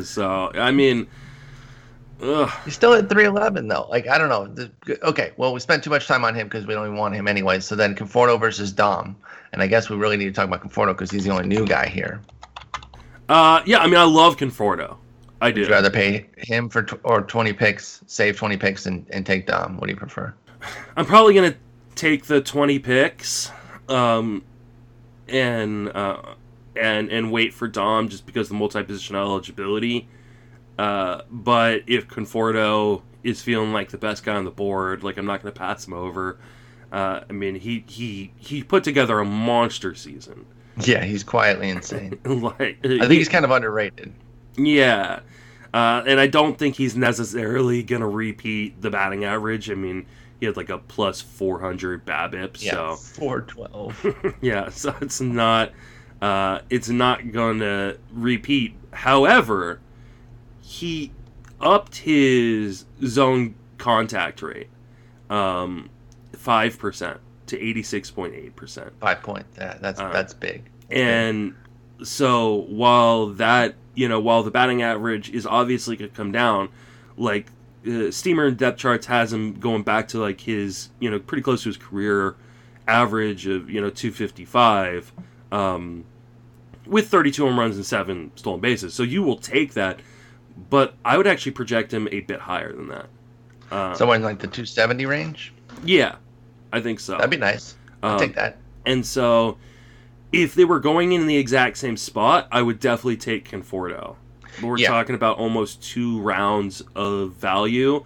so 0.02 0.52
I 0.54 0.70
mean, 0.70 1.08
ugh, 2.22 2.50
He 2.64 2.70
still 2.70 2.94
at 2.94 3.08
311 3.08 3.68
though. 3.68 3.86
Like, 3.90 4.08
I 4.08 4.18
don't 4.18 4.28
know. 4.28 4.46
The, 4.46 4.70
okay, 5.04 5.32
well, 5.36 5.52
we 5.52 5.60
spent 5.60 5.84
too 5.84 5.90
much 5.90 6.06
time 6.06 6.24
on 6.24 6.34
him 6.34 6.46
because 6.48 6.66
we 6.66 6.74
don't 6.74 6.86
even 6.86 6.96
want 6.98 7.14
him 7.14 7.28
anyway. 7.28 7.60
So 7.60 7.74
then 7.76 7.94
Conforto 7.94 8.38
versus 8.40 8.72
Dom, 8.72 9.16
and 9.52 9.62
I 9.62 9.66
guess 9.66 9.88
we 9.90 9.96
really 9.96 10.16
need 10.16 10.26
to 10.26 10.32
talk 10.32 10.46
about 10.46 10.62
Conforto 10.62 10.88
because 10.88 11.10
he's 11.10 11.24
the 11.24 11.30
only 11.30 11.46
new 11.46 11.66
guy 11.66 11.88
here. 11.88 12.20
uh, 13.28 13.62
yeah. 13.66 13.78
I 13.78 13.86
mean, 13.86 13.96
I 13.96 14.04
love 14.04 14.36
Conforto. 14.36 14.96
I 15.40 15.50
do. 15.52 15.60
Would 15.60 15.68
you 15.68 15.74
rather 15.74 15.90
pay 15.90 16.26
him 16.36 16.68
for 16.68 16.86
or 17.04 17.22
20 17.22 17.52
picks, 17.52 18.02
save 18.06 18.36
20 18.36 18.56
picks, 18.56 18.86
and, 18.86 19.06
and 19.10 19.24
take 19.24 19.46
Dom? 19.46 19.76
What 19.78 19.86
do 19.86 19.92
you 19.92 19.96
prefer? 19.96 20.34
I'm 20.96 21.06
probably 21.06 21.34
gonna 21.34 21.54
take 21.94 22.24
the 22.24 22.40
twenty 22.40 22.80
picks, 22.80 23.52
um, 23.88 24.42
and 25.28 25.88
uh, 25.90 26.34
and 26.74 27.08
and 27.10 27.30
wait 27.30 27.54
for 27.54 27.68
Dom 27.68 28.08
just 28.08 28.26
because 28.26 28.46
of 28.46 28.50
the 28.50 28.54
multi-positional 28.56 29.20
eligibility. 29.20 30.08
Uh, 30.78 31.22
but 31.30 31.82
if 31.86 32.06
Conforto 32.08 33.02
is 33.24 33.42
feeling 33.42 33.72
like 33.72 33.90
the 33.90 33.98
best 33.98 34.24
guy 34.24 34.36
on 34.36 34.44
the 34.44 34.50
board, 34.50 35.02
like 35.02 35.16
I'm 35.16 35.26
not 35.26 35.42
gonna 35.42 35.52
pass 35.52 35.86
him 35.86 35.92
over. 35.94 36.38
Uh, 36.92 37.20
I 37.28 37.32
mean, 37.32 37.56
he 37.56 37.84
he 37.88 38.32
he 38.36 38.62
put 38.62 38.84
together 38.84 39.18
a 39.18 39.24
monster 39.24 39.94
season. 39.94 40.46
Yeah, 40.80 41.04
he's 41.04 41.24
quietly 41.24 41.70
insane. 41.70 42.18
like 42.24 42.78
I 42.84 43.00
think 43.00 43.12
he's 43.12 43.28
kind 43.28 43.44
of 43.44 43.50
underrated. 43.50 44.12
Yeah. 44.56 45.20
Uh, 45.74 46.02
and 46.06 46.18
I 46.18 46.26
don't 46.28 46.56
think 46.56 46.76
he's 46.76 46.96
necessarily 46.96 47.82
going 47.82 48.00
to 48.00 48.08
repeat 48.08 48.80
the 48.80 48.88
batting 48.88 49.24
average. 49.24 49.70
I 49.70 49.74
mean, 49.74 50.06
he 50.40 50.46
had 50.46 50.56
like 50.56 50.70
a 50.70 50.78
plus 50.78 51.20
400 51.20 52.06
BABIP. 52.06 52.62
Yeah, 52.62 52.70
So, 52.72 52.96
412. 52.96 54.36
yeah, 54.40 54.70
so 54.70 54.94
it's 55.02 55.20
not 55.20 55.72
uh, 56.22 56.60
it's 56.70 56.88
not 56.88 57.32
going 57.32 57.58
to 57.60 57.98
repeat. 58.12 58.74
However, 58.92 59.80
he 60.68 61.10
upped 61.62 61.96
his 61.96 62.84
zone 63.06 63.54
contact 63.78 64.42
rate 64.42 64.68
um, 65.30 65.88
5% 66.32 67.18
to 67.46 67.58
86.8%. 67.58 68.90
Five 69.00 69.22
point. 69.22 69.46
Yeah, 69.56 69.78
that's 69.80 69.98
Uh, 69.98 70.12
that's 70.12 70.34
big. 70.34 70.68
And 70.90 71.54
so 72.02 72.66
while 72.68 73.28
that, 73.28 73.76
you 73.94 74.08
know, 74.10 74.20
while 74.20 74.42
the 74.42 74.50
batting 74.50 74.82
average 74.82 75.30
is 75.30 75.46
obviously 75.46 75.96
going 75.96 76.10
to 76.10 76.16
come 76.16 76.32
down, 76.32 76.68
like 77.16 77.46
uh, 77.86 78.10
Steamer 78.10 78.44
and 78.44 78.58
depth 78.58 78.78
charts 78.78 79.06
has 79.06 79.32
him 79.32 79.54
going 79.54 79.84
back 79.84 80.08
to 80.08 80.18
like 80.18 80.42
his, 80.42 80.90
you 81.00 81.10
know, 81.10 81.18
pretty 81.18 81.42
close 81.42 81.62
to 81.62 81.70
his 81.70 81.78
career 81.78 82.36
average 82.86 83.46
of, 83.46 83.70
you 83.70 83.80
know, 83.80 83.88
255 83.88 85.12
um, 85.50 86.04
with 86.86 87.08
32 87.08 87.42
home 87.42 87.58
runs 87.58 87.76
and 87.76 87.86
seven 87.86 88.32
stolen 88.34 88.60
bases. 88.60 88.92
So 88.92 89.02
you 89.02 89.22
will 89.22 89.38
take 89.38 89.72
that, 89.72 90.00
but 90.70 90.94
I 91.04 91.16
would 91.16 91.26
actually 91.26 91.52
project 91.52 91.92
him 91.92 92.08
a 92.12 92.20
bit 92.20 92.40
higher 92.40 92.72
than 92.72 92.88
that. 92.88 93.06
Uh, 93.70 93.94
somewhere 93.94 94.16
in 94.16 94.22
like 94.22 94.38
the 94.38 94.46
270 94.46 95.06
range. 95.06 95.52
yeah, 95.84 96.16
I 96.72 96.80
think 96.80 97.00
so. 97.00 97.12
That'd 97.12 97.30
be 97.30 97.36
nice. 97.36 97.74
I'll 98.02 98.14
Um, 98.14 98.18
take 98.20 98.34
that. 98.36 98.56
And 98.86 99.04
so, 99.04 99.58
if 100.32 100.54
they 100.54 100.64
were 100.64 100.80
going 100.80 101.12
in 101.12 101.26
the 101.26 101.36
exact 101.36 101.76
same 101.78 101.96
spot, 101.96 102.48
I 102.50 102.62
would 102.62 102.80
definitely 102.80 103.16
take 103.18 103.48
Conforto. 103.50 104.16
But 104.60 104.66
we're 104.66 104.78
Yeah. 104.78 104.88
talking 104.88 105.14
about 105.14 105.36
almost 105.38 105.82
two 105.82 106.20
rounds 106.20 106.82
of 106.96 107.32
value, 107.32 108.04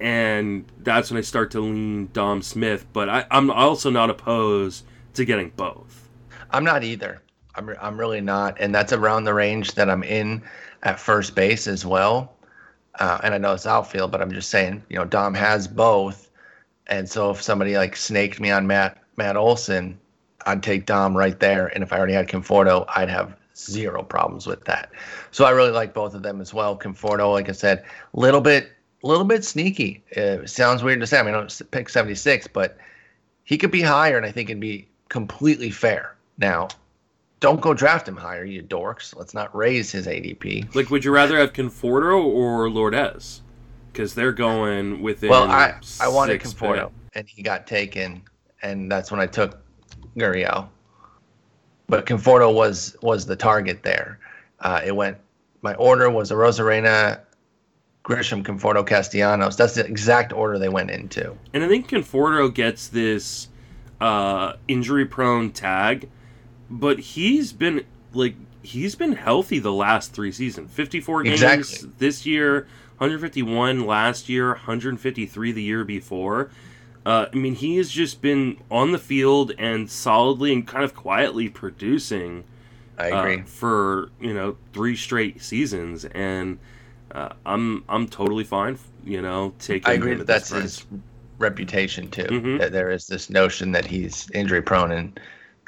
and 0.00 0.64
that's 0.82 1.10
when 1.10 1.18
I 1.18 1.22
start 1.22 1.50
to 1.52 1.60
lean 1.60 2.08
Dom 2.12 2.42
Smith. 2.42 2.86
But 2.92 3.08
I, 3.08 3.26
I'm 3.30 3.50
also 3.50 3.90
not 3.90 4.10
opposed 4.10 4.84
to 5.14 5.24
getting 5.24 5.50
both. 5.56 6.08
I'm 6.50 6.64
not 6.64 6.84
either. 6.84 7.20
I'm, 7.54 7.68
re- 7.68 7.76
I'm 7.80 7.98
really 7.98 8.20
not. 8.20 8.56
And 8.60 8.74
that's 8.74 8.92
around 8.92 9.24
the 9.24 9.34
range 9.34 9.74
that 9.74 9.90
I'm 9.90 10.02
in 10.04 10.42
at 10.82 11.00
first 11.00 11.34
base 11.34 11.66
as 11.66 11.84
well. 11.84 12.34
Uh, 12.98 13.20
and 13.22 13.34
I 13.34 13.38
know 13.38 13.52
it's 13.52 13.66
outfield, 13.66 14.10
but 14.10 14.20
I'm 14.20 14.32
just 14.32 14.50
saying, 14.50 14.82
you 14.88 14.96
know, 14.96 15.04
Dom 15.04 15.34
has 15.34 15.68
both. 15.68 16.30
And 16.88 17.08
so 17.08 17.30
if 17.30 17.42
somebody 17.42 17.76
like 17.76 17.96
snaked 17.96 18.40
me 18.40 18.50
on 18.50 18.66
Matt 18.66 18.98
Matt 19.16 19.36
Olson, 19.36 19.98
I'd 20.46 20.62
take 20.62 20.86
Dom 20.86 21.16
right 21.16 21.38
there. 21.38 21.66
And 21.68 21.82
if 21.82 21.92
I 21.92 21.98
already 21.98 22.14
had 22.14 22.28
Conforto, 22.28 22.84
I'd 22.88 23.08
have 23.08 23.36
zero 23.56 24.02
problems 24.02 24.46
with 24.46 24.64
that. 24.64 24.90
So 25.30 25.44
I 25.44 25.50
really 25.50 25.70
like 25.70 25.92
both 25.92 26.14
of 26.14 26.22
them 26.22 26.40
as 26.40 26.54
well. 26.54 26.76
Conforto, 26.78 27.32
like 27.32 27.48
I 27.48 27.52
said, 27.52 27.84
a 28.14 28.20
little 28.20 28.40
bit, 28.40 28.70
little 29.02 29.24
bit 29.24 29.44
sneaky. 29.44 30.02
It 30.10 30.48
sounds 30.48 30.82
weird 30.82 31.00
to 31.00 31.06
say. 31.06 31.18
I 31.18 31.22
mean, 31.22 31.34
I 31.34 31.38
don't 31.38 31.70
pick 31.70 31.88
76, 31.88 32.46
but 32.48 32.78
he 33.44 33.58
could 33.58 33.70
be 33.70 33.82
higher, 33.82 34.16
and 34.16 34.26
I 34.26 34.32
think 34.32 34.50
it'd 34.50 34.60
be 34.60 34.88
completely 35.08 35.70
fair. 35.70 36.14
Now, 36.38 36.68
don't 37.40 37.60
go 37.60 37.74
draft 37.74 38.08
him 38.08 38.16
higher, 38.16 38.44
you 38.44 38.62
dorks. 38.62 39.16
Let's 39.16 39.34
not 39.34 39.54
raise 39.54 39.92
his 39.92 40.06
ADP. 40.06 40.74
Like, 40.74 40.90
would 40.90 41.04
you 41.04 41.12
rather 41.12 41.38
have 41.38 41.52
Conforto 41.52 42.24
or 42.24 42.68
Lourdes? 42.68 43.42
Because 43.92 44.14
they're 44.14 44.32
going 44.32 45.02
within. 45.02 45.30
Well, 45.30 45.50
I 45.50 45.74
I 46.00 46.08
wanted 46.08 46.40
Conforto, 46.40 46.92
and 47.14 47.28
he 47.28 47.42
got 47.42 47.66
taken 47.66 48.22
and 48.62 48.90
that's 48.90 49.10
when 49.10 49.20
I 49.20 49.26
took 49.26 49.58
Gurriel. 50.16 50.68
But 51.88 52.06
Conforto 52.06 52.52
was 52.52 52.96
was 53.02 53.26
the 53.26 53.36
target 53.36 53.82
there. 53.82 54.18
Uh, 54.60 54.80
it 54.84 54.94
went. 54.94 55.16
My 55.62 55.74
order 55.74 56.10
was 56.10 56.30
Arozarena, 56.30 57.20
Grisham, 58.04 58.44
Conforto, 58.44 58.86
Castellanos. 58.86 59.56
That's 59.56 59.74
the 59.74 59.84
exact 59.84 60.32
order 60.32 60.58
they 60.58 60.68
went 60.68 60.90
into. 60.90 61.36
And 61.52 61.64
I 61.64 61.68
think 61.68 61.88
Conforto 61.88 62.52
gets 62.52 62.88
this 62.88 63.48
uh, 64.00 64.52
injury-prone 64.68 65.50
tag, 65.50 66.08
but 66.70 66.98
he's 66.98 67.52
been 67.52 67.84
like 68.12 68.34
he's 68.62 68.94
been 68.94 69.12
healthy 69.12 69.58
the 69.58 69.72
last 69.72 70.12
three 70.12 70.32
seasons. 70.32 70.70
Fifty-four 70.72 71.22
games 71.22 71.42
Exactly. 71.42 71.90
this 71.98 72.26
year, 72.26 72.66
151 72.98 73.86
last 73.86 74.28
year, 74.28 74.48
153 74.48 75.52
the 75.52 75.62
year 75.62 75.84
before. 75.84 76.50
Uh, 77.06 77.26
I 77.32 77.36
mean, 77.36 77.54
he 77.54 77.76
has 77.78 77.90
just 77.90 78.20
been 78.20 78.58
on 78.70 78.92
the 78.92 78.98
field 78.98 79.52
and 79.58 79.90
solidly 79.90 80.52
and 80.52 80.66
kind 80.66 80.84
of 80.84 80.94
quietly 80.94 81.48
producing 81.48 82.44
I 82.98 83.10
uh, 83.10 83.20
agree. 83.20 83.42
for 83.42 84.10
you 84.20 84.34
know 84.34 84.56
three 84.72 84.96
straight 84.96 85.40
seasons, 85.40 86.04
and 86.04 86.58
uh, 87.12 87.30
I'm 87.46 87.84
I'm 87.88 88.08
totally 88.08 88.44
fine. 88.44 88.78
You 89.04 89.22
know, 89.22 89.54
taking. 89.58 89.88
I 89.88 89.94
agree 89.94 90.14
that 90.14 90.26
that's 90.26 90.50
his 90.50 90.84
reputation 91.38 92.10
too. 92.10 92.24
Mhm. 92.24 92.58
That 92.58 92.72
there 92.72 92.90
is 92.90 93.06
this 93.06 93.30
notion 93.30 93.72
that 93.72 93.86
he's 93.86 94.28
injury 94.34 94.60
prone, 94.60 94.90
and 94.90 95.20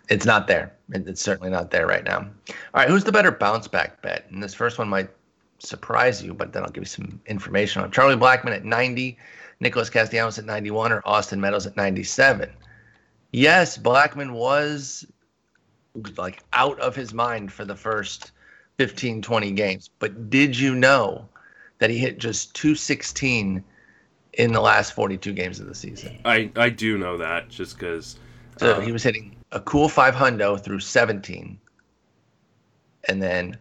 it's 0.08 0.26
not 0.26 0.46
there. 0.48 0.72
It- 0.92 1.08
It's 1.08 1.22
certainly 1.22 1.50
not 1.50 1.70
there 1.70 1.86
right 1.86 2.04
now. 2.04 2.18
All 2.18 2.54
right, 2.74 2.88
who's 2.88 3.04
the 3.04 3.12
better 3.12 3.30
bounce 3.30 3.68
back 3.68 4.02
bet? 4.02 4.26
And 4.30 4.42
this 4.42 4.54
first 4.54 4.78
one 4.78 4.88
might 4.88 5.10
surprise 5.58 6.22
you, 6.22 6.34
but 6.34 6.52
then 6.52 6.62
I'll 6.62 6.70
give 6.70 6.82
you 6.82 6.86
some 6.88 7.20
information 7.26 7.82
on 7.82 7.90
Charlie 7.90 8.16
Blackmon 8.16 8.54
at 8.54 8.64
90, 8.64 9.18
Nicholas 9.60 9.90
Castellanos 9.90 10.38
at 10.38 10.44
91, 10.46 10.90
or 10.92 11.02
Austin 11.04 11.40
Meadows 11.40 11.66
at 11.66 11.76
97. 11.76 12.50
Yes, 13.32 13.76
Blackmon 13.78 14.32
was 14.32 15.06
like 16.16 16.42
out 16.52 16.78
of 16.80 16.96
his 16.96 17.12
mind 17.12 17.52
for 17.52 17.64
the 17.64 17.76
first 17.76 18.32
15, 18.78 19.22
20 19.22 19.50
games. 19.52 19.90
But 19.98 20.30
did 20.30 20.58
you 20.58 20.74
know 20.74 21.28
that 21.78 21.90
he 21.90 21.98
hit 21.98 22.18
just 22.18 22.54
216 22.54 23.62
in 24.34 24.52
the 24.52 24.60
last 24.60 24.92
42 24.94 25.32
games 25.32 25.60
of 25.60 25.66
the 25.66 25.74
season? 25.74 26.18
I 26.24 26.50
I 26.56 26.70
do 26.70 26.96
know 26.98 27.18
that 27.18 27.48
just 27.48 27.78
because. 27.78 28.16
So 28.58 28.80
he 28.80 28.86
um, 28.86 28.92
was 28.92 29.02
hitting 29.02 29.36
a 29.52 29.60
cool 29.60 29.88
500 29.88 30.58
through 30.58 30.80
17 30.80 31.58
and 33.08 33.22
then 33.22 33.58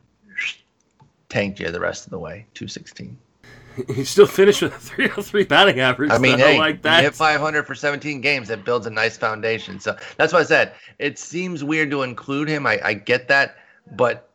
tanked 1.30 1.60
you 1.60 1.72
the 1.72 1.80
rest 1.80 2.06
of 2.06 2.12
the 2.12 2.20
way, 2.20 2.46
216. 2.56 3.18
he 3.96 4.04
still 4.04 4.26
finished 4.26 4.62
with 4.62 4.76
a 4.76 4.80
303 4.80 5.46
batting 5.46 5.80
average. 5.80 6.12
I 6.12 6.18
mean, 6.18 6.38
though, 6.38 6.48
hey, 6.48 6.58
like 6.60 6.76
you 6.78 6.82
that. 6.84 7.04
hit 7.04 7.16
500 7.16 7.66
for 7.66 7.76
17 7.76 8.22
games. 8.22 8.48
That 8.50 8.66
builds 8.66 8.88
a 8.88 8.90
nice 8.90 9.16
foundation. 9.16 9.80
So 9.80 9.96
that's 10.18 10.34
why 10.34 10.40
I 10.40 10.44
said 10.44 10.74
it 10.98 11.18
seems 11.18 11.64
weird 11.64 11.92
to 11.92 12.04
include 12.04 12.50
him. 12.50 12.66
I, 12.66 12.80
I 12.84 12.94
get 12.94 13.28
that, 13.30 13.58
but 13.96 14.30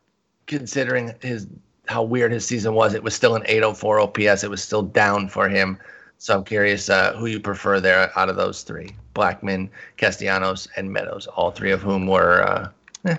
considering 0.46 1.14
his 1.20 1.46
how 1.86 2.02
weird 2.02 2.32
his 2.32 2.46
season 2.46 2.74
was, 2.74 2.94
it 2.94 3.02
was 3.02 3.14
still 3.14 3.34
an 3.34 3.42
804 3.44 4.00
OPS. 4.00 4.44
It 4.44 4.50
was 4.50 4.62
still 4.62 4.82
down 4.82 5.28
for 5.28 5.48
him. 5.48 5.78
So 6.16 6.38
I'm 6.38 6.44
curious 6.44 6.88
uh, 6.88 7.14
who 7.16 7.26
you 7.26 7.40
prefer 7.40 7.80
there 7.80 8.10
out 8.18 8.30
of 8.30 8.36
those 8.36 8.62
three: 8.62 8.96
Blackmon, 9.14 9.68
Castellanos, 9.96 10.68
and 10.76 10.92
Meadows. 10.92 11.26
All 11.26 11.50
three 11.50 11.70
of 11.70 11.82
whom 11.82 12.06
were 12.06 12.42
uh, 12.42 12.68
eh, 13.06 13.16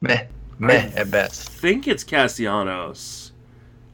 meh, 0.00 0.24
meh 0.58 0.90
at 0.96 1.10
best. 1.10 1.48
I 1.48 1.52
think 1.52 1.86
it's 1.86 2.04
Castellanos. 2.04 3.32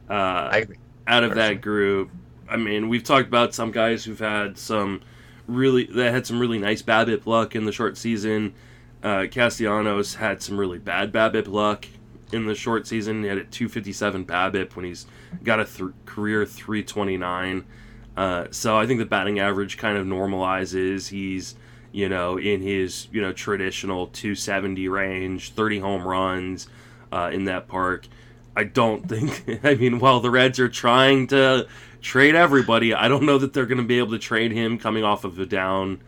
Uh, 0.09 0.13
I 0.13 0.57
agree. 0.59 0.77
out 1.07 1.23
of 1.23 1.31
personally. 1.31 1.55
that 1.55 1.61
group, 1.61 2.11
I 2.49 2.57
mean, 2.57 2.89
we've 2.89 3.03
talked 3.03 3.27
about 3.27 3.53
some 3.53 3.71
guys 3.71 4.03
who've 4.05 4.19
had 4.19 4.57
some 4.57 5.01
really 5.47 5.85
that 5.85 6.11
had 6.11 6.25
some 6.25 6.39
really 6.39 6.57
nice 6.57 6.81
BABIP 6.81 7.25
luck 7.25 7.55
in 7.55 7.65
the 7.65 7.71
short 7.71 7.97
season. 7.97 8.53
Uh, 9.03 9.27
Castellanos 9.29 10.15
had 10.15 10.41
some 10.41 10.57
really 10.57 10.79
bad 10.79 11.11
BABIP 11.11 11.47
luck 11.47 11.85
in 12.31 12.45
the 12.45 12.55
short 12.55 12.87
season. 12.87 13.21
He 13.21 13.29
had 13.29 13.37
a 13.37 13.43
257 13.43 14.25
BABIP 14.25 14.75
when 14.75 14.85
he's 14.85 15.05
got 15.43 15.59
a 15.59 15.65
th- 15.65 15.91
career 16.05 16.45
329. 16.45 17.65
Uh, 18.15 18.47
so 18.51 18.77
I 18.77 18.87
think 18.87 18.99
the 18.99 19.05
batting 19.05 19.39
average 19.39 19.77
kind 19.77 19.97
of 19.97 20.05
normalizes. 20.05 21.09
He's 21.09 21.55
you 21.91 22.09
know 22.09 22.37
in 22.37 22.61
his 22.61 23.07
you 23.11 23.21
know 23.21 23.33
traditional 23.33 24.07
270 24.07 24.87
range, 24.87 25.51
30 25.51 25.79
home 25.79 26.07
runs 26.07 26.67
uh, 27.11 27.29
in 27.33 27.45
that 27.45 27.67
park. 27.67 28.07
I 28.55 28.63
don't 28.63 29.07
think. 29.09 29.63
I 29.63 29.75
mean, 29.75 29.99
while 29.99 30.19
the 30.19 30.31
Reds 30.31 30.59
are 30.59 30.69
trying 30.69 31.27
to 31.27 31.67
trade 32.01 32.35
everybody, 32.35 32.93
I 32.93 33.07
don't 33.07 33.23
know 33.23 33.37
that 33.37 33.53
they're 33.53 33.65
going 33.65 33.79
to 33.79 33.83
be 33.83 33.97
able 33.97 34.11
to 34.11 34.19
trade 34.19 34.51
him 34.51 34.77
coming 34.77 35.03
off 35.03 35.23
of 35.23 35.37
a 35.39 35.45
down 35.45 36.01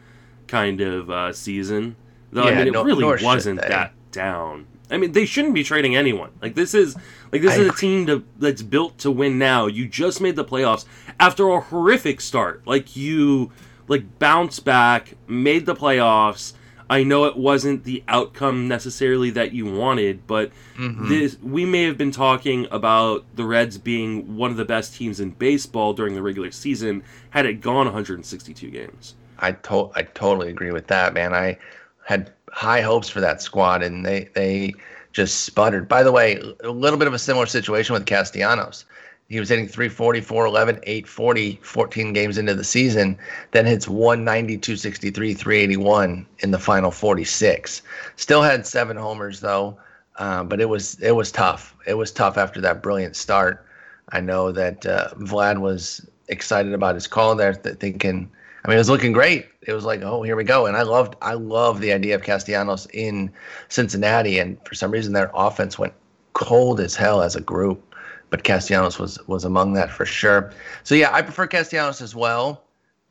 kind 0.48 0.82
of 0.82 1.10
uh, 1.10 1.34
season. 1.34 1.96
Though 2.32 2.44
I 2.44 2.56
mean, 2.56 2.68
it 2.68 2.74
nor- 2.74 2.86
really 2.86 3.24
wasn't 3.24 3.62
that 3.62 3.94
down. 4.12 4.68
I 4.90 4.98
mean, 4.98 5.12
they 5.12 5.26
shouldn't 5.26 5.54
be 5.54 5.64
trading 5.64 5.96
anyone. 5.96 6.32
Like 6.42 6.56
this 6.56 6.74
is 6.74 6.96
like 7.32 7.42
this 7.42 7.54
I 7.58 7.62
is 7.62 7.68
a 7.70 7.74
team 7.74 8.06
to, 8.08 8.24
that's 8.38 8.62
built 8.62 8.98
to 9.00 9.12
win 9.12 9.38
now. 9.38 9.68
You 9.68 9.88
just 9.88 10.22
made 10.22 10.36
the 10.36 10.46
playoffs 10.46 10.86
after 11.20 11.50
a 11.50 11.60
horrific 11.60 12.22
start. 12.22 12.66
Like 12.66 12.96
you 12.96 13.52
like 13.88 14.20
bounced 14.20 14.64
back, 14.66 15.16
made 15.28 15.66
the 15.66 15.76
playoffs. 15.76 16.54
I 16.90 17.04
know 17.04 17.26
it 17.26 17.36
wasn't 17.36 17.84
the 17.84 18.02
outcome 18.08 18.70
necessarily 18.70 19.30
that 19.32 19.52
you 19.52 19.66
wanted, 19.66 20.26
but 20.26 20.52
Mhm. 20.78 21.10
this 21.10 21.38
we 21.44 21.66
may 21.66 21.84
have 21.84 21.98
been 21.98 22.12
talking 22.12 22.66
about 22.72 23.26
the 23.36 23.44
Reds 23.44 23.78
being 23.78 24.38
one 24.38 24.52
of 24.52 24.58
the 24.58 24.64
best 24.64 24.96
teams 24.96 25.20
in 25.20 25.32
baseball 25.32 25.92
during 25.94 26.16
the 26.16 26.22
regular 26.22 26.50
season 26.52 27.04
had 27.32 27.46
it 27.46 27.60
gone 27.60 27.88
162 27.88 28.70
games. 28.72 29.16
I 29.40 29.52
to- 29.52 29.92
I 29.96 30.04
totally 30.04 30.50
agree 30.50 30.72
with 30.72 30.88
that, 30.88 31.14
man. 31.14 31.34
I 31.34 31.58
had 32.06 32.32
high 32.58 32.82
hopes 32.82 33.08
for 33.08 33.22
that 33.22 33.40
squad, 33.40 33.84
and 33.84 34.04
they 34.04 34.28
they 34.34 34.74
just 35.14 35.42
sputtered. 35.42 35.88
By 35.88 36.02
the 36.02 36.12
way, 36.12 36.42
a 36.64 36.72
little 36.72 36.98
bit 36.98 37.08
of 37.08 37.14
a 37.14 37.20
similar 37.20 37.46
situation 37.46 37.94
with 37.94 38.08
Castellanos. 38.08 38.84
He 39.30 39.40
was 39.40 39.50
hitting 39.50 39.68
340, 39.68 40.22
411, 40.22 40.80
840, 40.84 41.60
14 41.62 42.14
games 42.14 42.38
into 42.38 42.56
the 42.56 42.64
season, 42.64 43.18
then 43.52 43.66
hits 43.66 43.88
190, 43.88 44.58
263, 44.58 45.34
381 45.34 46.26
in 46.40 46.52
the 46.52 46.58
final 46.58 46.92
46. 46.92 47.82
Still 48.16 48.42
had 48.42 48.66
seven 48.66 48.98
homers 48.98 49.42
though, 49.42 49.78
uh, 50.16 50.44
but 50.44 50.60
it 50.60 50.70
was 50.70 51.00
it 51.00 51.12
was 51.12 51.32
tough. 51.32 51.76
It 51.86 51.94
was 51.96 52.12
tough 52.12 52.38
after 52.38 52.60
that 52.62 52.82
brilliant 52.82 53.16
start. 53.16 53.66
I 54.10 54.20
know 54.20 54.52
that 54.54 54.84
uh, 54.86 55.10
Vlad 55.20 55.60
was 55.60 56.08
excited 56.28 56.74
about 56.74 56.96
his 56.96 57.06
call 57.08 57.36
there, 57.36 57.54
th- 57.54 57.76
thinking. 57.76 58.32
I 58.68 58.72
mean, 58.72 58.76
it 58.76 58.80
was 58.80 58.90
looking 58.90 59.14
great. 59.14 59.46
It 59.62 59.72
was 59.72 59.86
like, 59.86 60.02
oh, 60.02 60.24
here 60.24 60.36
we 60.36 60.44
go. 60.44 60.66
And 60.66 60.76
I 60.76 60.82
loved, 60.82 61.16
I 61.22 61.36
love 61.36 61.80
the 61.80 61.94
idea 61.94 62.16
of 62.16 62.22
Castellanos 62.22 62.86
in 62.94 63.32
Cincinnati. 63.70 64.40
And 64.40 64.58
for 64.68 64.76
some 64.76 64.92
reason, 64.92 65.14
their 65.14 65.32
offense 65.34 65.80
went 65.80 65.94
cold 66.34 66.82
as 66.82 66.94
hell 66.94 67.22
as 67.22 67.38
a 67.38 67.40
group. 67.40 67.82
But 68.30 68.44
Castellanos 68.44 69.00
was 69.00 69.26
was 69.28 69.46
among 69.46 69.72
that 69.76 69.90
for 69.90 70.06
sure. 70.06 70.52
So 70.84 70.96
yeah, 70.96 71.14
I 71.14 71.22
prefer 71.22 71.48
Castellanos 71.48 72.02
as 72.02 72.14
well. 72.14 72.66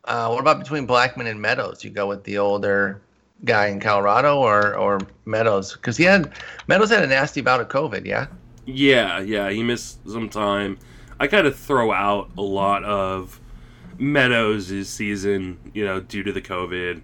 Uh, 0.04 0.28
what 0.28 0.40
about 0.40 0.58
between 0.58 0.86
Blackmon 0.86 1.26
and 1.26 1.40
Meadows? 1.40 1.82
You 1.82 1.88
go 1.88 2.06
with 2.06 2.22
the 2.24 2.36
older 2.36 3.00
guy 3.46 3.68
in 3.68 3.80
Colorado 3.80 4.38
or 4.38 4.76
or 4.76 5.00
Meadows 5.24 5.72
because 5.72 5.96
he 5.96 6.04
had 6.04 6.32
Meadows 6.66 6.90
had 6.90 7.02
a 7.02 7.06
nasty 7.06 7.40
bout 7.40 7.62
of 7.62 7.68
COVID. 7.68 8.04
Yeah. 8.04 8.26
Yeah, 8.66 9.20
yeah, 9.20 9.48
he 9.48 9.62
missed 9.62 10.06
some 10.06 10.28
time. 10.28 10.78
I 11.18 11.28
kind 11.28 11.46
of 11.46 11.56
throw 11.56 11.92
out 11.92 12.30
a 12.36 12.42
lot 12.42 12.84
of 12.84 13.40
Meadows 13.98 14.68
this 14.68 14.88
season, 14.88 15.58
you 15.74 15.84
know, 15.84 16.00
due 16.00 16.22
to 16.22 16.32
the 16.32 16.42
COVID. 16.42 17.02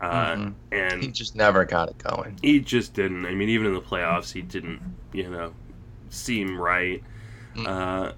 Uh, 0.00 0.34
mm-hmm. 0.34 0.50
And 0.72 1.02
he 1.02 1.10
just 1.10 1.34
never 1.36 1.64
got 1.64 1.88
it 1.88 1.98
going. 1.98 2.38
He 2.42 2.60
just 2.60 2.94
didn't. 2.94 3.26
I 3.26 3.34
mean, 3.34 3.48
even 3.48 3.66
in 3.66 3.74
the 3.74 3.80
playoffs, 3.80 4.32
he 4.32 4.42
didn't, 4.42 4.80
you 5.12 5.30
know, 5.30 5.54
seem 6.10 6.58
right. 6.58 7.02
Mm-hmm. 7.54 7.66
Uh, 7.66 8.12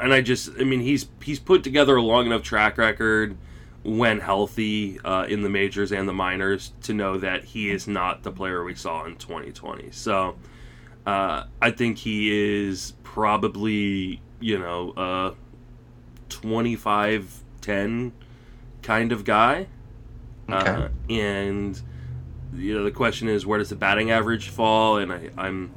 and 0.00 0.12
I 0.12 0.20
just, 0.20 0.50
I 0.58 0.64
mean, 0.64 0.80
he's 0.80 1.06
he's 1.22 1.38
put 1.38 1.62
together 1.62 1.96
a 1.96 2.02
long 2.02 2.26
enough 2.26 2.42
track 2.42 2.78
record 2.78 3.36
when 3.84 4.20
healthy 4.20 5.00
uh, 5.00 5.24
in 5.28 5.42
the 5.42 5.48
majors 5.48 5.92
and 5.92 6.08
the 6.08 6.12
minors 6.12 6.72
to 6.82 6.94
know 6.94 7.18
that 7.18 7.44
he 7.44 7.70
is 7.70 7.88
not 7.88 8.22
the 8.22 8.30
player 8.30 8.62
we 8.62 8.74
saw 8.74 9.04
in 9.04 9.16
2020. 9.16 9.90
So 9.90 10.36
uh, 11.04 11.44
I 11.60 11.70
think 11.72 11.98
he 11.98 12.64
is 12.64 12.94
probably, 13.02 14.20
you 14.40 14.58
know, 14.58 14.92
uh, 14.92 15.34
25 16.28 17.41
10 17.62 18.12
kind 18.82 19.12
of 19.12 19.24
guy. 19.24 19.66
Uh, 20.48 20.56
okay. 20.56 20.70
Uh, 20.70 20.88
and 21.08 21.80
you 22.54 22.74
know 22.74 22.84
the 22.84 22.90
question 22.90 23.28
is 23.28 23.46
where 23.46 23.58
does 23.58 23.70
the 23.70 23.76
batting 23.76 24.10
average 24.10 24.48
fall 24.48 24.98
and 24.98 25.12
I, 25.12 25.30
I'm 25.36 25.72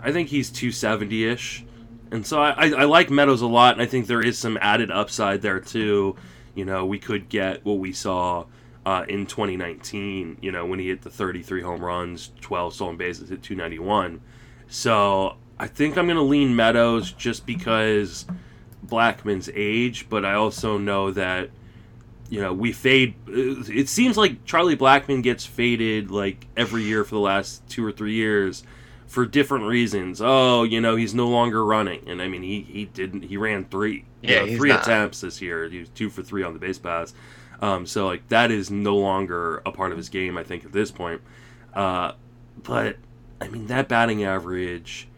I 0.00 0.12
think 0.12 0.28
he's 0.28 0.50
270 0.50 1.24
ish 1.28 1.64
and 2.10 2.26
so 2.26 2.40
I, 2.40 2.50
I, 2.50 2.66
I 2.70 2.84
like 2.84 3.10
Meadows 3.10 3.40
a 3.40 3.46
lot 3.46 3.74
and 3.74 3.82
I 3.82 3.86
think 3.86 4.06
there 4.06 4.20
is 4.20 4.38
some 4.38 4.58
added 4.60 4.90
upside 4.90 5.42
there 5.42 5.60
too 5.60 6.16
you 6.54 6.64
know 6.64 6.84
we 6.84 6.98
could 6.98 7.28
get 7.28 7.64
what 7.64 7.78
we 7.78 7.92
saw 7.92 8.46
uh, 8.84 9.04
in 9.08 9.26
2019 9.26 10.38
you 10.40 10.52
know 10.52 10.66
when 10.66 10.78
he 10.78 10.88
hit 10.88 11.02
the 11.02 11.10
33 11.10 11.62
home 11.62 11.84
runs 11.84 12.32
12 12.40 12.74
stolen 12.74 12.96
bases 12.96 13.30
at 13.30 13.42
291 13.42 14.20
so 14.66 15.36
I 15.58 15.68
think 15.68 15.96
I'm 15.96 16.08
gonna 16.08 16.22
lean 16.22 16.56
Meadows 16.56 17.12
just 17.12 17.46
because 17.46 18.26
Blackmon's 18.94 19.50
age, 19.54 20.06
but 20.08 20.24
I 20.24 20.34
also 20.34 20.78
know 20.78 21.10
that 21.10 21.50
you 22.30 22.40
know, 22.40 22.52
we 22.52 22.72
fade. 22.72 23.14
It 23.28 23.88
seems 23.88 24.16
like 24.16 24.44
Charlie 24.44 24.76
Blackmon 24.76 25.22
gets 25.22 25.44
faded 25.44 26.10
like 26.10 26.46
every 26.56 26.82
year 26.82 27.04
for 27.04 27.14
the 27.14 27.20
last 27.20 27.66
two 27.68 27.84
or 27.84 27.92
three 27.92 28.14
years 28.14 28.64
for 29.06 29.26
different 29.26 29.66
reasons. 29.66 30.20
Oh, 30.22 30.62
you 30.62 30.80
know, 30.80 30.96
he's 30.96 31.14
no 31.14 31.28
longer 31.28 31.64
running, 31.64 32.08
and 32.08 32.22
I 32.22 32.28
mean, 32.28 32.42
he 32.42 32.62
he 32.62 32.86
didn't. 32.86 33.22
He 33.22 33.36
ran 33.36 33.66
three, 33.66 34.04
Yeah, 34.22 34.46
know, 34.46 34.56
three 34.56 34.70
not. 34.70 34.82
attempts 34.82 35.20
this 35.20 35.40
year. 35.42 35.68
He 35.68 35.80
was 35.80 35.90
two 35.90 36.10
for 36.10 36.22
three 36.22 36.42
on 36.42 36.54
the 36.54 36.58
base 36.58 36.78
pass. 36.78 37.14
Um, 37.60 37.86
so 37.86 38.06
like 38.06 38.26
that 38.28 38.50
is 38.50 38.70
no 38.70 38.96
longer 38.96 39.62
a 39.66 39.70
part 39.70 39.92
of 39.92 39.98
his 39.98 40.08
game. 40.08 40.36
I 40.38 40.44
think 40.44 40.64
at 40.64 40.72
this 40.72 40.90
point. 40.90 41.20
Uh, 41.74 42.12
but 42.62 42.96
I 43.40 43.48
mean, 43.48 43.66
that 43.66 43.88
batting 43.88 44.24
average 44.24 45.08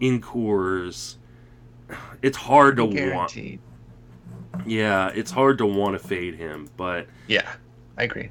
in 0.00 0.20
Coors, 0.20 1.16
it's 2.22 2.36
hard 2.36 2.76
to 2.76 2.84
want. 2.84 3.36
Yeah, 4.64 5.10
it's 5.14 5.30
hard 5.30 5.58
to 5.58 5.66
want 5.66 6.00
to 6.00 6.06
fade 6.06 6.34
him, 6.34 6.68
but 6.76 7.06
Yeah, 7.28 7.50
I 7.98 8.04
agree. 8.04 8.30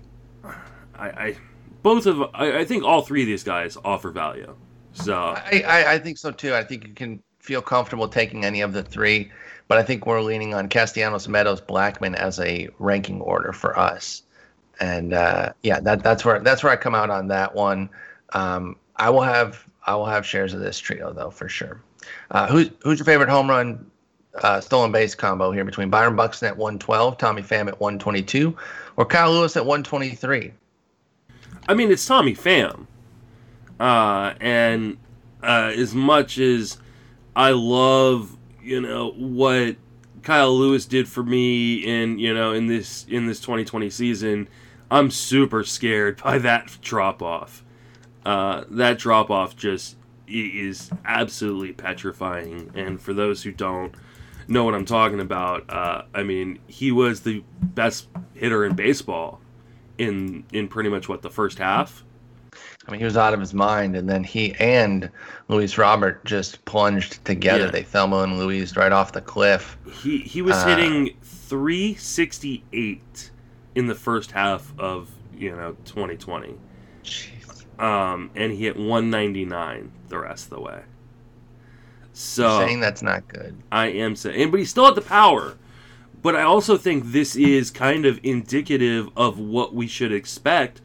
I, 0.98 1.10
I 1.10 1.38
both 1.84 2.06
of 2.06 2.22
I, 2.34 2.60
I 2.60 2.66
think 2.66 2.84
all 2.84 3.02
three 3.02 3.22
of 3.22 3.28
these 3.28 3.44
guys 3.44 3.78
offer 3.84 4.12
value. 4.12 4.56
So 4.94 5.16
I, 5.16 5.64
I, 5.68 5.94
I 5.94 6.00
think 6.00 6.18
so 6.18 6.32
too. 6.32 6.56
I 6.56 6.64
think 6.64 6.88
you 6.88 6.94
can 6.94 7.22
feel 7.40 7.62
comfortable 7.62 8.08
taking 8.08 8.44
any 8.44 8.62
of 8.62 8.74
the 8.74 8.82
three, 8.82 9.32
but 9.68 9.78
I 9.78 9.84
think 9.84 10.06
we're 10.06 10.22
leaning 10.22 10.54
on 10.54 10.68
Castellanos, 10.68 11.28
Meadows, 11.28 11.62
Blackmon 11.62 12.16
as 12.16 12.40
a 12.40 12.70
ranking 12.80 13.22
order 13.22 13.52
for 13.54 13.78
us. 13.78 14.24
And 14.80 15.14
uh, 15.14 15.54
yeah, 15.64 15.80
that 15.82 16.02
that's 16.02 16.26
where 16.26 16.40
that's 16.40 16.64
where 16.64 16.72
I 16.72 16.76
come 16.76 16.96
out 16.96 17.10
on 17.10 17.28
that 17.28 17.54
one. 17.54 17.90
Um, 18.34 18.78
I 18.96 19.10
will 19.10 19.22
have 19.22 19.66
I 19.86 19.96
will 19.96 20.06
have 20.06 20.26
shares 20.26 20.54
of 20.54 20.60
this 20.60 20.80
trio 20.80 21.14
though 21.14 21.30
for 21.30 21.48
sure. 21.48 21.82
Uh, 22.32 22.48
who's 22.48 22.70
who's 22.82 23.00
your 23.00 23.06
favorite 23.06 23.30
home 23.30 23.50
run 23.50 23.90
uh, 24.42 24.60
stolen 24.60 24.92
base 24.92 25.16
combo 25.16 25.52
here 25.52 25.66
between 25.66 25.90
Byron 25.90 26.16
Buxton 26.16 26.48
at 26.48 26.58
112, 26.58 27.18
Tommy 27.18 27.42
Pham 27.42 27.68
at 27.68 27.80
122, 27.80 28.56
or 28.98 29.06
Kyle 29.06 29.32
Lewis 29.32 29.56
at 29.56 29.66
123? 29.66 30.52
I 31.68 31.74
mean, 31.74 31.92
it's 31.92 32.06
Tommy 32.06 32.36
Pham, 32.36 32.86
uh, 33.80 34.34
and 34.40 34.98
uh, 35.42 35.72
as 35.76 35.96
much 35.96 36.38
as 36.38 36.78
I 37.36 37.52
love, 37.52 38.38
you 38.62 38.82
know, 38.82 39.12
what 39.12 39.76
Kyle 40.26 40.56
Lewis 40.58 40.86
did 40.86 41.08
for 41.08 41.24
me 41.24 41.76
in 41.76 42.18
you 42.20 42.34
know 42.34 42.52
in 42.52 42.68
this 42.68 43.06
in 43.08 43.28
this 43.28 43.40
2020 43.40 43.90
season, 43.90 44.48
I'm 44.92 45.12
super 45.12 45.64
scared 45.64 46.22
by 46.22 46.40
that 46.40 46.78
drop 46.82 47.22
off. 47.22 47.64
Uh, 48.26 48.64
that 48.72 48.98
drop 48.98 49.30
off 49.30 49.56
just 49.56 49.96
is 50.28 50.90
absolutely 51.06 51.74
petrifying, 51.74 52.72
and 52.76 53.02
for 53.02 53.14
those 53.14 53.44
who 53.44 53.52
don't 53.52 53.94
know 54.48 54.64
what 54.64 54.76
I'm 54.76 54.86
talking 54.86 55.20
about, 55.20 55.70
uh, 55.70 56.04
I 56.14 56.24
mean, 56.24 56.60
he 56.68 56.92
was 56.92 57.22
the 57.22 57.44
best 57.62 58.08
hitter 58.34 58.66
in 58.66 58.76
baseball 58.76 59.42
in 59.98 60.44
in 60.54 60.68
pretty 60.68 60.90
much 60.90 61.10
what 61.10 61.22
the 61.22 61.30
first 61.30 61.58
half. 61.58 62.04
I 62.88 62.92
mean, 62.92 63.00
he 63.00 63.06
was 63.06 63.18
out 63.18 63.34
of 63.34 63.40
his 63.40 63.54
mind, 63.54 63.96
and 63.96 64.08
then 64.08 64.24
he 64.24 64.54
and 64.60 65.10
Luis 65.48 65.78
Robert 65.78 66.24
just 66.26 66.64
plunged 66.66 67.24
together. 67.26 67.66
Yeah. 67.66 67.72
They 67.72 67.84
Thelma 67.84 68.20
and 68.20 68.38
Louise 68.38 68.76
right 68.78 68.92
off 68.92 69.12
the 69.12 69.22
cliff. 69.22 69.78
He 70.04 70.20
he 70.20 70.42
was 70.44 70.56
Uh, 70.56 70.68
hitting 70.68 71.16
368 71.24 73.32
in 73.76 73.88
the 73.88 73.96
first 73.96 74.32
half 74.32 74.72
of 74.78 75.10
you 75.38 75.52
know 75.56 75.76
2020, 75.86 76.54
Jeez. 77.04 77.82
um, 77.82 78.30
and 78.36 78.52
he 78.52 78.60
hit 78.66 78.78
199 78.78 79.92
the 80.10 80.20
rest 80.20 80.46
of 80.46 80.50
the 80.52 80.62
way. 80.62 80.82
So 82.14 82.60
Saying 82.60 82.80
that's 82.80 83.02
not 83.02 83.28
good. 83.28 83.58
I 83.72 83.88
am 83.88 84.16
saying, 84.16 84.52
but 84.52 84.60
he 84.60 84.66
still 84.66 84.86
had 84.86 84.96
the 84.96 85.02
power. 85.02 85.58
But 86.22 86.36
I 86.36 86.44
also 86.44 86.78
think 86.78 87.12
this 87.12 87.36
is 87.36 87.70
kind 87.70 88.06
of 88.06 88.20
indicative 88.24 89.10
of 89.16 89.38
what 89.38 89.76
we 89.76 89.86
should 89.86 90.12
expect 90.12 90.82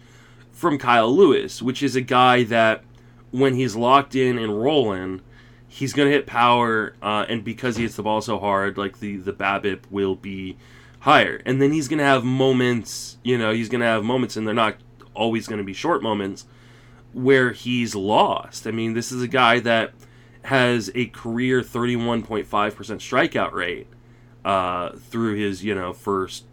from 0.51 0.77
Kyle 0.77 1.11
Lewis, 1.11 1.63
which 1.63 1.83
is 1.83 1.97
a 1.97 2.03
guy 2.03 2.43
that 2.45 2.83
when 3.31 3.55
he's 3.55 3.75
locked 3.77 4.15
in 4.15 4.37
and 4.37 4.61
rolling, 4.61 5.23
he's 5.67 5.93
going 5.93 6.09
to 6.09 6.15
hit 6.15 6.27
power, 6.27 6.95
uh, 7.01 7.25
and 7.29 7.45
because 7.45 7.77
he 7.77 7.85
hits 7.85 7.97
the 7.97 8.03
ball 8.03 8.21
so 8.21 8.39
hard, 8.39 8.77
like 8.77 8.99
the 8.99 9.17
the 9.17 9.33
BABIP 9.33 9.83
will 9.91 10.17
be 10.17 10.57
higher, 11.01 11.41
and 11.47 11.63
then 11.63 11.73
he's 11.73 11.89
going 11.89 12.01
to 12.01 12.05
have 12.05 12.25
moments. 12.25 13.17
You 13.23 13.39
know, 13.39 13.53
he's 13.53 13.69
going 13.69 13.81
to 13.81 13.87
have 13.87 14.05
moments, 14.05 14.37
and 14.37 14.47
they're 14.47 14.55
not 14.55 14.77
always 15.15 15.47
going 15.47 15.59
to 15.59 15.65
be 15.65 15.73
short 15.73 16.03
moments 16.03 16.45
where 17.13 17.53
he's 17.53 17.95
lost. 17.95 18.67
I 18.67 18.71
mean, 18.71 18.95
this 18.95 19.11
is 19.13 19.23
a 19.23 19.29
guy 19.29 19.61
that 19.61 19.93
has 20.43 20.91
a 20.95 21.07
career 21.07 21.61
31.5% 21.61 22.47
strikeout 22.47 23.53
rate 23.53 23.87
uh, 24.45 24.91
through 24.97 25.35
his, 25.35 25.63
you 25.65 25.75
know, 25.75 25.93
first, 25.93 26.45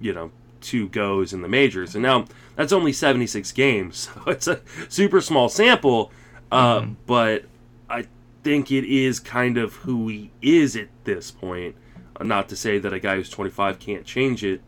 you 0.00 0.12
know, 0.12 0.30
two 0.60 0.88
goes 0.88 1.32
in 1.32 1.42
the 1.42 1.48
majors. 1.48 1.94
And 1.94 2.02
now 2.02 2.24
that's 2.56 2.72
only 2.72 2.92
76 2.92 3.52
games. 3.52 4.08
So 4.24 4.30
it's 4.30 4.46
a 4.48 4.60
super 4.88 5.20
small 5.20 5.48
sample. 5.48 6.10
Uh, 6.50 6.80
Mhm. 6.80 6.96
But 7.06 7.44
I 7.90 8.06
think 8.42 8.70
it 8.72 8.84
is 8.84 9.20
kind 9.20 9.58
of 9.58 9.74
who 9.74 10.08
he 10.08 10.30
is 10.40 10.74
at 10.76 10.88
this 11.04 11.30
point. 11.30 11.74
Uh, 12.18 12.24
not 12.24 12.48
to 12.48 12.56
say 12.56 12.78
that 12.78 12.92
a 12.92 12.98
guy 13.00 13.16
who's 13.16 13.28
25 13.30 13.78
can't 13.78 14.04
change 14.04 14.42
it. 14.44 14.62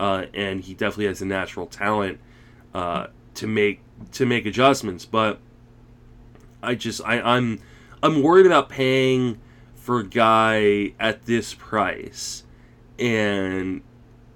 Uh, 0.00 0.26
and 0.34 0.62
he 0.62 0.72
definitely 0.74 1.06
has 1.06 1.20
a 1.22 1.26
natural 1.26 1.66
talent 1.66 2.18
uh, 2.74 3.06
to 3.34 3.46
make 3.46 3.80
to 4.12 4.26
make 4.26 4.46
adjustments. 4.46 5.04
But 5.04 5.38
I 6.62 6.74
just 6.74 7.00
I, 7.04 7.20
I'm 7.20 7.60
I'm 8.02 8.22
worried 8.22 8.46
about 8.46 8.68
paying 8.68 9.38
for 9.74 10.00
a 10.00 10.04
guy 10.06 10.92
at 10.98 11.24
this 11.26 11.54
price 11.54 12.44
and 12.98 13.82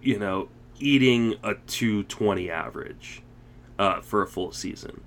you 0.03 0.19
know 0.19 0.49
eating 0.79 1.35
a 1.43 1.55
220 1.67 2.51
average 2.51 3.23
uh, 3.79 4.01
for 4.01 4.23
a 4.23 4.27
full 4.27 4.53
season 4.53 5.01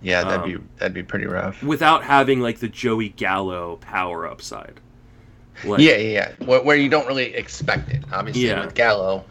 Yeah, 0.00 0.24
that'd 0.24 0.40
Um, 0.42 0.50
be 0.60 0.66
that'd 0.78 0.94
be 0.94 1.02
pretty 1.02 1.26
rough. 1.26 1.62
without 1.62 2.02
having 2.04 2.40
like 2.40 2.58
the 2.58 2.68
Joey 2.68 3.10
Gallo 3.10 3.76
power 3.76 4.26
upside. 4.26 4.80
Like, 5.64 5.80
yeah, 5.80 5.96
yeah, 5.96 6.32
yeah. 6.38 6.46
Where, 6.46 6.62
where 6.62 6.76
you 6.76 6.88
don't 6.88 7.06
really 7.06 7.34
expect 7.34 7.90
it. 7.90 8.02
Obviously, 8.12 8.46
Yeah. 8.46 8.64
with 8.64 8.74
Gallo, 8.74 9.24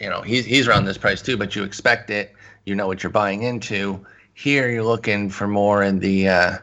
you 0.00 0.08
know, 0.08 0.22
he's 0.22 0.44
he's 0.46 0.66
around 0.66 0.86
this 0.86 0.96
price 0.98 1.20
too, 1.20 1.36
but 1.36 1.54
you 1.54 1.62
expect 1.62 2.10
it. 2.10 2.34
You 2.68 2.74
know 2.74 2.86
what 2.86 3.02
you're 3.02 3.10
buying 3.10 3.44
into. 3.44 4.04
Here, 4.34 4.70
you're 4.70 4.84
looking 4.84 5.30
for 5.30 5.48
more 5.48 5.82
in 5.82 5.98
the 5.98 6.28
uh, 6.28 6.58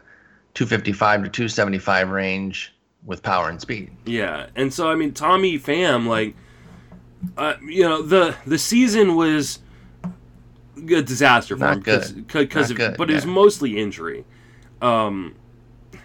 255 0.53 1.23
to 1.23 1.29
275 1.29 2.09
range 2.09 2.73
with 3.05 3.21
power 3.23 3.49
and 3.49 3.59
speed. 3.59 3.91
Yeah, 4.05 4.47
and 4.55 4.73
so 4.73 4.89
I 4.89 4.95
mean, 4.95 5.13
Tommy 5.13 5.59
Pham, 5.59 6.07
like, 6.07 6.35
uh, 7.37 7.55
you 7.63 7.83
know, 7.83 8.01
the 8.01 8.35
the 8.45 8.57
season 8.57 9.15
was 9.15 9.59
a 10.77 11.01
disaster 11.01 11.55
for 11.55 11.61
Not 11.63 11.73
him 11.73 11.79
because 11.79 12.11
good. 12.11 12.27
because 12.27 12.69
Not 12.69 12.71
of, 12.71 12.77
good, 12.77 12.97
but 12.97 13.09
it 13.09 13.15
was 13.15 13.25
mostly 13.25 13.77
injury. 13.77 14.25
Um, 14.81 15.35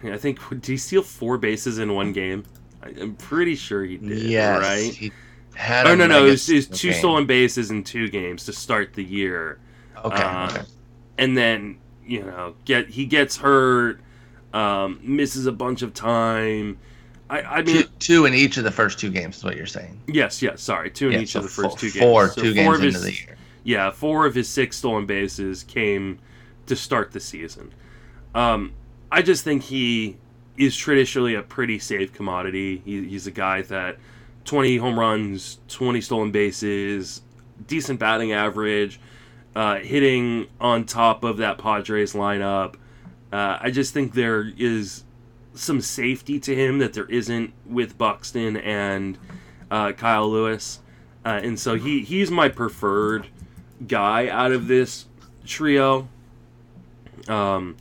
I 0.03 0.17
think 0.17 0.39
did 0.49 0.67
he 0.67 0.77
steal 0.77 1.03
four 1.03 1.39
bases 1.39 1.79
in 1.79 1.95
one 1.95 2.13
game? 2.13 2.45
I, 2.83 2.89
I'm 2.89 3.15
pretty 3.17 3.55
sure 3.55 3.85
he 3.85 3.99
did. 3.99 4.19
yes, 4.19 4.63
right. 4.63 4.95
he 4.95 5.13
had. 5.55 5.87
Oh 5.87 5.95
no 5.95 6.07
no, 6.07 6.27
it 6.27 6.31
was, 6.31 6.49
it 6.49 6.55
was 6.57 6.69
two 6.69 6.91
game. 6.91 6.99
stolen 6.99 7.27
bases 7.27 7.71
in 7.71 7.85
two 7.85 8.09
games 8.09 8.47
to 8.47 8.53
start 8.53 8.95
the 8.95 9.05
year. 9.05 9.61
Okay, 10.05 10.23
uh, 10.23 10.49
okay. 10.51 10.63
and 11.19 11.37
then 11.37 11.79
you 12.07 12.23
know 12.25 12.55
get 12.65 12.89
he 12.89 13.07
gets 13.07 13.37
hurt 13.37 14.01
um 14.53 14.99
misses 15.03 15.47
a 15.47 15.53
bunch 15.53 15.83
of 15.83 15.95
time 15.95 16.79
i 17.29 17.41
i 17.43 17.63
mean 17.63 17.83
Two, 17.83 17.89
two 17.99 18.25
in 18.27 18.35
each 18.35 18.57
of 18.57 18.65
the 18.65 18.71
first 18.71 18.99
two 18.99 19.11
games 19.11 19.37
is 19.39 19.45
what 19.45 19.57
you're 19.57 19.67
saying. 19.67 20.01
yes 20.09 20.43
yes 20.43 20.61
sorry 20.63 20.91
two 20.91 21.09
in 21.09 21.13
Yeah, 21.13 21.19
each 21.21 21.31
so 21.33 21.39
of 21.41 21.45
the 21.45 21.51
first 21.51 21.71
four, 21.71 21.79
two 21.79 21.91
games 21.91 21.99
Four, 22.03 22.29
So 22.29 22.43
two 22.43 22.55
four 22.55 22.79
games 22.79 22.79
of 22.79 22.85
into 22.87 22.99
the 23.01 23.13
year. 23.13 23.37
yeah 23.63 23.91
four 23.91 24.27
of 24.27 24.35
his 24.35 24.49
six 24.49 24.77
stolen 24.79 25.07
bases 25.07 25.63
came 25.65 26.19
to 26.67 26.75
start 26.75 27.13
the 27.13 27.21
season 27.21 27.73
um 28.35 28.73
i 29.13 29.23
just 29.23 29.45
think 29.45 29.63
he 29.63 30.17
is 30.57 30.77
traditionally 30.77 31.35
a 31.35 31.43
pretty 31.43 31.79
safe 31.79 32.13
commodity 32.13 32.83
he, 32.85 33.05
he's 33.09 33.27
a 33.27 33.31
guy 33.31 33.63
that 33.63 33.99
20 34.47 34.79
home 34.79 34.99
runs 34.99 35.59
20 35.69 36.01
stolen 36.01 36.31
bases 36.33 37.23
decent 37.69 38.01
batting 38.01 38.33
average 38.33 38.99
uh, 39.57 39.77
hitting 39.79 40.47
on 40.61 40.85
top 40.85 41.25
of 41.25 41.39
that 41.39 41.59
Padres 41.59 42.13
lineup. 42.15 42.75
Uh, 43.33 43.59
I 43.61 43.71
just 43.71 43.93
think 43.95 44.15
there 44.15 44.51
is 44.59 45.05
some 45.55 45.81
safety 45.81 46.39
to 46.41 46.55
him 46.55 46.79
that 46.79 46.93
there 46.95 47.07
isn't 47.07 47.53
with 47.67 47.97
Buxton 47.99 48.57
and 48.57 49.19
uh, 49.71 49.93
Kyle 49.93 50.29
Lewis, 50.31 50.81
uh, 51.25 51.41
and 51.43 51.59
so 51.59 51.75
he 51.75 52.03
he's 52.03 52.31
my 52.31 52.49
preferred 52.49 53.27
guy 53.87 54.29
out 54.29 54.53
of 54.53 54.67
this 54.69 55.07
trio. 55.45 56.09
Um, 57.29 57.77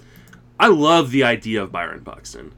I 0.59 0.67
love 0.67 1.11
the 1.11 1.23
idea 1.23 1.63
of 1.63 1.71
Byron 1.71 2.01
Buxton. 2.01 2.51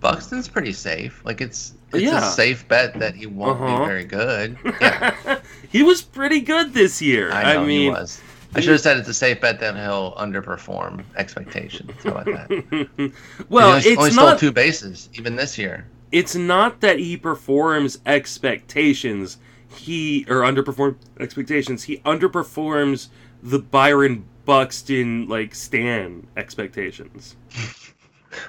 Buxton's 0.00 0.48
pretty 0.48 0.72
safe. 0.72 1.20
Like 1.24 1.40
it's 1.40 1.74
it's 1.92 2.04
Yeah. 2.04 2.18
a 2.26 2.30
safe 2.30 2.66
bet 2.68 2.98
that 3.00 3.14
he 3.14 3.26
won't 3.26 3.60
Uh-huh. 3.60 3.80
be 3.80 3.84
very 3.86 4.04
good. 4.04 4.56
Yeah, 4.80 5.40
he 5.68 5.82
was 5.82 6.00
pretty 6.02 6.40
good 6.40 6.72
this 6.72 7.02
year. 7.02 7.30
I 7.32 7.54
know 7.54 7.64
mean, 7.66 7.80
he 7.82 7.90
was. 7.90 8.20
I 8.54 8.60
should 8.60 8.72
have 8.72 8.80
said 8.80 8.96
it's 8.96 9.08
a 9.08 9.14
safe 9.14 9.40
bet 9.40 9.60
that 9.60 9.76
he'll 9.76 10.12
underperform 10.14 11.04
expectations. 11.16 11.92
How 12.02 12.10
about 12.10 12.26
that? 12.26 13.12
well, 13.48 13.78
he 13.78 13.88
only, 13.88 13.88
it's 13.90 13.98
only 13.98 14.10
stole 14.10 14.26
not 14.26 14.38
two 14.40 14.50
bases 14.52 15.08
even 15.14 15.36
this 15.36 15.56
year. 15.56 15.86
it's 16.12 16.34
not 16.34 16.80
that 16.80 16.98
he 16.98 17.16
performs 17.16 17.98
expectations. 18.06 19.38
he 19.76 20.24
or 20.28 20.40
underperformed 20.42 20.96
expectations. 21.20 21.84
He 21.84 21.98
underperforms 21.98 23.08
the 23.42 23.60
Byron 23.60 24.24
Buxton 24.44 25.28
like 25.28 25.54
Stan 25.54 26.26
expectations. 26.36 27.36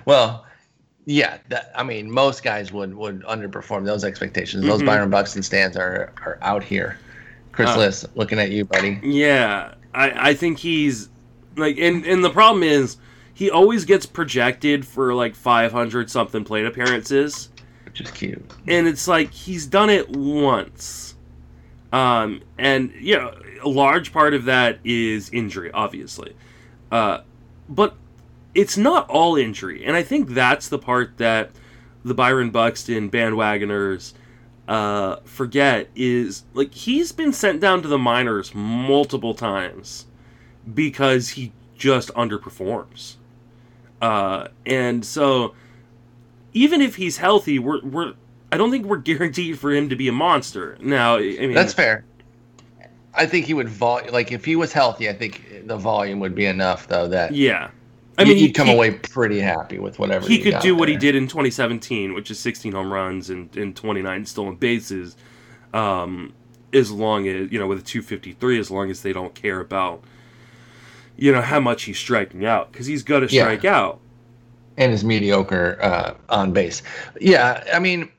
Well, 0.06 0.46
yeah, 1.06 1.40
that, 1.50 1.72
I 1.76 1.82
mean, 1.84 2.12
most 2.12 2.44
guys 2.44 2.72
would 2.72 2.94
would 2.94 3.24
underperform 3.24 3.84
those 3.84 4.04
expectations. 4.04 4.64
Those 4.64 4.84
Mhm. 4.84 4.86
Byron 4.86 5.10
Buxton 5.10 5.42
stands 5.42 5.76
are 5.76 6.14
are 6.24 6.38
out 6.44 6.64
here. 6.64 7.00
Chris 7.52 7.70
Uh, 7.72 7.78
Liss, 7.80 8.06
looking 8.14 8.38
at 8.38 8.52
you, 8.52 8.64
buddy. 8.66 9.00
Yeah, 9.04 9.74
I 9.94 10.30
I 10.30 10.34
think 10.34 10.60
he's 10.60 11.10
like, 11.56 11.78
and 11.78 12.06
and 12.06 12.24
the 12.24 12.30
problem 12.30 12.64
is 12.64 12.98
he 13.34 13.50
always 13.50 13.86
gets 13.86 14.06
projected 14.06 14.86
for 14.86 15.14
like 15.14 15.36
500 15.36 16.10
something 16.10 16.44
plate 16.44 16.66
appearances. 16.66 17.50
Which 17.86 18.02
is 18.02 18.12
cute. 18.12 18.42
and 18.68 18.88
it's 18.88 19.06
like 19.08 19.32
he's 19.34 19.66
done 19.66 19.90
it 19.90 20.10
once 20.12 21.16
um 21.92 22.42
and 22.58 22.94
you 22.98 23.18
know 23.18 23.38
a 23.62 23.68
large 23.68 24.14
part 24.14 24.34
of 24.34 24.46
that 24.46 24.80
is 24.86 25.30
injury 25.32 25.72
obviously 25.74 26.34
uh 26.90 27.20
but 27.68 27.98
it's 28.56 28.78
not 28.78 29.10
all 29.10 29.36
injury 29.36 29.84
and 29.84 29.98
i 29.98 30.04
think 30.04 30.30
that's 30.30 30.70
the 30.70 30.80
part 30.80 31.18
that 31.18 31.52
the 32.06 32.14
byron 32.14 32.50
buxton 32.50 33.12
bandwagoners 33.12 34.14
uh 34.72 35.18
forget 35.26 35.90
is 35.96 36.44
like 36.54 36.74
he's 36.74 37.12
been 37.12 37.34
sent 37.34 37.60
down 37.60 37.82
to 37.82 37.88
the 37.88 37.98
minors 37.98 38.54
multiple 38.56 39.34
times 39.34 40.06
because 40.74 41.30
he 41.30 41.52
just 41.76 42.10
underperforms 42.14 43.16
uh 44.02 44.48
and 44.66 45.04
so 45.04 45.54
even 46.54 46.82
if 46.82 46.96
he's 46.96 47.18
healthy, 47.18 47.60
we're 47.60 47.82
we're 47.84 48.14
I 48.52 48.58
don't 48.58 48.72
think 48.72 48.86
we're 48.86 48.98
guaranteed 48.98 49.60
for 49.60 49.72
him 49.72 49.90
to 49.90 49.96
be 49.96 50.08
a 50.08 50.12
monster. 50.12 50.78
Now, 50.82 51.18
I 51.18 51.22
mean, 51.22 51.54
That's 51.54 51.74
fair. 51.74 52.06
I 53.14 53.26
think 53.26 53.46
he 53.46 53.54
would 53.54 53.70
vol 53.70 54.02
like 54.12 54.32
if 54.32 54.46
he 54.46 54.56
was 54.56 54.72
healthy. 54.72 55.10
I 55.10 55.14
think 55.14 55.68
the 55.68 55.78
volume 55.78 56.20
would 56.20 56.36
be 56.36 56.46
enough, 56.46 56.88
though. 56.88 57.08
That 57.08 57.34
yeah. 57.34 57.72
I 58.18 58.26
mean, 58.26 58.38
he'd 58.38 58.54
come 58.54 58.68
he, 58.68 58.74
away 58.74 58.92
pretty 58.92 59.40
happy 59.40 59.80
with 59.80 59.98
whatever 60.00 60.28
He 60.28 60.40
could 60.40 60.60
do 60.60 60.76
what 60.76 60.90
he 60.90 60.98
did 60.98 61.16
in 61.16 61.28
2017, 61.28 62.14
which 62.14 62.30
is 62.32 62.40
16 62.40 62.74
home 62.74 62.92
runs 62.92 63.30
and, 63.30 63.56
and 63.58 63.76
29 63.76 64.26
stolen 64.26 64.56
bases, 64.56 65.16
um, 65.74 66.34
as 66.74 66.92
long 66.92 67.28
as 67.28 67.52
you 67.52 67.60
know 67.60 67.68
with 67.68 67.80
a 67.80 67.84
253, 67.84 68.60
as 68.60 68.72
long 68.72 68.92
as 68.92 69.02
they 69.02 69.14
don't 69.14 69.34
care 69.36 69.60
about 69.60 70.04
you 71.18 71.32
know 71.32 71.42
how 71.42 71.60
much 71.60 71.84
he's 71.84 72.00
striking 72.00 72.46
out 72.46 72.72
because 72.72 72.88
he's 72.88 73.04
got 73.04 73.20
to 73.22 73.28
Yeah. 73.30 73.44
strike 73.44 73.66
out. 73.66 74.00
and 74.78 74.92
his 74.92 75.04
mediocre 75.04 75.78
uh, 75.82 76.14
on 76.30 76.54
base. 76.54 76.82
Yeah, 77.20 77.64
I 77.74 77.80
mean, 77.80 78.10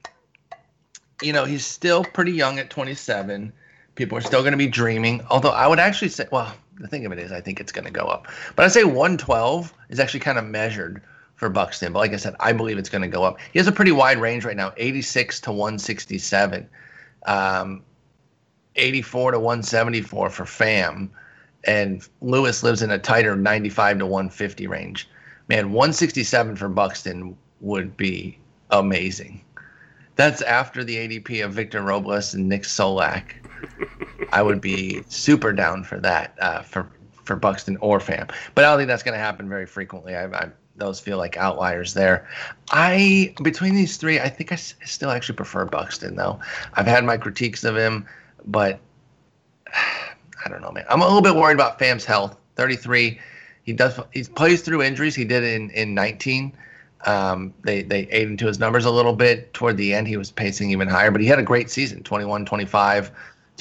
you 1.23 1.33
know, 1.33 1.45
he's 1.45 1.65
still 1.67 2.05
pretty 2.05 2.33
young 2.33 2.59
at 2.59 2.71
27. 2.71 3.53
People 3.95 4.19
are 4.19 4.23
still 4.23 4.41
going 4.43 4.53
to 4.53 4.59
be 4.59 4.67
dreaming. 4.69 5.23
Although 5.31 5.51
I 5.51 5.67
would 5.67 5.79
actually 5.79 6.11
say, 6.11 6.27
well, 6.31 6.55
the 6.83 6.89
thing 6.89 7.07
of 7.07 7.13
it 7.13 7.19
is, 7.19 7.33
I 7.33 7.41
think 7.41 7.61
it's 7.61 7.73
going 7.73 7.87
to 7.87 7.91
go 7.91 8.07
up. 8.07 8.27
But 8.55 8.67
I'd 8.67 8.73
say 8.73 8.85
112 8.85 9.73
is 9.89 9.99
actually 9.99 10.21
kind 10.21 10.39
of 10.39 10.45
measured 10.45 11.01
for 11.37 11.49
Buxton. 11.49 11.93
But 11.93 12.01
like 12.01 12.13
I 12.13 12.17
said, 12.17 12.37
I 12.41 12.53
believe 12.53 12.77
it's 12.77 12.91
going 12.91 13.03
to 13.03 13.09
go 13.09 13.25
up. 13.25 13.39
He 13.53 13.59
has 13.59 13.67
a 13.67 13.73
pretty 13.73 13.93
wide 13.93 14.19
range 14.19 14.45
right 14.45 14.57
now 14.57 14.73
86 14.77 15.41
to 15.41 15.53
167, 15.53 16.69
um, 17.27 17.83
84 18.77 19.33
to 19.33 19.39
174 19.39 20.31
for 20.31 20.45
Pham. 20.45 21.09
And 21.65 22.07
Lewis 22.21 22.63
lives 22.63 22.83
in 22.83 22.91
a 22.91 22.99
tighter 22.99 23.37
95 23.37 23.99
to 23.99 24.07
150 24.07 24.67
range 24.67 25.09
man, 25.49 25.73
167 25.73 26.57
for 26.57 26.69
Buxton 26.69 27.37
would 27.61 27.97
be 27.97 28.39
amazing. 28.71 29.45
That's 30.17 30.43
after 30.43 30.85
the 30.85 30.97
ADP 30.97 31.45
of 31.45 31.53
Victor 31.53 31.83
Robles 31.83 32.35
and 32.35 32.49
Nick 32.49 32.63
Solak. 32.63 33.33
I 34.33 34.43
would 34.43 34.61
be 34.61 35.03
super 35.09 35.53
down 35.53 35.85
for 35.85 35.99
that 36.01 36.35
uh, 36.41 36.63
for 36.63 36.89
for 37.25 37.37
Buxton 37.37 37.77
or 37.81 37.99
Pham, 37.99 38.31
but 38.55 38.65
I 38.65 38.71
don't 38.71 38.79
think 38.79 38.89
that's 38.89 39.03
going 39.03 39.15
to 39.15 39.23
happen 39.25 39.49
very 39.49 39.67
frequently. 39.67 40.17
I, 40.17 40.27
I 40.27 40.49
those 40.77 40.99
feel 40.99 41.19
like 41.19 41.37
outliers 41.37 41.95
there. 41.95 42.27
I 42.71 43.35
between 43.43 43.75
these 43.75 43.97
three, 43.97 44.21
I 44.21 44.29
think 44.29 44.53
I 44.53 44.57
still 44.57 45.11
actually 45.11 45.37
prefer 45.37 45.65
Buxton 45.65 46.17
though. 46.17 46.41
I've 46.75 46.87
had 46.87 47.05
my 47.05 47.17
critiques 47.17 47.65
of 47.65 47.77
him, 47.77 48.07
but 48.47 48.81
I 49.75 50.49
don't 50.49 50.61
know, 50.61 50.73
man. 50.73 50.85
I'm 50.89 51.01
a 51.01 51.05
little 51.05 51.23
bit 51.23 51.37
worried 51.37 51.55
about 51.55 51.79
Pham's 51.79 52.05
health. 52.05 52.37
33 52.57 53.21
he 53.63 53.73
does 53.73 53.99
he 54.13 54.25
plays 54.25 54.63
through 54.63 54.83
injuries. 54.83 55.15
He 55.15 55.25
did 55.25 55.45
in 55.45 55.71
in 55.71 55.95
19. 55.95 56.53
Um, 57.05 57.53
they 57.63 57.83
they 57.83 58.09
ate 58.11 58.29
into 58.29 58.47
his 58.47 58.59
numbers 58.59 58.85
a 58.85 58.91
little 58.91 59.15
bit 59.15 59.53
toward 59.55 59.77
the 59.77 59.95
end. 59.95 60.09
He 60.09 60.17
was 60.17 60.31
pacing 60.31 60.71
even 60.71 60.89
higher, 60.89 61.11
but 61.11 61.21
he 61.21 61.27
had 61.27 61.39
a 61.39 61.45
great 61.45 61.71
season 61.71 62.03
21, 62.03 62.45
25, 62.45 63.11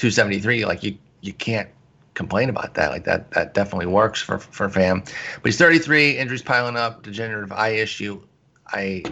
273. 0.02 0.64
Like 0.64 0.82
you 0.82 0.98
you 1.20 1.32
can't 1.32 1.68
complain 2.14 2.48
about 2.48 2.74
that. 2.74 2.90
Like 2.90 3.04
that 3.04 3.30
that 3.30 3.54
definitely 3.54 3.86
works 3.86 4.20
for 4.20 4.38
for 4.38 4.68
Pham. 4.68 5.04
But 5.04 5.44
he's 5.44 5.58
33, 5.58 6.18
injuries 6.18 6.42
piling 6.42 6.76
up, 6.76 7.02
degenerative 7.02 7.52
eye 7.52 7.70
issue. 7.70 8.20
I. 8.68 9.04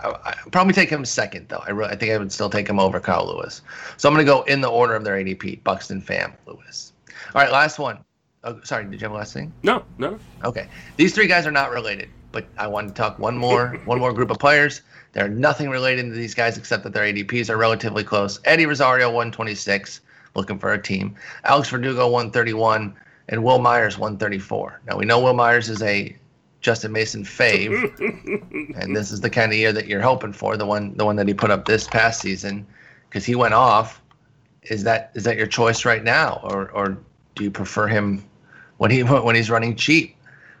I 0.00 0.08
I'd 0.24 0.52
probably 0.52 0.72
take 0.72 0.90
him 0.90 1.04
second 1.04 1.48
though. 1.48 1.62
I 1.66 1.70
really, 1.70 1.90
I 1.92 1.96
think 1.96 2.12
I 2.12 2.18
would 2.18 2.32
still 2.32 2.50
take 2.50 2.68
him 2.68 2.80
over 2.80 2.98
Kyle 2.98 3.26
Lewis. 3.26 3.62
So 3.96 4.08
I'm 4.08 4.14
going 4.14 4.26
to 4.26 4.30
go 4.30 4.42
in 4.42 4.60
the 4.60 4.68
order 4.68 4.96
of 4.96 5.04
their 5.04 5.14
ADP: 5.16 5.62
Buxton, 5.62 6.02
Pham, 6.02 6.32
Lewis. 6.46 6.92
All 7.34 7.42
right, 7.42 7.52
last 7.52 7.78
one. 7.78 7.98
Oh, 8.42 8.60
sorry, 8.64 8.84
did 8.84 8.94
you 8.94 9.04
have 9.04 9.12
a 9.12 9.14
last 9.14 9.32
thing? 9.32 9.52
No, 9.62 9.84
no. 9.98 10.18
Okay. 10.44 10.66
These 10.96 11.14
three 11.14 11.28
guys 11.28 11.46
are 11.46 11.52
not 11.52 11.70
related, 11.70 12.08
but 12.32 12.44
I 12.58 12.66
wanted 12.66 12.88
to 12.88 12.94
talk 12.94 13.18
one 13.18 13.38
more 13.38 13.80
one 13.84 14.00
more 14.00 14.12
group 14.12 14.30
of 14.30 14.38
players. 14.38 14.82
They're 15.14 15.28
nothing 15.28 15.70
related 15.70 16.06
to 16.06 16.12
these 16.12 16.34
guys 16.34 16.58
except 16.58 16.82
that 16.82 16.92
their 16.92 17.04
ADPs 17.04 17.48
are 17.48 17.56
relatively 17.56 18.04
close. 18.04 18.40
Eddie 18.44 18.66
Rosario 18.66 19.06
126, 19.06 20.00
looking 20.34 20.58
for 20.58 20.72
a 20.72 20.82
team. 20.82 21.14
Alex 21.44 21.70
Verdugo 21.70 22.08
131, 22.08 22.94
and 23.28 23.42
Wil 23.42 23.60
Myers 23.60 23.96
134. 23.96 24.80
Now 24.86 24.96
we 24.96 25.04
know 25.04 25.20
Wil 25.20 25.34
Myers 25.34 25.70
is 25.70 25.82
a 25.82 26.14
Justin 26.60 26.92
Mason 26.92 27.24
fave, 27.24 27.70
and 28.80 28.96
this 28.96 29.12
is 29.12 29.20
the 29.20 29.30
kind 29.30 29.52
of 29.52 29.58
year 29.58 29.72
that 29.72 29.86
you're 29.86 30.02
hoping 30.02 30.32
for, 30.32 30.56
the 30.56 30.66
one 30.66 30.96
the 30.96 31.04
one 31.04 31.16
that 31.16 31.28
he 31.28 31.34
put 31.34 31.50
up 31.50 31.66
this 31.66 31.86
past 31.86 32.20
season, 32.20 32.66
because 33.08 33.24
he 33.24 33.34
went 33.34 33.54
off. 33.54 34.02
Is 34.62 34.82
that 34.84 35.10
is 35.14 35.24
that 35.24 35.36
your 35.36 35.46
choice 35.46 35.84
right 35.84 36.02
now, 36.02 36.40
or 36.42 36.70
or 36.70 36.98
do 37.34 37.44
you 37.44 37.50
prefer 37.50 37.86
him 37.86 38.24
when 38.78 38.90
he 38.90 39.02
when 39.02 39.36
he's 39.36 39.50
running 39.50 39.76
cheap? 39.76 40.16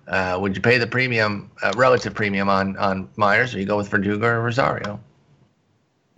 Uh, 0.06 0.38
would 0.40 0.54
you 0.54 0.62
pay 0.62 0.78
the 0.78 0.86
premium, 0.86 1.50
uh, 1.62 1.72
relative 1.76 2.14
premium 2.14 2.48
on 2.48 2.76
on 2.76 3.08
Myers, 3.16 3.54
or 3.54 3.58
you 3.58 3.64
go 3.64 3.76
with 3.76 3.88
Verdugo 3.88 4.26
or 4.26 4.42
Rosario? 4.42 5.00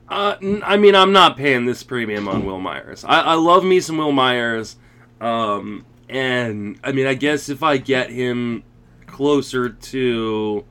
Uh, 0.09 0.37
I 0.65 0.77
mean, 0.77 0.95
I'm 0.95 1.13
not 1.13 1.37
paying 1.37 1.67
this 1.67 1.83
premium 1.83 2.29
on 2.29 2.45
Wil 2.45 2.61
Myers. 2.61 3.05
I, 3.05 3.21
I 3.21 3.35
love 3.35 3.65
me 3.65 3.81
some 3.81 3.97
Wil 3.99 4.13
Myers, 4.13 4.77
um, 5.21 5.85
and 6.09 6.79
I 6.85 6.93
mean, 6.93 7.07
I 7.07 7.15
guess 7.15 7.49
if 7.49 7.63
I 7.63 7.77
get 7.77 8.11
him 8.11 8.63
closer 9.07 9.71
to, 9.71 10.65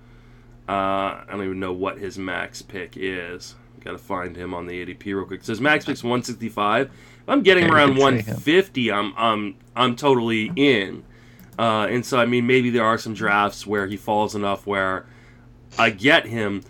uh, 0.70 0.72
I 0.72 1.26
don't 1.30 1.44
even 1.44 1.60
know 1.60 1.74
what 1.74 1.98
his 1.98 2.18
max 2.18 2.62
pick 2.62 2.94
is. 2.96 3.56
Got 3.82 3.92
to 3.92 3.98
find 3.98 4.36
him 4.36 4.54
on 4.54 4.66
the 4.66 4.86
ADP 4.86 5.06
real 5.06 5.26
quick. 5.26 5.42
It 5.42 5.46
says 5.46 5.62
max 5.62 5.86
pick's 5.86 6.04
165. 6.04 6.88
If 6.88 6.92
I'm 7.28 7.44
getting 7.44 7.70
around 7.70 7.96
could 7.96 8.02
trade 8.02 8.26
him. 8.26 8.34
150, 8.34 8.92
I'm 8.92 9.14
I'm 9.18 9.56
I'm 9.76 9.96
totally 9.96 10.52
in. 10.56 11.04
Uh, 11.58 11.88
and 11.90 12.06
so 12.06 12.20
I 12.20 12.26
mean, 12.26 12.46
maybe 12.48 12.70
there 12.70 12.84
are 12.84 12.98
some 12.98 13.14
drafts 13.14 13.66
where 13.66 13.88
he 13.88 13.98
falls 13.98 14.36
enough 14.36 14.66
where 14.68 15.06
I 15.78 15.90
get 15.90 16.26
him. 16.26 16.64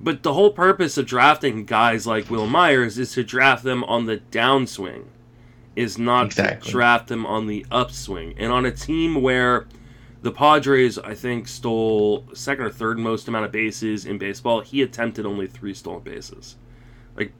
But 0.00 0.22
the 0.22 0.32
whole 0.32 0.50
purpose 0.50 0.96
of 0.96 1.06
drafting 1.06 1.66
guys 1.66 2.06
like 2.06 2.30
Wil 2.30 2.46
Myers 2.46 2.98
is 2.98 3.12
to 3.12 3.22
draft 3.22 3.64
them 3.64 3.84
on 3.84 4.06
the 4.06 4.16
downswing, 4.30 5.04
is 5.76 5.98
not 5.98 6.26
Exactly. 6.26 6.66
to 6.66 6.70
draft 6.72 7.08
them 7.08 7.26
on 7.26 7.46
the 7.46 7.66
upswing. 7.70 8.34
And 8.38 8.50
on 8.50 8.64
a 8.64 8.70
team 8.70 9.20
where 9.20 9.66
the 10.22 10.32
Padres, 10.32 10.98
I 10.98 11.14
think, 11.14 11.48
stole 11.48 12.24
second 12.32 12.64
or 12.64 12.70
third 12.70 12.98
most 12.98 13.28
amount 13.28 13.44
of 13.44 13.52
bases 13.52 14.06
in 14.06 14.16
baseball, 14.16 14.62
he 14.62 14.80
attempted 14.80 15.26
only 15.26 15.46
three 15.46 15.74
stolen 15.74 16.02
bases. 16.02 16.56
Like, 17.14 17.32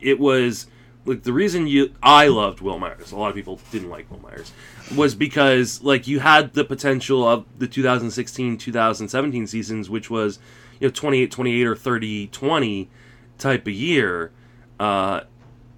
it 0.00 0.18
was 0.18 0.66
like 1.08 1.22
the 1.22 1.32
reason 1.32 1.66
you 1.66 1.94
I 2.02 2.28
loved 2.28 2.60
Wil 2.60 2.78
Myers. 2.78 3.12
A 3.12 3.16
lot 3.16 3.30
of 3.30 3.34
people 3.34 3.60
didn't 3.70 3.90
like 3.90 4.10
Wil 4.10 4.20
Myers 4.20 4.52
was 4.94 5.14
because 5.14 5.82
like 5.82 6.06
you 6.06 6.20
had 6.20 6.52
the 6.52 6.64
potential 6.64 7.26
of 7.26 7.46
the 7.58 7.66
2016-2017 7.66 9.48
seasons, 9.48 9.90
which 9.90 10.10
was 10.10 10.38
you 10.78 10.88
know 10.88 10.92
28 10.92 11.30
28 11.30 11.66
or 11.66 11.76
30 11.76 12.26
20 12.28 12.90
type 13.38 13.66
of 13.66 13.72
year. 13.72 14.32
Uh, 14.78 15.22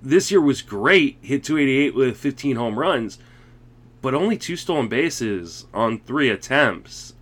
this 0.03 0.31
year 0.31 0.41
was 0.41 0.63
great, 0.63 1.19
hit 1.23 1.45
288 1.45 1.95
with 1.95 2.17
15 2.17 2.57
home 2.57 2.79
runs, 2.79 3.19
but 4.03 4.15
only 4.15 4.37
two 4.37 4.57
stolen 4.57 4.89
bases 4.89 5.67
on 5.73 6.01
three 6.01 6.29
attempts. 6.29 7.15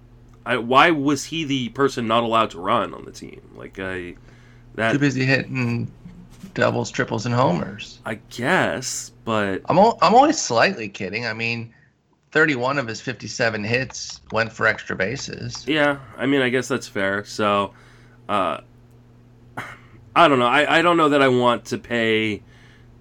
I, 0.47 0.57
why 0.57 0.91
was 0.91 1.27
he 1.27 1.45
the 1.45 1.69
person 1.71 2.07
not 2.07 2.23
allowed 2.23 2.51
to 2.51 2.61
run 2.61 2.95
on 2.95 3.05
the 3.05 3.13
team? 3.13 3.43
Like 3.55 3.79
I 3.79 4.15
that 4.77 4.93
Too 4.93 4.99
busy 4.99 5.25
hitting 5.25 5.91
doubles, 6.59 6.91
triples, 6.91 7.25
and 7.25 7.35
homers. 7.35 8.01
I 8.05 8.17
guess, 8.31 9.13
but 9.25 9.63
I'm 9.67 9.79
o- 9.79 9.97
I'm 10.03 10.15
only 10.15 10.33
slightly 10.33 10.89
kidding. 10.89 11.25
I 11.27 11.33
mean, 11.33 11.73
31 12.33 12.79
of 12.79 12.87
his 12.89 13.01
57 13.01 13.63
hits 13.65 14.21
went 14.33 14.53
for 14.53 14.67
extra 14.67 14.97
bases. 14.97 15.65
Yeah, 15.69 15.99
I 16.17 16.27
mean, 16.27 16.43
I 16.43 16.49
guess 16.49 16.67
that's 16.69 16.89
fair. 16.89 17.25
So, 17.25 17.73
uh, 18.29 18.59
I 20.17 20.27
don't 20.29 20.39
know. 20.41 20.47
I, 20.47 20.79
I 20.79 20.83
don't 20.83 20.97
know 20.97 21.11
that 21.11 21.23
I 21.23 21.29
want 21.29 21.65
to 21.67 21.79
pay 21.79 22.43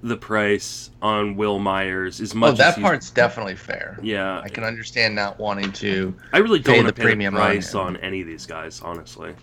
the 0.03 0.15
price 0.15 0.91
on 1.01 1.35
Wil 1.35 1.57
Myers 1.57 2.21
as 2.21 2.35
much. 2.35 2.53
Oh, 2.53 2.55
that 2.57 2.79
part's 2.79 3.09
definitely 3.09 3.55
fair. 3.55 3.97
Yeah, 4.03 4.39
I 4.39 4.49
can 4.49 4.63
understand 4.63 5.15
not 5.15 5.39
wanting 5.39 5.71
to. 5.73 6.15
I 6.31 6.37
really 6.37 6.59
pay 6.59 6.75
don't 6.75 6.83
want 6.83 6.95
the 6.95 7.01
pay 7.01 7.07
premium 7.07 7.33
the 7.33 7.41
on 7.41 7.47
price 7.47 7.73
him. 7.73 7.79
on, 7.79 7.97
any 7.97 8.21
of 8.21 8.27
these 8.27 8.45
guys, 8.45 8.81
honestly. 8.81 9.33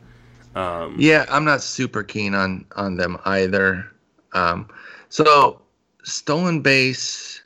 Um, 0.54 0.94
Yeah, 1.00 1.26
I'm 1.28 1.44
not 1.44 1.62
super 1.62 2.04
keen 2.04 2.32
on 2.36 2.64
on 2.76 2.96
them 2.96 3.18
either. 3.24 3.90
Um, 4.34 4.68
so 5.08 5.60
stolen 6.02 6.60
base 6.60 7.42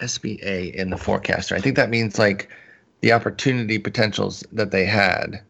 SBA 0.00 0.74
in 0.74 0.90
the 0.90 0.96
forecaster. 0.96 1.54
I 1.54 1.60
think 1.60 1.76
that 1.76 1.90
means 1.90 2.18
like 2.18 2.48
the 3.00 3.12
opportunity 3.12 3.78
potentials 3.78 4.44
that 4.52 4.70
they 4.70 4.84
had. 4.84 5.42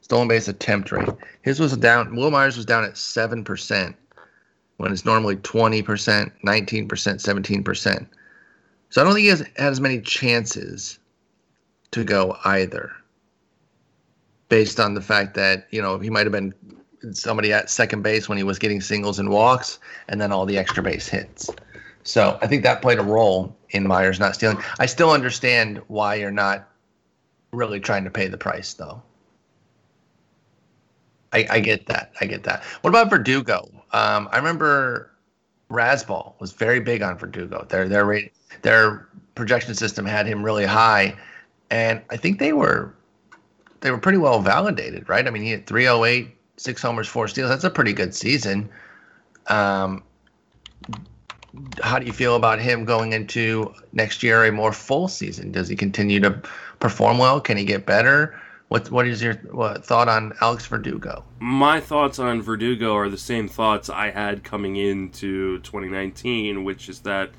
Stolen 0.00 0.28
base 0.28 0.48
attempt 0.48 0.92
rate. 0.92 1.08
His 1.42 1.60
was 1.60 1.76
down. 1.76 2.16
Wil 2.16 2.30
Myers 2.30 2.56
was 2.56 2.66
down 2.66 2.84
at 2.84 2.96
seven 2.96 3.44
percent 3.44 3.96
when 4.78 4.92
it's 4.92 5.04
normally 5.04 5.36
twenty 5.36 5.82
percent, 5.82 6.32
nineteen 6.42 6.88
percent, 6.88 7.20
seventeen 7.20 7.62
percent. 7.62 8.08
So 8.90 9.00
I 9.00 9.04
don't 9.04 9.14
think 9.14 9.24
he 9.24 9.30
has 9.30 9.40
had 9.40 9.72
as 9.72 9.80
many 9.80 10.00
chances 10.00 10.98
to 11.92 12.04
go 12.04 12.36
either 12.44 12.92
based 14.48 14.80
on 14.80 14.94
the 14.94 15.00
fact 15.00 15.34
that 15.34 15.66
you 15.70 15.80
know 15.80 15.98
he 15.98 16.10
might 16.10 16.26
have 16.26 16.32
been 16.32 16.52
somebody 17.12 17.52
at 17.52 17.70
second 17.70 18.02
base 18.02 18.28
when 18.28 18.38
he 18.38 18.44
was 18.44 18.58
getting 18.58 18.80
singles 18.80 19.18
and 19.18 19.28
walks, 19.28 19.78
and 20.08 20.20
then 20.20 20.32
all 20.32 20.46
the 20.46 20.58
extra 20.58 20.82
base 20.82 21.08
hits. 21.08 21.50
So 22.04 22.38
I 22.42 22.46
think 22.46 22.62
that 22.62 22.82
played 22.82 22.98
a 22.98 23.02
role 23.02 23.56
in 23.70 23.86
Myers 23.86 24.18
not 24.18 24.34
stealing. 24.34 24.58
I 24.78 24.86
still 24.86 25.10
understand 25.10 25.80
why 25.88 26.16
you're 26.16 26.30
not 26.30 26.68
really 27.52 27.80
trying 27.80 28.04
to 28.04 28.10
pay 28.10 28.28
the 28.28 28.38
price, 28.38 28.74
though. 28.74 29.02
I, 31.32 31.46
I 31.50 31.60
get 31.60 31.86
that. 31.86 32.12
I 32.20 32.26
get 32.26 32.42
that. 32.44 32.62
What 32.82 32.90
about 32.90 33.08
Verdugo? 33.10 33.70
Um, 33.92 34.28
I 34.32 34.36
remember 34.36 35.10
RazzBall 35.70 36.34
was 36.40 36.52
very 36.52 36.80
big 36.80 37.02
on 37.02 37.16
Verdugo. 37.16 37.64
Their 37.68 37.88
their 37.88 38.04
rate, 38.04 38.32
their 38.62 39.08
projection 39.34 39.74
system 39.74 40.04
had 40.04 40.26
him 40.26 40.42
really 40.42 40.66
high, 40.66 41.16
and 41.70 42.02
I 42.10 42.16
think 42.16 42.38
they 42.38 42.52
were 42.52 42.94
they 43.80 43.90
were 43.90 43.98
pretty 43.98 44.18
well 44.18 44.40
validated, 44.40 45.08
right? 45.08 45.26
I 45.26 45.30
mean, 45.30 45.42
he 45.42 45.50
had 45.50 45.66
308, 45.66 46.36
six 46.56 46.82
homers, 46.82 47.08
four 47.08 47.28
steals. 47.28 47.50
That's 47.50 47.64
a 47.64 47.70
pretty 47.70 47.92
good 47.92 48.14
season. 48.14 48.68
Um, 49.48 50.02
how 51.82 51.98
do 51.98 52.06
you 52.06 52.12
feel 52.12 52.36
about 52.36 52.60
him 52.60 52.84
going 52.84 53.12
into 53.12 53.74
next 53.92 54.22
year, 54.22 54.44
a 54.44 54.52
more 54.52 54.72
full 54.72 55.08
season? 55.08 55.52
Does 55.52 55.68
he 55.68 55.76
continue 55.76 56.20
to 56.20 56.30
perform 56.80 57.18
well? 57.18 57.40
Can 57.40 57.56
he 57.58 57.64
get 57.64 57.84
better? 57.86 58.40
What 58.68 58.90
What 58.90 59.06
is 59.06 59.22
your 59.22 59.34
what, 59.50 59.84
thought 59.84 60.08
on 60.08 60.32
Alex 60.40 60.66
Verdugo? 60.66 61.24
my 61.40 61.80
thoughts 61.80 62.18
on 62.18 62.40
Verdugo 62.42 62.94
are 62.96 63.08
the 63.08 63.18
same 63.18 63.48
thoughts 63.48 63.90
I 63.90 64.10
had 64.10 64.44
coming 64.44 64.76
into 64.76 65.58
2019, 65.60 66.64
which 66.64 66.88
is 66.88 67.00
that 67.00 67.30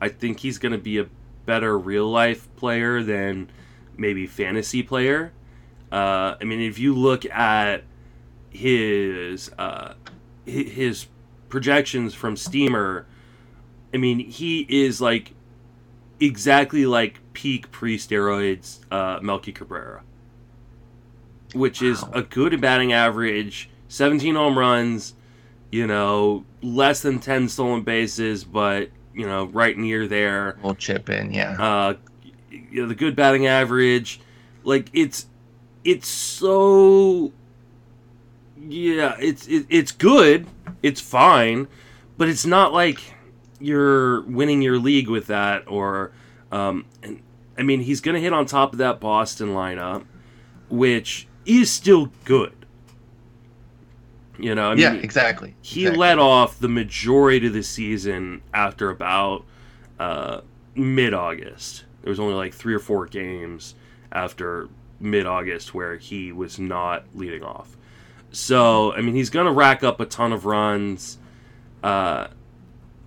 I 0.00 0.08
think 0.08 0.40
he's 0.40 0.58
going 0.58 0.72
to 0.72 0.78
be 0.78 0.98
a 0.98 1.06
better 1.46 1.78
real 1.78 2.08
life 2.10 2.54
player 2.56 3.02
than 3.02 3.50
maybe 3.96 4.26
fantasy 4.26 4.82
player. 4.82 5.32
Uh, 5.92 6.36
I 6.40 6.44
mean, 6.44 6.60
if 6.60 6.78
you 6.78 6.94
look 6.94 7.24
at 7.26 7.84
his 8.50 9.50
uh, 9.58 9.94
his 10.44 11.06
projections 11.48 12.14
from 12.14 12.36
Steamer, 12.36 13.06
I 13.94 13.96
mean, 13.96 14.18
he 14.18 14.66
is 14.68 15.00
like 15.00 15.32
exactly 16.20 16.86
like 16.86 17.20
peak 17.32 17.70
pre 17.70 17.96
steroids 17.96 18.80
uh, 18.90 19.20
Melky 19.22 19.52
Cabrera, 19.52 20.02
which 21.54 21.82
is 21.82 22.04
a 22.12 22.22
good 22.22 22.60
batting 22.60 22.92
average, 22.92 23.70
17 23.88 24.34
home 24.34 24.58
runs, 24.58 25.14
you 25.70 25.86
know, 25.86 26.44
less 26.62 27.00
than 27.00 27.18
10 27.18 27.48
stolen 27.48 27.82
bases, 27.82 28.44
but 28.44 28.90
you 29.14 29.26
know, 29.26 29.46
right 29.46 29.76
near 29.76 30.06
there 30.06 30.56
We'll 30.62 30.74
chip 30.74 31.10
in, 31.10 31.32
yeah. 31.32 31.56
uh, 31.58 31.94
you 32.50 32.82
know, 32.82 32.86
the 32.88 32.94
good 32.94 33.16
batting 33.16 33.46
average. 33.46 34.20
Like 34.62 34.88
it's 34.92 35.26
it's 35.84 36.06
so 36.08 37.32
yeah, 38.68 39.16
it's 39.18 39.46
it, 39.46 39.66
it's 39.68 39.92
good, 39.92 40.46
it's 40.82 41.00
fine, 41.00 41.68
but 42.16 42.28
it's 42.28 42.46
not 42.46 42.72
like 42.72 43.14
you're 43.60 44.22
winning 44.22 44.62
your 44.62 44.78
league 44.78 45.08
with 45.08 45.26
that 45.26 45.68
or 45.68 46.12
um 46.50 46.86
and 47.02 47.20
I 47.58 47.62
mean 47.62 47.80
he's 47.80 48.00
gonna 48.00 48.20
hit 48.20 48.32
on 48.32 48.46
top 48.46 48.72
of 48.72 48.78
that 48.78 49.00
Boston 49.00 49.48
lineup, 49.48 50.04
which 50.68 51.26
is 51.44 51.70
still 51.70 52.10
good. 52.24 52.54
You 54.38 54.54
know, 54.54 54.70
I 54.70 54.74
yeah, 54.74 54.92
mean, 54.92 55.04
exactly. 55.04 55.54
he 55.60 55.82
exactly. 55.82 55.98
let 55.98 56.18
off 56.18 56.58
the 56.58 56.68
majority 56.68 57.46
of 57.46 57.52
the 57.52 57.62
season 57.62 58.40
after 58.54 58.88
about 58.88 59.44
uh, 59.98 60.40
mid 60.74 61.12
August. 61.12 61.84
There 62.02 62.08
was 62.08 62.18
only 62.18 62.34
like 62.34 62.54
three 62.54 62.72
or 62.72 62.78
four 62.78 63.06
games 63.06 63.74
after 64.12 64.68
mid 64.98 65.26
August 65.26 65.74
where 65.74 65.96
he 65.98 66.32
was 66.32 66.58
not 66.58 67.04
leading 67.14 67.42
off. 67.42 67.76
So, 68.32 68.92
I 68.92 69.00
mean, 69.00 69.14
he's 69.14 69.30
going 69.30 69.46
to 69.46 69.52
rack 69.52 69.82
up 69.82 70.00
a 70.00 70.06
ton 70.06 70.32
of 70.32 70.46
runs. 70.46 71.18
Uh, 71.82 72.28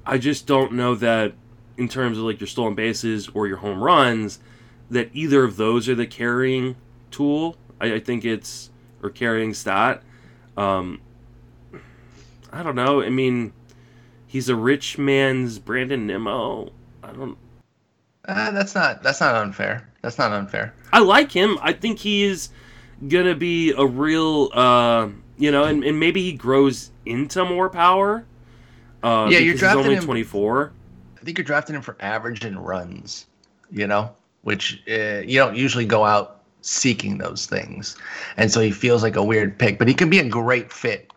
I 0.06 0.18
just 0.18 0.48
don't 0.48 0.74
know 0.74 0.96
that 0.96 1.34
in 1.78 1.88
terms 1.88 2.18
of 2.18 2.26
like 2.26 2.40
your 2.40 2.48
stolen 2.48 2.76
bases 2.76 3.30
or 3.34 3.48
your 3.48 3.58
home 3.58 3.82
runs, 3.82 4.40
that 4.90 5.10
either 5.14 5.44
of 5.44 5.58
those 5.58 5.88
are 5.88 5.96
the 5.96 6.06
carrying 6.06 6.76
tool. 7.12 7.56
I, 7.80 7.96
I 7.96 8.00
think 8.00 8.26
it's, 8.26 8.70
or 9.02 9.10
carrying 9.10 9.54
stat. 9.54 10.04
Um, 10.58 11.02
I 12.52 12.62
don't 12.64 12.76
know. 12.76 13.02
I 13.02 13.10
mean, 13.10 13.54
he's 14.28 14.50
a 14.50 14.56
rich 14.56 14.98
man's 14.98 15.58
Brandon 15.60 16.06
Nimmo. 16.06 16.72
I 17.02 17.12
don't. 17.12 17.38
Uh, 18.26 18.52
that's 18.52 18.76
not 18.76 19.04
that's 19.04 19.20
not 19.20 19.36
unfair. 19.36 19.90
That's 20.02 20.18
not 20.18 20.32
unfair. 20.32 20.74
I 20.94 21.00
like 21.00 21.32
him. 21.32 21.58
I 21.62 21.74
think 21.74 22.00
he 22.00 22.24
is 22.24 22.50
gonna 23.08 23.36
be 23.36 23.72
a 23.72 23.86
real, 23.86 24.50
uh, 24.54 25.10
you 25.38 25.52
know, 25.52 25.64
and, 25.66 25.84
and 25.84 26.00
maybe 26.00 26.22
he 26.22 26.34
grows 26.34 26.92
into 27.06 27.44
more 27.46 27.70
power. 27.70 28.26
Uh, 29.02 29.28
Yeah, 29.32 29.40
you're 29.40 29.56
drafting 29.56 29.80
he's 29.80 29.86
only 29.88 29.96
him- 29.98 30.06
24. 30.06 30.72
I 31.20 31.26
think 31.26 31.38
you're 31.38 31.46
drafting 31.46 31.76
him 31.76 31.82
for 31.82 31.96
average 32.00 32.44
and 32.46 32.66
runs, 32.66 33.26
you 33.72 33.88
know, 33.88 34.12
which 34.42 34.82
uh, 34.90 35.22
you 35.26 35.40
don't 35.40 35.56
usually 35.56 35.86
go 35.86 36.06
out 36.06 36.42
seeking 36.62 37.18
those 37.18 37.46
things. 37.46 37.96
And 38.38 38.52
so 38.52 38.60
he 38.62 38.72
feels 38.72 39.04
like 39.04 39.16
a 39.16 39.24
weird 39.24 39.58
pick, 39.58 39.80
but 39.80 39.88
he 39.88 39.94
can 39.94 40.10
be 40.10 40.20
a 40.20 40.28
great 40.28 40.72
fit 40.72 41.10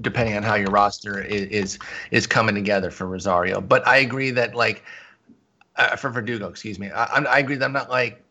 depending 0.00 0.36
on 0.36 0.44
how 0.44 0.54
your 0.54 0.70
roster 0.70 1.20
is 1.20 1.42
is, 1.48 1.78
is 2.12 2.26
coming 2.26 2.54
together 2.54 2.90
for 2.90 3.06
Rosario. 3.06 3.60
But 3.60 3.84
I 3.86 3.96
agree 3.98 4.30
that 4.32 4.54
like 4.54 4.84
uh, 5.76 5.96
for 5.96 6.10
Verdugo, 6.10 6.48
excuse 6.48 6.78
me, 6.78 6.90
I, 6.90 7.04
I'm- 7.04 7.26
I 7.28 7.38
agree 7.40 7.56
that 7.56 7.64
I'm 7.64 7.72
not 7.72 7.90
like 7.90 8.22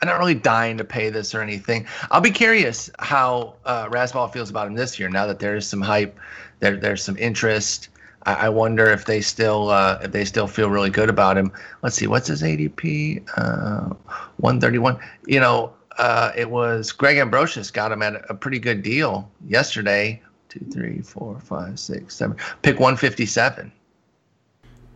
I'm 0.00 0.08
not 0.08 0.18
really 0.18 0.34
dying 0.34 0.78
to 0.78 0.84
pay 0.84 1.10
this 1.10 1.34
or 1.34 1.40
anything. 1.40 1.86
I'll 2.10 2.20
be 2.20 2.30
curious 2.30 2.90
how 2.98 3.54
uh, 3.64 3.88
RazzBall 3.88 4.32
feels 4.32 4.50
about 4.50 4.66
him 4.66 4.74
this 4.74 4.98
year. 4.98 5.08
Now 5.08 5.26
that 5.26 5.38
there 5.38 5.56
is 5.56 5.66
some 5.66 5.80
hype, 5.80 6.18
there 6.60 6.76
there's 6.76 7.02
some 7.02 7.16
interest. 7.16 7.88
I, 8.24 8.34
I 8.34 8.48
wonder 8.48 8.90
if 8.90 9.06
they 9.06 9.20
still 9.20 9.70
uh, 9.70 9.98
if 10.02 10.12
they 10.12 10.24
still 10.24 10.46
feel 10.46 10.70
really 10.70 10.90
good 10.90 11.10
about 11.10 11.36
him. 11.36 11.52
Let's 11.82 11.96
see, 11.96 12.06
what's 12.06 12.28
his 12.28 12.42
ADP? 12.42 13.28
Uh, 13.36 13.94
131. 14.36 14.98
You 15.26 15.40
know, 15.40 15.72
uh, 15.98 16.32
it 16.36 16.48
was 16.48 16.92
Greg 16.92 17.18
Ambrosius 17.18 17.70
got 17.70 17.90
him 17.90 18.02
at 18.02 18.22
a, 18.30 18.34
pretty 18.34 18.60
good 18.60 18.82
deal 18.82 19.28
yesterday. 19.48 20.22
Two, 20.48 20.64
three, 20.72 21.02
four, 21.02 21.38
five, 21.40 21.78
six, 21.78 22.14
seven. 22.14 22.36
Pick 22.62 22.78
157. 22.78 23.70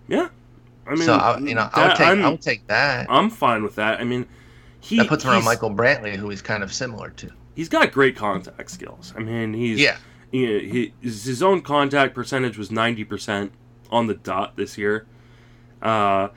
Yeah, 0.09 0.29
I 0.87 0.91
mean, 0.91 1.03
so 1.03 1.15
I, 1.15 1.39
you 1.39 1.55
know, 1.55 1.69
I'll 1.73 1.97
take 1.97 2.07
I'm, 2.07 2.25
I'll 2.25 2.39
take 2.39 2.67
that. 2.69 3.07
I'm 3.11 3.31
fine 3.31 3.63
with 3.63 3.75
that. 3.77 4.01
I 4.01 4.05
mean, 4.05 4.27
he 4.83 4.97
that 4.97 5.09
puts 5.09 5.25
him 5.25 5.31
around 5.31 5.45
Michael 5.45 5.71
Brantley, 5.71 6.17
who 6.17 6.29
he's 6.29 6.43
kind 6.43 6.63
of 6.63 6.73
similar 6.73 7.11
to. 7.11 7.31
He's 7.55 7.69
got 7.69 7.93
great 7.93 8.17
contact 8.17 8.71
skills. 8.71 9.13
I 9.17 9.21
mean, 9.21 9.55
he's 9.55 9.81
Yeah. 9.81 9.97
you 10.33 10.59
he, 10.59 10.95
his 11.01 11.25
his 11.25 11.39
zone 11.39 11.63
contact 11.63 12.15
percentage 12.15 12.59
was 12.59 12.71
90% 12.71 13.51
on 13.91 14.07
the 14.07 14.15
dot 14.15 14.57
this 14.57 14.77
year. 14.77 15.07
Uh, 15.81 16.29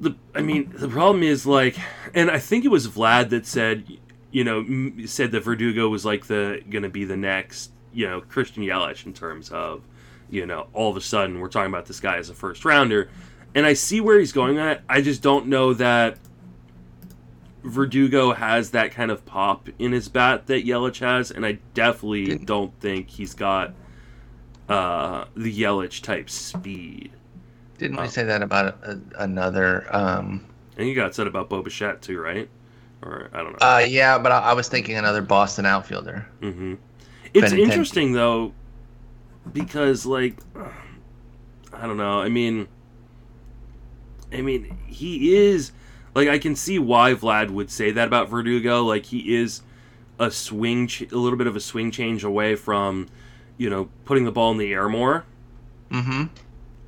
the 0.00 0.14
I 0.34 0.40
mean, 0.40 0.72
the 0.74 0.88
problem 0.88 1.22
is 1.22 1.46
like, 1.46 1.76
and 2.14 2.30
I 2.30 2.38
think 2.38 2.64
it 2.64 2.68
was 2.68 2.88
Vlad 2.88 3.30
that 3.30 3.46
said, 3.46 3.84
you 4.30 4.44
know, 4.44 4.64
said 5.06 5.32
that 5.32 5.40
Verdugo 5.40 5.88
was 5.88 6.04
like 6.04 6.26
the 6.26 6.62
gonna 6.70 6.88
be 6.88 7.04
the 7.04 7.16
next, 7.16 7.72
you 7.92 8.08
know, 8.08 8.20
Christian 8.20 8.62
Yelich 8.62 9.06
in 9.06 9.12
terms 9.12 9.50
of, 9.50 9.82
you 10.30 10.46
know, 10.46 10.68
all 10.72 10.90
of 10.90 10.96
a 10.96 11.00
sudden 11.00 11.40
we're 11.40 11.48
talking 11.48 11.72
about 11.72 11.86
this 11.86 12.00
guy 12.00 12.16
as 12.16 12.30
a 12.30 12.34
first 12.34 12.64
rounder, 12.64 13.10
and 13.54 13.66
I 13.66 13.72
see 13.74 14.00
where 14.00 14.18
he's 14.18 14.32
going 14.32 14.58
at. 14.58 14.82
I 14.88 15.00
just 15.00 15.20
don't 15.22 15.48
know 15.48 15.74
that. 15.74 16.18
Verdugo 17.64 18.32
has 18.32 18.70
that 18.70 18.92
kind 18.92 19.10
of 19.10 19.24
pop 19.26 19.68
in 19.78 19.92
his 19.92 20.08
bat 20.08 20.46
that 20.46 20.64
Yelich 20.64 21.00
has, 21.00 21.30
and 21.30 21.44
I 21.44 21.58
definitely 21.74 22.26
Didn't- 22.26 22.46
don't 22.46 22.72
think 22.80 23.08
he's 23.10 23.34
got 23.34 23.74
uh, 24.68 25.24
the 25.34 25.52
Yelich 25.62 26.02
type 26.02 26.28
speed. 26.28 27.10
Didn't 27.78 27.96
we 27.96 28.02
Oh. 28.04 28.06
say 28.08 28.24
that 28.24 28.42
about 28.42 28.78
a, 28.84 29.00
another? 29.18 29.86
Um, 29.94 30.44
And 30.76 30.86
you 30.88 30.94
got 30.94 31.14
said 31.14 31.26
about 31.26 31.48
Bo 31.48 31.62
Bichette 31.62 32.02
too, 32.02 32.20
right? 32.20 32.48
Or 33.02 33.30
I 33.32 33.38
don't 33.38 33.52
know. 33.52 33.66
uh, 33.66 33.78
yeah, 33.88 34.18
but 34.18 34.30
I, 34.30 34.38
I 34.40 34.52
was 34.52 34.68
thinking 34.68 34.96
another 34.96 35.22
Boston 35.22 35.64
outfielder. 35.64 36.26
hmm 36.40 36.74
It's 37.32 37.52
Benintendi. 37.52 37.58
interesting 37.60 38.12
though, 38.12 38.52
because 39.52 40.04
like, 40.04 40.36
I 41.72 41.86
don't 41.86 41.96
know. 41.96 42.20
I 42.20 42.28
mean, 42.28 42.68
I 44.32 44.42
mean, 44.42 44.76
he 44.86 45.34
is 45.36 45.72
like 46.18 46.28
I 46.28 46.38
can 46.38 46.56
see 46.56 46.80
why 46.80 47.14
Vlad 47.14 47.50
would 47.50 47.70
say 47.70 47.92
that 47.92 48.08
about 48.08 48.28
Verdugo. 48.28 48.82
Like 48.82 49.06
he 49.06 49.36
is 49.36 49.62
a 50.18 50.32
swing, 50.32 50.88
ch- 50.88 51.02
a 51.12 51.16
little 51.16 51.38
bit 51.38 51.46
of 51.46 51.54
a 51.54 51.60
swing 51.60 51.92
change 51.92 52.24
away 52.24 52.56
from, 52.56 53.06
you 53.56 53.70
know, 53.70 53.88
putting 54.04 54.24
the 54.24 54.32
ball 54.32 54.50
in 54.50 54.58
the 54.58 54.72
air 54.72 54.88
more. 54.88 55.24
Mm-hmm. 55.92 56.24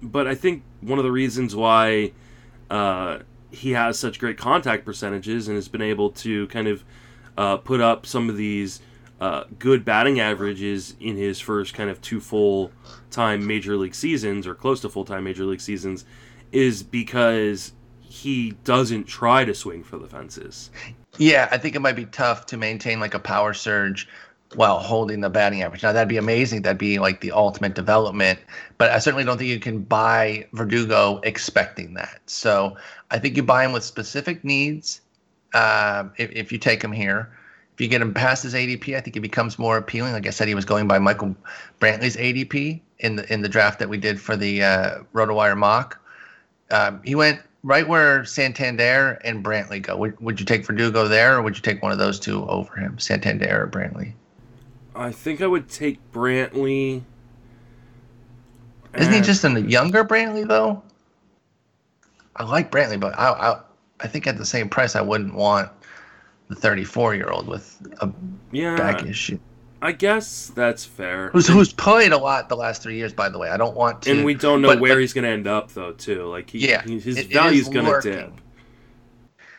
But 0.02 0.26
I 0.26 0.34
think 0.34 0.64
one 0.80 0.98
of 0.98 1.04
the 1.04 1.12
reasons 1.12 1.54
why 1.54 2.10
uh, 2.70 3.20
he 3.52 3.70
has 3.70 4.00
such 4.00 4.18
great 4.18 4.36
contact 4.36 4.84
percentages 4.84 5.46
and 5.46 5.56
has 5.56 5.68
been 5.68 5.82
able 5.82 6.10
to 6.10 6.48
kind 6.48 6.66
of 6.66 6.82
uh, 7.38 7.56
put 7.58 7.80
up 7.80 8.06
some 8.06 8.28
of 8.28 8.36
these 8.36 8.80
uh, 9.20 9.44
good 9.60 9.84
batting 9.84 10.18
averages 10.18 10.96
in 10.98 11.16
his 11.16 11.38
first 11.38 11.72
kind 11.72 11.88
of 11.88 12.00
two 12.02 12.18
full 12.18 12.72
time 13.12 13.46
major 13.46 13.76
league 13.76 13.94
seasons 13.94 14.44
or 14.44 14.56
close 14.56 14.80
to 14.80 14.88
full 14.88 15.04
time 15.04 15.22
major 15.22 15.44
league 15.44 15.60
seasons 15.60 16.04
is 16.50 16.82
because 16.82 17.74
he 18.10 18.50
doesn't 18.64 19.04
try 19.04 19.44
to 19.44 19.54
swing 19.54 19.84
for 19.84 19.96
the 19.96 20.08
fences. 20.08 20.70
Yeah, 21.16 21.48
I 21.52 21.58
think 21.58 21.76
it 21.76 21.80
might 21.80 21.94
be 21.94 22.06
tough 22.06 22.44
to 22.46 22.56
maintain 22.56 22.98
like 22.98 23.14
a 23.14 23.20
power 23.20 23.54
surge 23.54 24.08
while 24.56 24.80
holding 24.80 25.20
the 25.20 25.30
batting 25.30 25.62
average. 25.62 25.84
Now 25.84 25.92
that'd 25.92 26.08
be 26.08 26.16
amazing. 26.16 26.62
That'd 26.62 26.76
be 26.76 26.98
like 26.98 27.20
the 27.20 27.30
ultimate 27.30 27.74
development. 27.74 28.40
But 28.78 28.90
I 28.90 28.98
certainly 28.98 29.24
don't 29.24 29.38
think 29.38 29.48
you 29.48 29.60
can 29.60 29.82
buy 29.82 30.48
Verdugo 30.52 31.20
expecting 31.22 31.94
that. 31.94 32.20
So 32.26 32.76
I 33.12 33.20
think 33.20 33.36
you 33.36 33.44
buy 33.44 33.64
him 33.64 33.72
with 33.72 33.84
specific 33.84 34.42
needs. 34.42 35.02
Uh, 35.54 36.08
if, 36.16 36.32
if 36.32 36.52
you 36.52 36.58
take 36.58 36.82
him 36.82 36.92
here, 36.92 37.30
if 37.74 37.80
you 37.80 37.86
get 37.86 38.02
him 38.02 38.12
past 38.12 38.42
his 38.42 38.54
ADP, 38.54 38.96
I 38.96 39.00
think 39.00 39.16
it 39.16 39.20
becomes 39.20 39.56
more 39.56 39.76
appealing. 39.76 40.14
Like 40.14 40.26
I 40.26 40.30
said, 40.30 40.48
he 40.48 40.56
was 40.56 40.64
going 40.64 40.88
by 40.88 40.98
Michael 40.98 41.36
Brantley's 41.80 42.16
ADP 42.16 42.80
in 42.98 43.16
the 43.16 43.32
in 43.32 43.42
the 43.42 43.48
draft 43.48 43.78
that 43.78 43.88
we 43.88 43.98
did 43.98 44.20
for 44.20 44.36
the 44.36 44.64
uh, 44.64 44.98
RotoWire 45.14 45.56
mock. 45.56 45.98
Um, 46.72 47.00
he 47.04 47.14
went 47.14 47.40
right 47.62 47.86
where 47.86 48.24
Santander 48.24 49.20
and 49.24 49.44
Brantley 49.44 49.82
go. 49.82 49.96
Would, 49.96 50.20
would 50.20 50.40
you 50.40 50.46
take 50.46 50.66
Verdugo 50.66 51.08
there, 51.08 51.36
or 51.36 51.42
would 51.42 51.56
you 51.56 51.62
take 51.62 51.82
one 51.82 51.92
of 51.92 51.98
those 51.98 52.18
two 52.18 52.46
over 52.46 52.74
him, 52.76 52.98
Santander 52.98 53.64
or 53.64 53.66
Brantley? 53.68 54.12
I 54.94 55.12
think 55.12 55.40
I 55.40 55.46
would 55.46 55.68
take 55.68 55.98
Brantley. 56.12 57.02
Isn't 58.94 59.12
he 59.12 59.20
just 59.20 59.44
a 59.44 59.60
younger 59.60 60.04
Brantley 60.04 60.46
though? 60.46 60.82
I 62.36 62.44
like 62.44 62.70
Brantley, 62.70 62.98
but 62.98 63.16
I, 63.18 63.30
I 63.30 63.60
I 64.00 64.08
think 64.08 64.26
at 64.26 64.38
the 64.38 64.46
same 64.46 64.68
price 64.68 64.96
I 64.96 65.00
wouldn't 65.00 65.34
want 65.34 65.70
the 66.48 66.56
34 66.56 67.14
year 67.14 67.30
old 67.30 67.46
with 67.46 67.80
a 68.00 68.10
yeah? 68.50 68.76
back 68.76 69.04
issue. 69.04 69.38
I 69.82 69.92
guess 69.92 70.48
that's 70.54 70.84
fair. 70.84 71.30
Who's 71.30 71.48
who's 71.48 71.72
played 71.72 72.12
a 72.12 72.18
lot 72.18 72.48
the 72.48 72.56
last 72.56 72.82
three 72.82 72.96
years, 72.96 73.12
by 73.14 73.28
the 73.28 73.38
way. 73.38 73.48
I 73.48 73.56
don't 73.56 73.74
want 73.74 74.02
to. 74.02 74.10
and 74.10 74.24
we 74.24 74.34
don't 74.34 74.60
know 74.60 74.68
but- 74.68 74.80
where 74.80 74.94
but- 74.94 75.00
he's 75.00 75.12
going 75.12 75.24
to 75.24 75.30
end 75.30 75.46
up 75.46 75.72
though 75.72 75.92
too 75.92 76.26
like 76.26 76.50
he, 76.50 76.68
Yeah, 76.68 76.82
his 76.82 77.16
it- 77.16 77.32
value's 77.32 77.68
going 77.68 77.86
to 77.86 78.00
dip 78.00 78.32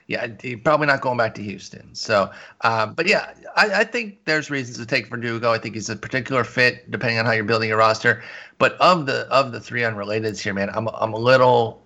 Yeah, 0.07 0.27
probably 0.63 0.87
not 0.87 1.01
going 1.01 1.17
back 1.17 1.33
to 1.35 1.41
Houston. 1.43 1.95
So, 1.95 2.29
um, 2.61 2.93
but 2.93 3.07
yeah, 3.07 3.33
I, 3.55 3.79
I 3.79 3.83
think 3.83 4.25
there's 4.25 4.51
reasons 4.51 4.77
to 4.77 4.85
take 4.85 5.07
Verdugo. 5.07 5.51
I 5.51 5.57
think 5.57 5.73
he's 5.75 5.89
a 5.89 5.95
particular 5.95 6.43
fit 6.43 6.91
depending 6.91 7.17
on 7.17 7.25
how 7.25 7.31
you're 7.31 7.43
building 7.43 7.69
your 7.69 7.77
roster. 7.79 8.21
But 8.59 8.73
of 8.79 9.07
the 9.07 9.21
of 9.31 9.51
the 9.51 9.59
three 9.59 9.81
unrelateds 9.81 10.39
here, 10.39 10.53
man, 10.53 10.69
I'm 10.73 10.87
I'm 10.89 11.13
a 11.13 11.17
little 11.19 11.81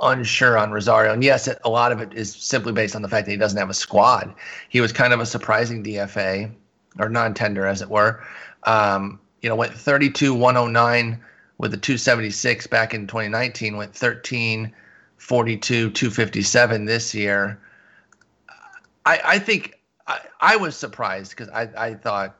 unsure 0.00 0.56
on 0.58 0.70
Rosario. 0.72 1.12
And 1.12 1.22
yes, 1.22 1.46
it, 1.46 1.58
a 1.64 1.68
lot 1.68 1.92
of 1.92 2.00
it 2.00 2.12
is 2.14 2.34
simply 2.34 2.72
based 2.72 2.96
on 2.96 3.02
the 3.02 3.08
fact 3.08 3.26
that 3.26 3.32
he 3.32 3.36
doesn't 3.38 3.58
have 3.58 3.70
a 3.70 3.74
squad. 3.74 4.34
He 4.68 4.80
was 4.80 4.92
kind 4.92 5.12
of 5.12 5.20
a 5.20 5.26
surprising 5.26 5.82
DFA 5.84 6.50
or 6.98 7.08
non-tender, 7.08 7.66
as 7.66 7.82
it 7.82 7.88
were. 7.88 8.22
Um, 8.64 9.20
you 9.42 9.48
know, 9.48 9.56
went 9.56 9.72
32 9.72 10.34
109 10.34 11.20
with 11.58 11.74
a 11.74 11.76
276 11.76 12.66
back 12.66 12.94
in 12.94 13.06
2019. 13.06 13.76
Went 13.76 13.94
13 13.94 14.72
42 15.18 15.90
257 15.90 16.84
this 16.84 17.14
year. 17.14 17.60
I 19.04 19.20
I 19.24 19.38
think 19.38 19.78
I, 20.06 20.20
I 20.40 20.56
was 20.56 20.76
surprised 20.76 21.30
because 21.30 21.48
I 21.48 21.68
I 21.76 21.94
thought 21.94 22.36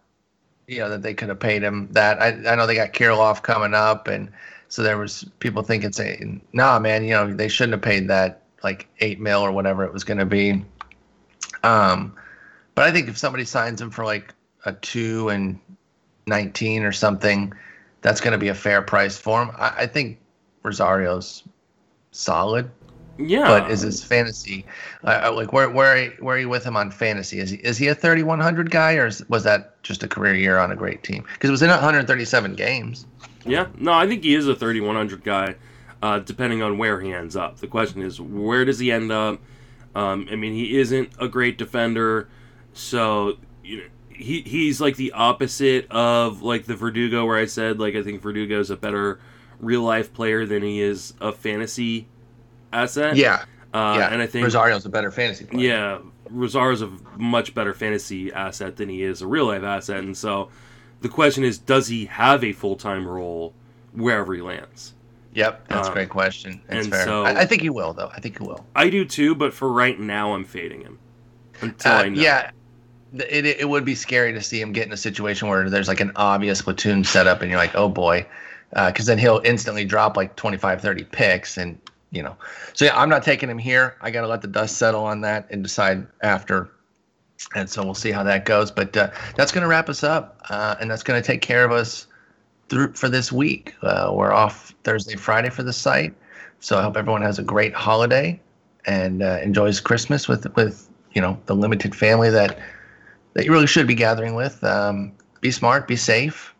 you 0.66 0.78
know 0.78 0.90
that 0.90 1.02
they 1.02 1.14
could 1.14 1.28
have 1.28 1.40
paid 1.40 1.62
him 1.62 1.88
that. 1.92 2.20
I 2.20 2.28
I 2.50 2.54
know 2.54 2.66
they 2.66 2.74
got 2.74 2.92
Kirilloff 2.92 3.42
coming 3.42 3.74
up 3.74 4.08
and 4.08 4.30
so 4.68 4.82
there 4.82 4.98
was 4.98 5.24
people 5.40 5.62
thinking 5.62 5.92
saying, 5.92 6.42
"Nah, 6.52 6.78
man, 6.78 7.04
you 7.04 7.10
know 7.10 7.32
they 7.32 7.48
shouldn't 7.48 7.72
have 7.72 7.82
paid 7.82 8.08
that 8.08 8.42
like 8.62 8.86
eight 9.00 9.18
mil 9.18 9.40
or 9.40 9.50
whatever 9.50 9.84
it 9.84 9.92
was 9.92 10.04
going 10.04 10.18
to 10.18 10.26
be." 10.26 10.64
Um, 11.62 12.14
but 12.74 12.84
I 12.84 12.92
think 12.92 13.08
if 13.08 13.18
somebody 13.18 13.44
signs 13.44 13.80
him 13.80 13.90
for 13.90 14.04
like 14.04 14.34
a 14.64 14.72
two 14.72 15.28
and 15.28 15.58
nineteen 16.26 16.82
or 16.82 16.92
something, 16.92 17.52
that's 18.02 18.20
going 18.20 18.32
to 18.32 18.38
be 18.38 18.48
a 18.48 18.54
fair 18.54 18.82
price 18.82 19.16
for 19.16 19.42
him. 19.42 19.50
I, 19.56 19.72
I 19.78 19.86
think 19.86 20.18
Rosario's 20.62 21.44
solid, 22.10 22.70
yeah 23.18 23.46
but 23.46 23.70
is 23.70 23.80
his 23.80 24.02
fantasy 24.02 24.64
uh, 25.04 25.32
like 25.34 25.52
where 25.52 25.68
where 25.70 25.88
are 25.88 25.98
you, 25.98 26.12
where 26.20 26.36
are 26.36 26.38
you 26.38 26.48
with 26.48 26.64
him 26.64 26.76
on 26.76 26.90
fantasy? 26.90 27.38
Is 27.40 27.50
he 27.50 27.56
is 27.58 27.78
he 27.78 27.88
a 27.88 27.94
thirty 27.94 28.22
one 28.22 28.40
hundred 28.40 28.70
guy 28.70 28.94
or 28.94 29.06
is, 29.06 29.26
was 29.28 29.44
that 29.44 29.82
just 29.82 30.02
a 30.02 30.08
career 30.08 30.34
year 30.34 30.58
on 30.58 30.70
a 30.70 30.76
great 30.76 31.02
team? 31.02 31.24
Because 31.34 31.48
it 31.48 31.52
was 31.52 31.62
in 31.62 31.70
one 31.70 31.78
hundred 31.80 32.06
thirty 32.06 32.24
seven 32.24 32.54
games. 32.54 33.06
yeah 33.46 33.66
no 33.76 33.92
i 33.92 34.06
think 34.06 34.22
he 34.24 34.34
is 34.34 34.46
a 34.48 34.54
3100 34.54 35.22
guy 35.24 35.54
uh, 36.02 36.18
depending 36.18 36.62
on 36.62 36.76
where 36.78 37.00
he 37.00 37.12
ends 37.12 37.36
up 37.36 37.58
the 37.58 37.66
question 37.66 38.02
is 38.02 38.20
where 38.20 38.64
does 38.64 38.78
he 38.78 38.90
end 38.92 39.10
up 39.10 39.40
um, 39.94 40.26
i 40.30 40.36
mean 40.36 40.52
he 40.52 40.78
isn't 40.78 41.08
a 41.18 41.28
great 41.28 41.56
defender 41.56 42.28
so 42.72 43.38
you 43.64 43.78
know 43.78 43.84
he, 44.18 44.42
he's 44.42 44.80
like 44.80 44.96
the 44.96 45.12
opposite 45.12 45.90
of 45.90 46.42
like 46.42 46.64
the 46.66 46.74
verdugo 46.76 47.24
where 47.24 47.38
i 47.38 47.46
said 47.46 47.78
like 47.78 47.94
i 47.94 48.02
think 48.02 48.20
verdugo 48.20 48.58
is 48.60 48.70
a 48.70 48.76
better 48.76 49.20
real 49.60 49.82
life 49.82 50.12
player 50.12 50.44
than 50.44 50.62
he 50.62 50.80
is 50.80 51.14
a 51.20 51.32
fantasy 51.32 52.06
asset 52.72 53.16
Yeah, 53.16 53.44
uh, 53.72 53.96
yeah. 53.98 54.08
and 54.12 54.20
i 54.20 54.26
think 54.26 54.44
Rosario's 54.44 54.84
a 54.86 54.88
better 54.90 55.10
fantasy 55.10 55.44
player. 55.46 55.66
Yeah, 55.68 55.98
Rosario's 56.30 56.82
a 56.82 56.90
much 57.16 57.54
better 57.54 57.72
fantasy 57.72 58.32
asset 58.32 58.76
than 58.76 58.88
he 58.88 59.02
is 59.02 59.22
a 59.22 59.26
real 59.26 59.46
life 59.46 59.62
asset, 59.62 59.98
and 60.04 60.16
so 60.16 60.50
the 61.00 61.08
question 61.08 61.44
is, 61.44 61.58
does 61.58 61.86
he 61.88 62.06
have 62.06 62.42
a 62.44 62.52
full 62.52 62.76
time 62.76 63.06
role 63.06 63.54
wherever 63.92 64.34
he 64.34 64.42
lands? 64.42 64.94
Yep, 65.34 65.68
that's 65.68 65.86
Um, 65.86 65.92
a 65.92 65.94
great 65.94 66.08
question. 66.08 66.60
That's 66.66 66.86
and 66.86 66.92
fair. 66.94 67.04
so- 67.04 67.24
I, 67.24 67.40
I 67.42 67.46
think 67.46 67.62
he 67.62 67.70
will, 67.70 67.92
though. 67.92 68.10
I 68.12 68.20
think 68.20 68.38
he 68.38 68.44
will. 68.44 68.66
I 68.74 68.90
do 68.90 69.04
too, 69.04 69.34
but 69.36 69.54
for 69.54 69.70
right 69.72 69.98
now, 69.98 70.34
I'm 70.34 70.44
fading 70.44 70.80
him 70.82 70.98
until 71.60 71.92
Uh, 71.92 71.96
I 72.02 72.08
know. 72.08 72.20
yeah, 72.20 72.40
th- 72.42 72.52
it, 73.14 73.46
it 73.46 73.68
would 73.68 73.84
be 73.84 73.94
scary 73.94 74.32
to 74.32 74.40
see 74.40 74.60
him 74.60 74.72
get 74.72 74.86
in 74.86 74.92
a 74.92 74.96
situation 74.96 75.48
where 75.48 75.68
there's 75.70 75.88
like 75.88 76.00
an 76.00 76.12
obvious 76.16 76.62
platoon 76.62 77.04
setup, 77.04 77.42
and 77.42 77.50
you're 77.50 77.60
like, 77.60 77.74
oh 77.74 77.88
boy, 77.88 78.26
because 78.70 79.06
then 79.06 79.18
he'll 79.18 79.40
instantly 79.44 79.84
drop 79.84 80.16
like 80.16 80.36
25, 80.36 80.80
30 80.80 81.04
picks, 81.04 81.56
and 81.56 81.78
you 82.10 82.22
know. 82.22 82.36
So 82.74 82.84
yeah, 82.84 82.98
I'm 83.00 83.08
not 83.08 83.22
taking 83.22 83.48
him 83.48 83.58
here. 83.58 83.96
I 84.00 84.10
got 84.10 84.22
to 84.22 84.28
let 84.28 84.42
the 84.42 84.48
dust 84.48 84.76
settle 84.76 85.04
on 85.04 85.20
that 85.22 85.46
and 85.50 85.62
decide 85.62 86.06
after. 86.22 86.70
And 87.54 87.70
so 87.70 87.84
we'll 87.84 87.94
see 87.94 88.10
how 88.10 88.24
that 88.24 88.44
goes. 88.44 88.70
But 88.70 88.96
uh, 88.96 89.10
that's 89.36 89.52
going 89.52 89.62
to 89.62 89.68
wrap 89.68 89.88
us 89.88 90.02
up, 90.02 90.40
uh, 90.50 90.74
and 90.80 90.90
that's 90.90 91.02
going 91.02 91.20
to 91.20 91.26
take 91.26 91.40
care 91.40 91.64
of 91.64 91.72
us 91.72 92.06
through 92.68 92.92
for 92.94 93.08
this 93.08 93.30
week. 93.30 93.74
Uh, 93.82 94.10
we're 94.12 94.32
off 94.32 94.74
Thursday, 94.84 95.16
Friday 95.16 95.50
for 95.50 95.62
the 95.62 95.72
site. 95.72 96.14
So 96.60 96.78
I 96.78 96.82
hope 96.82 96.96
everyone 96.96 97.22
has 97.22 97.38
a 97.38 97.42
great 97.42 97.72
holiday 97.72 98.40
and 98.86 99.22
uh, 99.22 99.38
enjoys 99.42 99.80
Christmas 99.80 100.26
with 100.26 100.52
with 100.56 100.88
you 101.12 101.20
know 101.20 101.38
the 101.46 101.54
limited 101.54 101.94
family 101.94 102.30
that 102.30 102.58
that 103.38 103.44
you 103.44 103.52
really 103.52 103.68
should 103.68 103.86
be 103.86 103.94
gathering 103.94 104.34
with. 104.34 104.64
Um, 104.64 105.12
be 105.40 105.52
smart, 105.52 105.86
be 105.86 105.94
safe. 105.94 106.52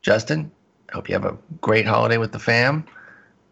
Justin, 0.00 0.48
I 0.88 0.92
hope 0.94 1.08
you 1.08 1.12
have 1.12 1.24
a 1.24 1.36
great 1.60 1.84
holiday 1.84 2.18
with 2.18 2.30
the 2.30 2.38
fam. 2.38 2.86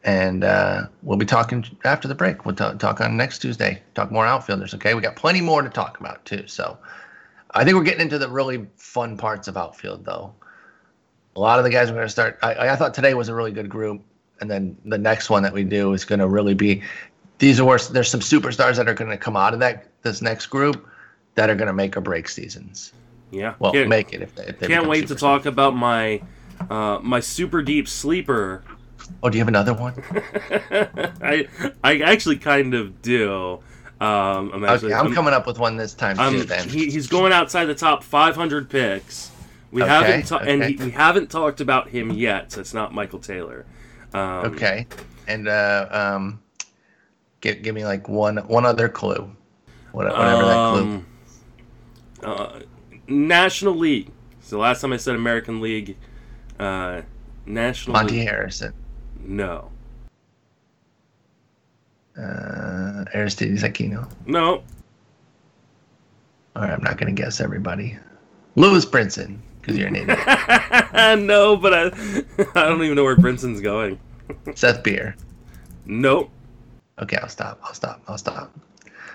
And 0.05 0.45
uh, 0.45 0.87
we'll 1.03 1.18
be 1.18 1.26
talking 1.26 1.66
after 1.85 2.07
the 2.07 2.14
break. 2.14 2.47
We'll 2.47 2.55
ta- 2.55 2.74
talk 2.74 3.01
on 3.01 3.16
next 3.16 3.41
Tuesday. 3.41 3.83
Talk 3.97 4.12
more 4.12 4.24
outfielders. 4.24 4.74
Okay, 4.74 4.95
we 4.95 5.01
got 5.01 5.16
plenty 5.16 5.41
more 5.41 5.61
to 5.61 5.68
talk 5.68 5.99
about 5.99 6.24
too. 6.24 6.47
So 6.47 6.79
I 7.51 7.64
think 7.64 7.76
we're 7.76 7.83
getting 7.83 8.03
into 8.03 8.16
the 8.16 8.29
really 8.29 8.64
fun 8.76 9.16
parts 9.16 9.49
of 9.49 9.57
outfield, 9.57 10.05
though. 10.05 10.33
A 11.35 11.41
lot 11.41 11.59
of 11.59 11.64
the 11.64 11.70
guys 11.70 11.91
are 11.91 11.95
going 11.95 12.07
to 12.07 12.09
start. 12.09 12.39
I, 12.45 12.68
I 12.68 12.76
thought 12.76 12.95
today 12.95 13.14
was 13.14 13.29
a 13.29 13.35
really 13.35 13.51
good 13.51 13.68
group, 13.68 14.03
and 14.41 14.49
then 14.49 14.76
the 14.85 14.99
next 14.99 15.31
one 15.31 15.43
that 15.43 15.53
we 15.53 15.64
do 15.64 15.95
is 15.95 16.05
going 16.05 16.20
to 16.20 16.29
really 16.29 16.55
be. 16.55 16.85
These 17.39 17.59
are 17.59 17.64
where 17.64 17.79
there's 17.79 18.09
some 18.09 18.20
superstars 18.20 18.76
that 18.76 18.89
are 18.89 18.95
going 18.95 19.11
to 19.11 19.18
come 19.18 19.37
out 19.37 19.53
of 19.53 19.59
that 19.59 19.89
this 20.03 20.22
next 20.22 20.47
group 20.47 20.89
that 21.39 21.49
are 21.49 21.55
going 21.55 21.68
to 21.68 21.72
make 21.72 21.97
or 21.97 22.01
break 22.01 22.28
seasons. 22.28 22.93
yeah. 23.30 23.55
Well, 23.61 23.72
can't, 23.72 23.89
make 23.89 24.12
it 24.12 24.22
if 24.22 24.34
they, 24.34 24.45
if 24.47 24.59
they 24.59 24.66
can't 24.66 24.89
wait 24.89 25.07
to 25.09 25.14
talk 25.14 25.47
about 25.47 25.74
my 25.76 26.20
uh, 26.68 26.99
my 27.01 27.20
super 27.20 27.62
deep 27.62 27.86
sleeper. 27.89 28.64
Oh, 29.22 29.30
do 29.30 29.39
you 29.39 29.41
have 29.43 29.49
another 29.49 29.72
one? 29.72 29.95
I 31.22 31.47
I 31.84 32.01
actually 32.01 32.36
kind 32.39 32.74
of 32.74 33.01
do. 33.03 33.61
Um, 34.01 34.51
I'm 34.53 34.64
actually 34.64 34.93
okay, 34.93 34.99
I'm 35.01 35.07
I'm- 35.07 35.14
coming 35.14 35.32
up 35.34 35.47
with 35.47 35.59
one 35.59 35.76
this 35.76 35.95
time 35.95 36.18
Um, 36.18 36.34
too. 36.34 36.45
Then 36.45 36.68
he, 36.68 36.91
he's 36.91 37.07
going 37.07 37.32
outside 37.32 37.66
the 37.66 37.74
top 37.74 38.03
500 38.05 38.68
picks. 38.70 39.30
We 39.70 39.82
Okay, 39.82 39.91
haven't 39.91 40.26
ta- 40.26 40.39
and 40.39 40.64
he, 40.64 40.76
we 40.76 40.91
haven't 40.91 41.30
talked 41.30 41.61
about 41.61 41.89
him 41.89 42.11
yet. 42.11 42.53
So 42.53 42.61
it's 42.61 42.74
not 42.74 42.93
Michael 42.95 43.18
Taylor. 43.20 43.64
Um, 44.14 44.47
okay, 44.53 44.86
and 45.28 45.47
uh, 45.47 45.86
um, 45.91 46.41
give 47.41 47.62
give 47.62 47.74
me 47.74 47.84
like 47.84 48.09
one 48.09 48.39
one 48.49 48.64
other 48.66 48.89
clue, 48.89 49.30
What- 49.93 50.07
whatever 50.07 50.43
that 50.45 50.70
clue. 50.72 51.05
Uh, 52.29 52.61
National 53.07 53.74
League. 53.74 54.11
So 54.41 54.59
last 54.59 54.81
time 54.81 54.93
I 54.93 54.97
said 54.97 55.14
American 55.14 55.61
League. 55.61 55.97
Uh, 56.59 57.03
National 57.47 57.95
Monte 57.95 58.14
League. 58.14 58.29
Harrison. 58.29 58.74
No. 59.20 59.70
Uh, 62.16 63.05
Aristides 63.14 63.62
Aquino. 63.62 64.11
No. 64.26 64.62
All 66.57 66.62
right, 66.62 66.72
I'm 66.72 66.83
not 66.83 66.99
going 66.99 67.14
to 67.14 67.22
guess 67.22 67.41
everybody. 67.41 67.97
Lewis 68.57 68.85
Brinson, 68.85 69.39
because 69.61 69.79
you're 69.79 69.89
an 69.89 69.97
idiot. 69.97 70.18
no, 71.20 71.57
but 71.57 71.72
I, 71.72 71.85
I 72.61 72.68
don't 72.68 72.83
even 72.83 72.97
know 72.97 73.05
where 73.05 73.16
Brinson's 73.16 73.61
going. 73.61 73.99
Seth 74.55 74.83
Beer. 74.83 75.14
Nope. 75.87 76.31
Okay, 77.01 77.16
I'll 77.16 77.29
stop. 77.29 77.61
I'll 77.62 77.74
stop. 77.74 78.03
I'll 78.09 78.18
stop. 78.18 78.53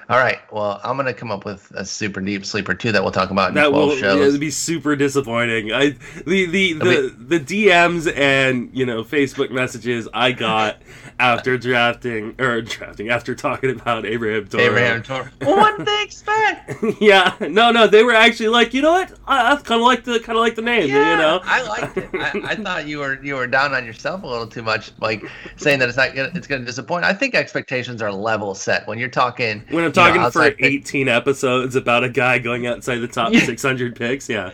All 0.09 0.17
right. 0.19 0.39
Well, 0.51 0.81
I'm 0.83 0.97
gonna 0.97 1.13
come 1.13 1.31
up 1.31 1.45
with 1.45 1.71
a 1.75 1.85
super 1.85 2.19
deep 2.21 2.45
sleeper 2.45 2.73
too 2.73 2.91
that 2.91 3.01
we'll 3.01 3.11
talk 3.11 3.29
about 3.29 3.49
in 3.49 3.55
That 3.55 3.69
12 3.69 3.89
will 3.89 3.95
shows. 3.97 4.27
it'd 4.27 4.39
be 4.39 4.51
super 4.51 4.95
disappointing. 4.95 5.71
I 5.71 5.95
the 6.25 6.45
the 6.45 6.73
the, 6.73 7.15
the 7.17 7.39
DMs 7.39 8.13
and 8.15 8.69
you 8.73 8.85
know 8.85 9.03
Facebook 9.03 9.49
messages 9.51 10.07
I 10.13 10.31
got 10.33 10.77
after 11.19 11.57
drafting 11.57 12.35
or 12.39 12.61
drafting 12.61 13.09
after 13.09 13.33
talking 13.35 13.69
about 13.69 14.05
Abraham 14.05 14.47
Toro. 14.47 14.63
Abraham 14.63 15.03
Toro. 15.03 15.25
what 15.41 15.77
did 15.77 15.87
they 15.87 16.03
expect? 16.03 16.73
yeah, 17.01 17.35
no, 17.39 17.71
no, 17.71 17.87
they 17.87 18.03
were 18.03 18.13
actually 18.13 18.49
like, 18.49 18.73
you 18.73 18.81
know 18.81 18.91
what? 18.91 19.11
I, 19.27 19.53
I 19.53 19.55
kind 19.57 19.79
of 19.79 19.85
like 19.87 20.03
the 20.03 20.19
kind 20.19 20.37
of 20.37 20.41
like 20.41 20.55
the 20.55 20.61
name, 20.61 20.89
Yeah, 20.89 21.11
you 21.11 21.17
know. 21.17 21.39
I 21.43 21.61
liked 21.63 21.97
it. 21.97 22.09
I, 22.13 22.41
I 22.43 22.55
thought 22.55 22.87
you 22.87 22.99
were 22.99 23.23
you 23.23 23.35
were 23.35 23.47
down 23.47 23.73
on 23.73 23.85
yourself 23.85 24.23
a 24.23 24.27
little 24.27 24.47
too 24.47 24.63
much, 24.63 24.91
like 24.99 25.23
saying 25.55 25.79
that 25.79 25.87
it's 25.87 25.97
not 25.97 26.13
gonna, 26.15 26.31
it's 26.35 26.47
going 26.47 26.61
to 26.61 26.65
disappoint. 26.65 27.05
I 27.05 27.13
think 27.13 27.35
expectations 27.35 28.01
are 28.01 28.11
level 28.11 28.53
set 28.53 28.85
when 28.87 28.99
you're 28.99 29.07
talking. 29.07 29.63
when 29.69 29.92
I'm 29.97 30.13
you 30.15 30.19
know, 30.21 30.29
talking 30.29 30.51
for 30.51 30.55
pick- 30.57 30.65
18 30.65 31.07
episodes 31.07 31.75
about 31.75 32.03
a 32.03 32.09
guy 32.09 32.39
going 32.39 32.67
outside 32.67 32.97
the 32.97 33.07
top 33.07 33.33
Yeah. 33.33 33.45
600 33.45 33.95
picks, 33.95 34.29
yeah. 34.29 34.51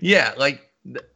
Yeah, 0.00 0.32
like 0.36 0.68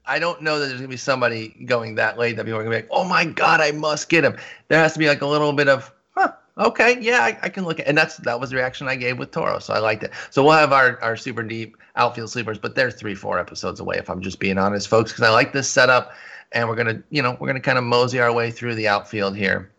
I 0.05 0.19
don't 0.19 0.43
know 0.43 0.59
that 0.59 0.67
there's 0.67 0.81
gonna 0.81 0.89
be 0.89 0.97
somebody 0.97 1.49
going 1.67 1.97
that 1.97 2.19
late 2.19 2.37
that 2.37 2.45
people 2.45 2.61
are 2.61 2.63
gonna 2.63 2.77
be 2.77 2.83
like, 2.83 2.89
oh 2.91 3.05
my 3.05 3.25
god, 3.25 3.61
I 3.61 3.73
must 3.73 4.09
get 4.09 4.25
him. 4.25 4.37
There 4.69 4.79
has 4.79 4.93
to 4.93 4.99
be 4.99 5.09
like 5.09 5.23
a 5.23 5.27
little 5.27 5.53
bit 5.53 5.69
of, 5.69 5.93
huh, 6.15 6.33
okay, 6.59 6.99
yeah, 7.01 7.21
I, 7.21 7.39
I 7.43 7.49
can 7.49 7.65
look 7.65 7.81
at, 7.81 7.89
and 7.89 7.99
that's 7.99 8.19
that 8.19 8.39
was 8.39 8.51
the 8.51 8.57
reaction 8.57 8.87
I 8.89 8.95
gave 8.97 9.19
with 9.19 9.33
Toro, 9.33 9.59
so 9.59 9.75
I 9.75 9.79
liked 9.79 10.05
it. 10.05 10.13
So 10.31 10.45
we'll 10.45 10.53
have 10.53 10.73
our 10.73 11.03
our 11.03 11.17
super 11.17 11.43
deep 11.43 11.77
outfield 11.97 12.31
sleepers, 12.31 12.59
but 12.59 12.75
they're 12.75 12.91
three 12.91 13.15
four 13.15 13.39
episodes 13.39 13.81
away 13.81 13.97
if 13.97 14.09
I'm 14.09 14.21
just 14.21 14.39
being 14.39 14.59
honest, 14.59 14.87
folks, 14.89 15.11
because 15.13 15.27
I 15.27 15.31
like 15.31 15.53
this 15.53 15.69
setup, 15.69 16.13
and 16.53 16.69
we're 16.69 16.77
gonna 16.77 17.03
you 17.11 17.23
know 17.23 17.37
we're 17.41 17.49
gonna 17.49 17.61
kind 17.61 17.79
of 17.79 17.85
mosey 17.85 18.21
our 18.21 18.33
way 18.33 18.51
through 18.53 18.77
the 18.77 18.87
outfield 18.87 19.37
here, 19.37 19.73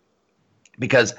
because 0.79 1.13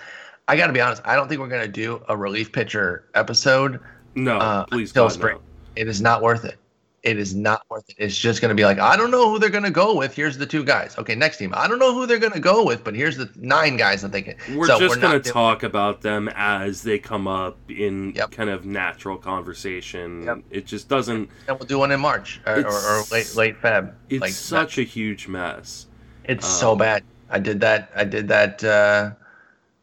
I 0.48 0.56
got 0.56 0.66
to 0.68 0.72
be 0.72 0.80
honest, 0.80 1.02
I 1.04 1.14
don't 1.14 1.28
think 1.28 1.40
we're 1.40 1.48
gonna 1.48 1.68
do 1.68 2.02
a 2.08 2.16
relief 2.16 2.50
pitcher 2.52 3.04
episode 3.14 3.80
No, 4.14 4.38
Uh, 4.38 4.64
please 4.66 4.90
until 4.90 5.04
God, 5.04 5.12
spring. 5.12 5.36
no. 5.36 5.42
it 5.76 5.86
is 5.88 6.00
not 6.00 6.22
worth 6.22 6.44
it. 6.44 6.56
It 7.04 7.16
is 7.18 7.34
not 7.34 7.62
worth 7.70 7.88
it. 7.88 7.94
It's 7.98 8.18
just 8.18 8.40
going 8.42 8.48
to 8.48 8.56
be 8.56 8.64
like, 8.64 8.80
I 8.80 8.96
don't 8.96 9.12
know 9.12 9.30
who 9.30 9.38
they're 9.38 9.48
going 9.50 9.62
to 9.62 9.70
go 9.70 9.94
with. 9.94 10.12
Here's 10.16 10.36
the 10.36 10.44
two 10.44 10.64
guys. 10.64 10.98
Okay, 10.98 11.14
next 11.14 11.36
team. 11.36 11.54
I 11.56 11.68
don't 11.68 11.78
know 11.78 11.94
who 11.94 12.06
they're 12.06 12.18
going 12.18 12.32
to 12.32 12.40
go 12.40 12.64
with, 12.64 12.82
but 12.82 12.92
here's 12.96 13.16
the 13.16 13.30
nine 13.36 13.76
guys 13.76 14.02
that 14.02 14.10
they 14.10 14.20
can. 14.20 14.34
We're 14.56 14.66
so 14.66 14.80
just 14.80 14.96
we're 14.96 15.00
going 15.00 15.12
not 15.12 15.18
to 15.18 15.22
doing- 15.22 15.32
talk 15.32 15.62
about 15.62 16.00
them 16.02 16.28
as 16.34 16.82
they 16.82 16.98
come 16.98 17.28
up 17.28 17.56
in 17.70 18.12
Yep. 18.16 18.32
kind 18.32 18.50
of 18.50 18.66
natural 18.66 19.16
conversation. 19.16 20.24
Yep. 20.24 20.38
It 20.50 20.66
just 20.66 20.88
doesn't. 20.88 21.30
And 21.46 21.58
we'll 21.58 21.68
do 21.68 21.78
one 21.78 21.92
in 21.92 22.00
March 22.00 22.40
or, 22.46 22.66
or, 22.66 22.72
or 22.72 23.02
late 23.12 23.32
late 23.36 23.62
Feb. 23.62 23.92
It's 24.10 24.20
like 24.20 24.32
such 24.32 24.78
a 24.78 24.82
huge 24.82 25.28
mess. 25.28 25.86
It's 26.24 26.44
um, 26.44 26.50
so 26.50 26.76
bad. 26.76 27.04
I 27.30 27.38
did 27.38 27.60
that. 27.60 27.90
I 27.94 28.02
did 28.04 28.26
that. 28.28 28.64
Uh, 28.64 29.12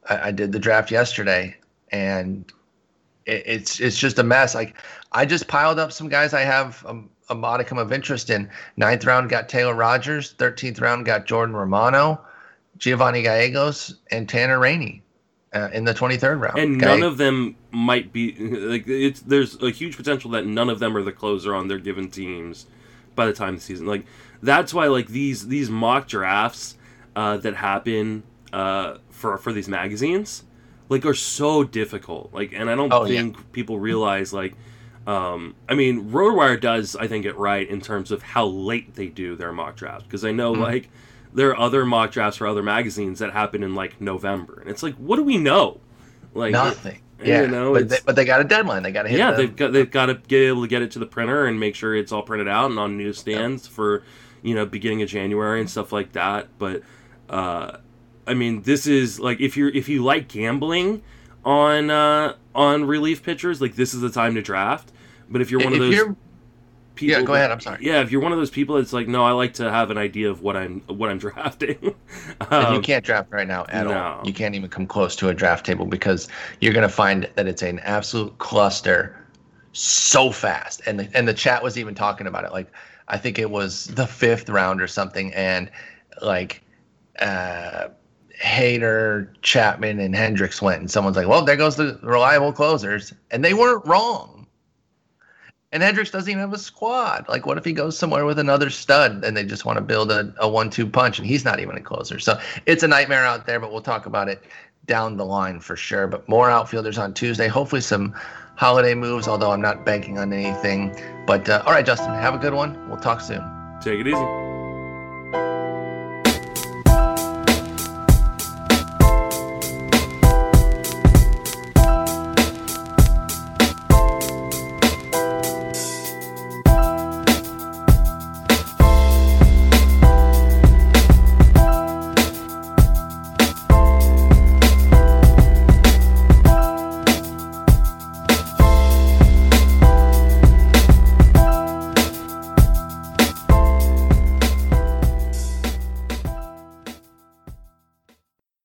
I, 0.10 0.28
I 0.28 0.32
did 0.32 0.52
the 0.52 0.60
draft 0.60 0.92
yesterday, 0.92 1.56
and 1.92 2.52
it, 3.26 3.44
it's 3.46 3.80
it's 3.80 3.98
just 3.98 4.20
a 4.20 4.24
mess. 4.24 4.56
Like 4.56 4.76
I 5.12 5.26
just 5.26 5.48
piled 5.48 5.80
up 5.80 5.92
some 5.92 6.10
guys 6.10 6.34
I 6.34 6.42
have 6.42 6.84
a, 6.88 7.02
a 7.30 7.36
modicum 7.36 7.78
of 7.78 7.92
interest 7.92 8.30
in. 8.30 8.50
Ninth 8.78 9.06
round 9.06 9.30
got 9.30 9.50
Taylor 9.50 9.74
Rogers. 9.76 10.34
Thirteenth 10.34 10.80
round 10.80 11.06
got 11.06 11.26
Jordan 11.26 11.56
Romano, 11.56 12.22
Giovanny 12.78 13.24
Gallegos, 13.24 13.96
and 14.12 14.28
Tanner 14.28 14.60
Rainey 14.60 15.02
uh, 15.54 15.70
in 15.74 15.86
the 15.86 15.94
twenty 15.94 16.18
third 16.18 16.40
round. 16.40 16.60
And 16.60 16.78
okay? 16.78 16.86
none 16.86 17.04
of 17.04 17.18
them 17.18 17.56
might 17.72 18.12
be 18.12 18.36
like 18.38 18.88
it's. 18.88 19.22
There's 19.22 19.62
a 19.62 19.72
huge 19.72 19.98
potential 19.98 20.32
that 20.32 20.46
none 20.46 20.70
of 20.70 20.80
them 20.80 20.96
are 20.96 21.04
the 21.04 21.12
closer 21.12 21.56
on 21.56 21.68
their 21.68 21.80
given 21.80 22.10
teams 22.10 22.68
by 23.16 23.26
the 23.26 23.34
time 23.34 23.56
the 23.56 23.62
season. 23.62 23.88
Like 23.88 24.06
that's 24.44 24.74
why 24.74 24.88
like 24.88 25.08
these 25.08 25.48
these 25.48 25.70
mock 25.70 26.08
drafts 26.08 26.78
uh, 27.16 27.38
that 27.38 27.56
happen 27.56 28.24
uh, 28.56 28.98
for 29.10 29.38
for 29.38 29.52
these 29.54 29.68
magazines 29.70 30.44
like 30.90 31.06
are 31.06 31.14
so 31.16 31.64
difficult. 31.64 32.32
Like, 32.34 32.54
and 32.54 32.70
I 32.70 32.76
don't 32.76 32.94
Oh, 32.94 33.06
yeah. 33.06 33.22
think 33.22 33.52
people 33.52 33.80
realize 33.80 34.32
like. 34.34 34.54
Um, 35.08 35.54
I 35.70 35.76
mean, 35.76 36.10
RotoWire 36.10 36.60
does, 36.60 36.96
I 36.96 37.06
think, 37.08 37.26
it 37.26 37.38
right 37.38 37.70
in 37.70 37.80
terms 37.80 38.10
of 38.12 38.24
how 38.24 38.48
late 38.48 38.96
they 38.96 39.06
do 39.06 39.36
their 39.36 39.52
mock 39.52 39.76
drafts. 39.76 40.04
Because 40.06 40.26
I 40.26 40.32
know, 40.32 40.54
Mhm. 40.56 40.60
like, 40.62 40.90
there 41.32 41.50
are 41.52 41.60
other 41.60 41.86
mock 41.86 42.10
drafts 42.12 42.38
for 42.38 42.48
other 42.48 42.64
magazines 42.64 43.20
that 43.20 43.32
happen 43.32 43.62
in 43.62 43.76
like 43.76 44.02
November, 44.02 44.58
and 44.62 44.68
it's 44.70 44.82
like, 44.82 44.96
what 44.96 45.18
do 45.18 45.24
we 45.24 45.38
know? 45.38 45.80
Like, 46.34 46.54
nothing. 46.54 47.02
you 47.24 47.32
Yeah, 47.34 47.46
know, 47.46 47.74
but, 47.74 47.88
they, 47.90 48.00
but 48.04 48.16
they 48.16 48.26
got 48.26 48.42
a 48.42 48.44
deadline. 48.46 48.82
They 48.82 48.92
got 48.92 49.04
to 49.04 49.10
hit. 49.10 49.20
yeah, 49.20 49.30
the- 49.32 49.38
they've 49.38 49.56
got 49.56 49.74
they've 49.74 49.92
got 49.92 50.08
to 50.08 50.16
get 50.28 50.38
able 50.42 50.64
to 50.64 50.68
get 50.68 50.82
it 50.82 50.90
to 50.92 51.00
the 51.00 51.06
printer 51.06 51.46
and 51.46 51.60
make 51.60 51.76
sure 51.76 51.96
it's 51.96 52.12
all 52.12 52.24
printed 52.24 52.48
out 52.48 52.72
and 52.72 52.80
on 52.80 52.98
newsstands 52.98 53.68
for 53.68 54.02
you 54.42 54.56
know 54.56 54.66
beginning 54.66 55.04
of 55.04 55.10
January 55.10 55.60
and 55.60 55.70
stuff 55.70 55.92
like 55.94 56.14
that. 56.14 56.48
But 56.58 56.82
uh, 57.30 57.78
I 58.28 58.34
mean, 58.34 58.64
this 58.64 58.88
is 58.88 59.20
like 59.20 59.40
if 59.42 59.58
you're 59.58 59.70
if 59.70 59.90
you 59.90 60.04
like 60.04 60.28
gambling 60.28 61.04
on 61.44 61.90
uh, 61.90 62.36
on 62.56 62.86
relief 62.86 63.24
pitchers, 63.24 63.62
like 63.62 63.76
this 63.76 63.94
is 63.94 64.02
the 64.02 64.10
time 64.10 64.36
to 64.36 64.42
draft. 64.42 64.92
But 65.30 65.42
if 65.42 65.52
you're 65.52 65.62
one 65.62 65.74
of 65.74 65.80
those 65.80 66.02
people, 66.02 66.18
yeah, 67.00 67.22
go 67.22 67.34
ahead. 67.36 67.52
I'm 67.52 67.60
sorry. 67.60 67.80
Yeah, 67.82 68.02
if 68.02 68.12
you're 68.12 68.22
one 68.22 68.32
of 68.32 68.38
those 68.38 68.50
people 68.52 68.78
that's 68.78 68.94
like, 68.94 69.08
no, 69.08 69.24
I 69.26 69.32
like 69.32 69.54
to 69.56 69.70
have 69.72 69.92
an 69.92 69.98
idea 69.98 70.30
of 70.30 70.42
what 70.42 70.56
I'm 70.58 70.82
what 70.88 71.10
I'm 71.10 71.18
drafting. 71.20 71.96
And 72.52 72.70
you 72.70 72.80
Um, 72.80 72.82
can't 72.82 73.04
draft 73.06 73.32
right 73.32 73.48
now 73.48 73.66
at 73.70 73.88
no. 73.88 73.92
all. 73.92 74.22
You 74.22 74.34
can't 74.34 74.56
even 74.56 74.70
come 74.70 74.88
close 74.88 75.16
to 75.18 75.30
a 75.30 75.34
draft 75.34 75.66
table 75.66 75.86
because 75.86 76.28
you're 76.62 76.74
going 76.74 76.88
to 76.88 76.94
find 76.94 77.30
that 77.36 77.48
it's 77.48 77.62
an 77.62 77.80
absolute 77.80 78.38
cluster 78.38 79.16
so 79.74 80.32
fast. 80.32 80.82
And 80.86 81.00
the, 81.00 81.10
and 81.14 81.28
the 81.28 81.34
chat 81.34 81.64
was 81.64 81.78
even 81.78 81.96
talking 81.96 82.28
about 82.28 82.46
it. 82.46 82.52
Like 82.54 82.72
I 83.08 83.18
think 83.18 83.40
it 83.40 83.50
was 83.50 83.88
the 83.88 84.08
fifth 84.08 84.50
round 84.50 84.82
or 84.82 84.88
something, 84.88 85.34
and 85.34 85.70
like 86.22 86.64
uh, 87.20 87.90
Hader, 88.42 89.28
Chapman, 89.42 90.00
and 90.00 90.14
Hendriks 90.14 90.62
went, 90.62 90.80
and 90.80 90.92
someone's 90.92 91.18
like, 91.18 91.28
"Well, 91.28 91.44
there 91.44 91.56
goes 91.56 91.76
the 91.76 92.00
reliable 92.04 92.52
closers," 92.52 93.14
and 93.32 93.44
they 93.44 93.54
weren't 93.54 93.86
wrong. 93.86 94.48
And 95.72 95.84
Hendriks 95.84 96.12
doesn't 96.12 96.30
even 96.30 96.40
have 96.40 96.54
a 96.54 96.58
squad. 96.58 97.26
Like, 97.28 97.46
what 97.46 97.58
if 97.58 97.66
he 97.66 97.74
goes 97.74 97.98
somewhere 97.98 98.26
with 98.26 98.40
another 98.40 98.70
stud 98.70 99.26
and 99.26 99.36
they 99.36 99.44
just 99.44 99.66
want 99.66 99.78
to 99.78 99.84
build 99.84 100.10
a, 100.10 100.34
a 100.38 100.48
one 100.48 100.70
two 100.70 100.88
punch 100.88 101.20
and 101.20 101.28
he's 101.28 101.44
not 101.44 101.60
even 101.60 101.76
a 101.76 101.82
closer? 101.82 102.18
So 102.18 102.40
it's 102.66 102.84
a 102.84 102.88
nightmare 102.88 103.26
out 103.26 103.46
there, 103.46 103.60
but 103.60 103.74
we'll 103.74 103.82
talk 103.82 104.06
about 104.06 104.30
it 104.30 104.42
down 104.86 105.18
the 105.18 105.26
line 105.26 105.60
for 105.60 105.76
sure. 105.76 106.08
But 106.08 106.30
more 106.30 106.50
outfielders 106.50 106.98
on 106.98 107.14
Tuesday. 107.14 107.48
Hopefully, 107.48 107.82
some 107.82 108.14
holiday 108.56 108.94
moves, 108.94 109.28
although 109.28 109.52
I'm 109.52 109.62
not 109.62 109.86
banking 109.86 110.18
on 110.18 110.32
anything. 110.32 110.96
But 111.28 111.50
uh, 111.50 111.64
all 111.66 111.74
right, 111.74 111.86
Justin, 111.86 112.12
have 112.12 112.36
a 112.36 112.40
good 112.40 112.54
one. 112.54 112.88
We'll 112.88 113.00
talk 113.00 113.20
soon. 113.20 113.44
take 113.82 114.00
it 114.00 114.08
easy. 114.08 114.55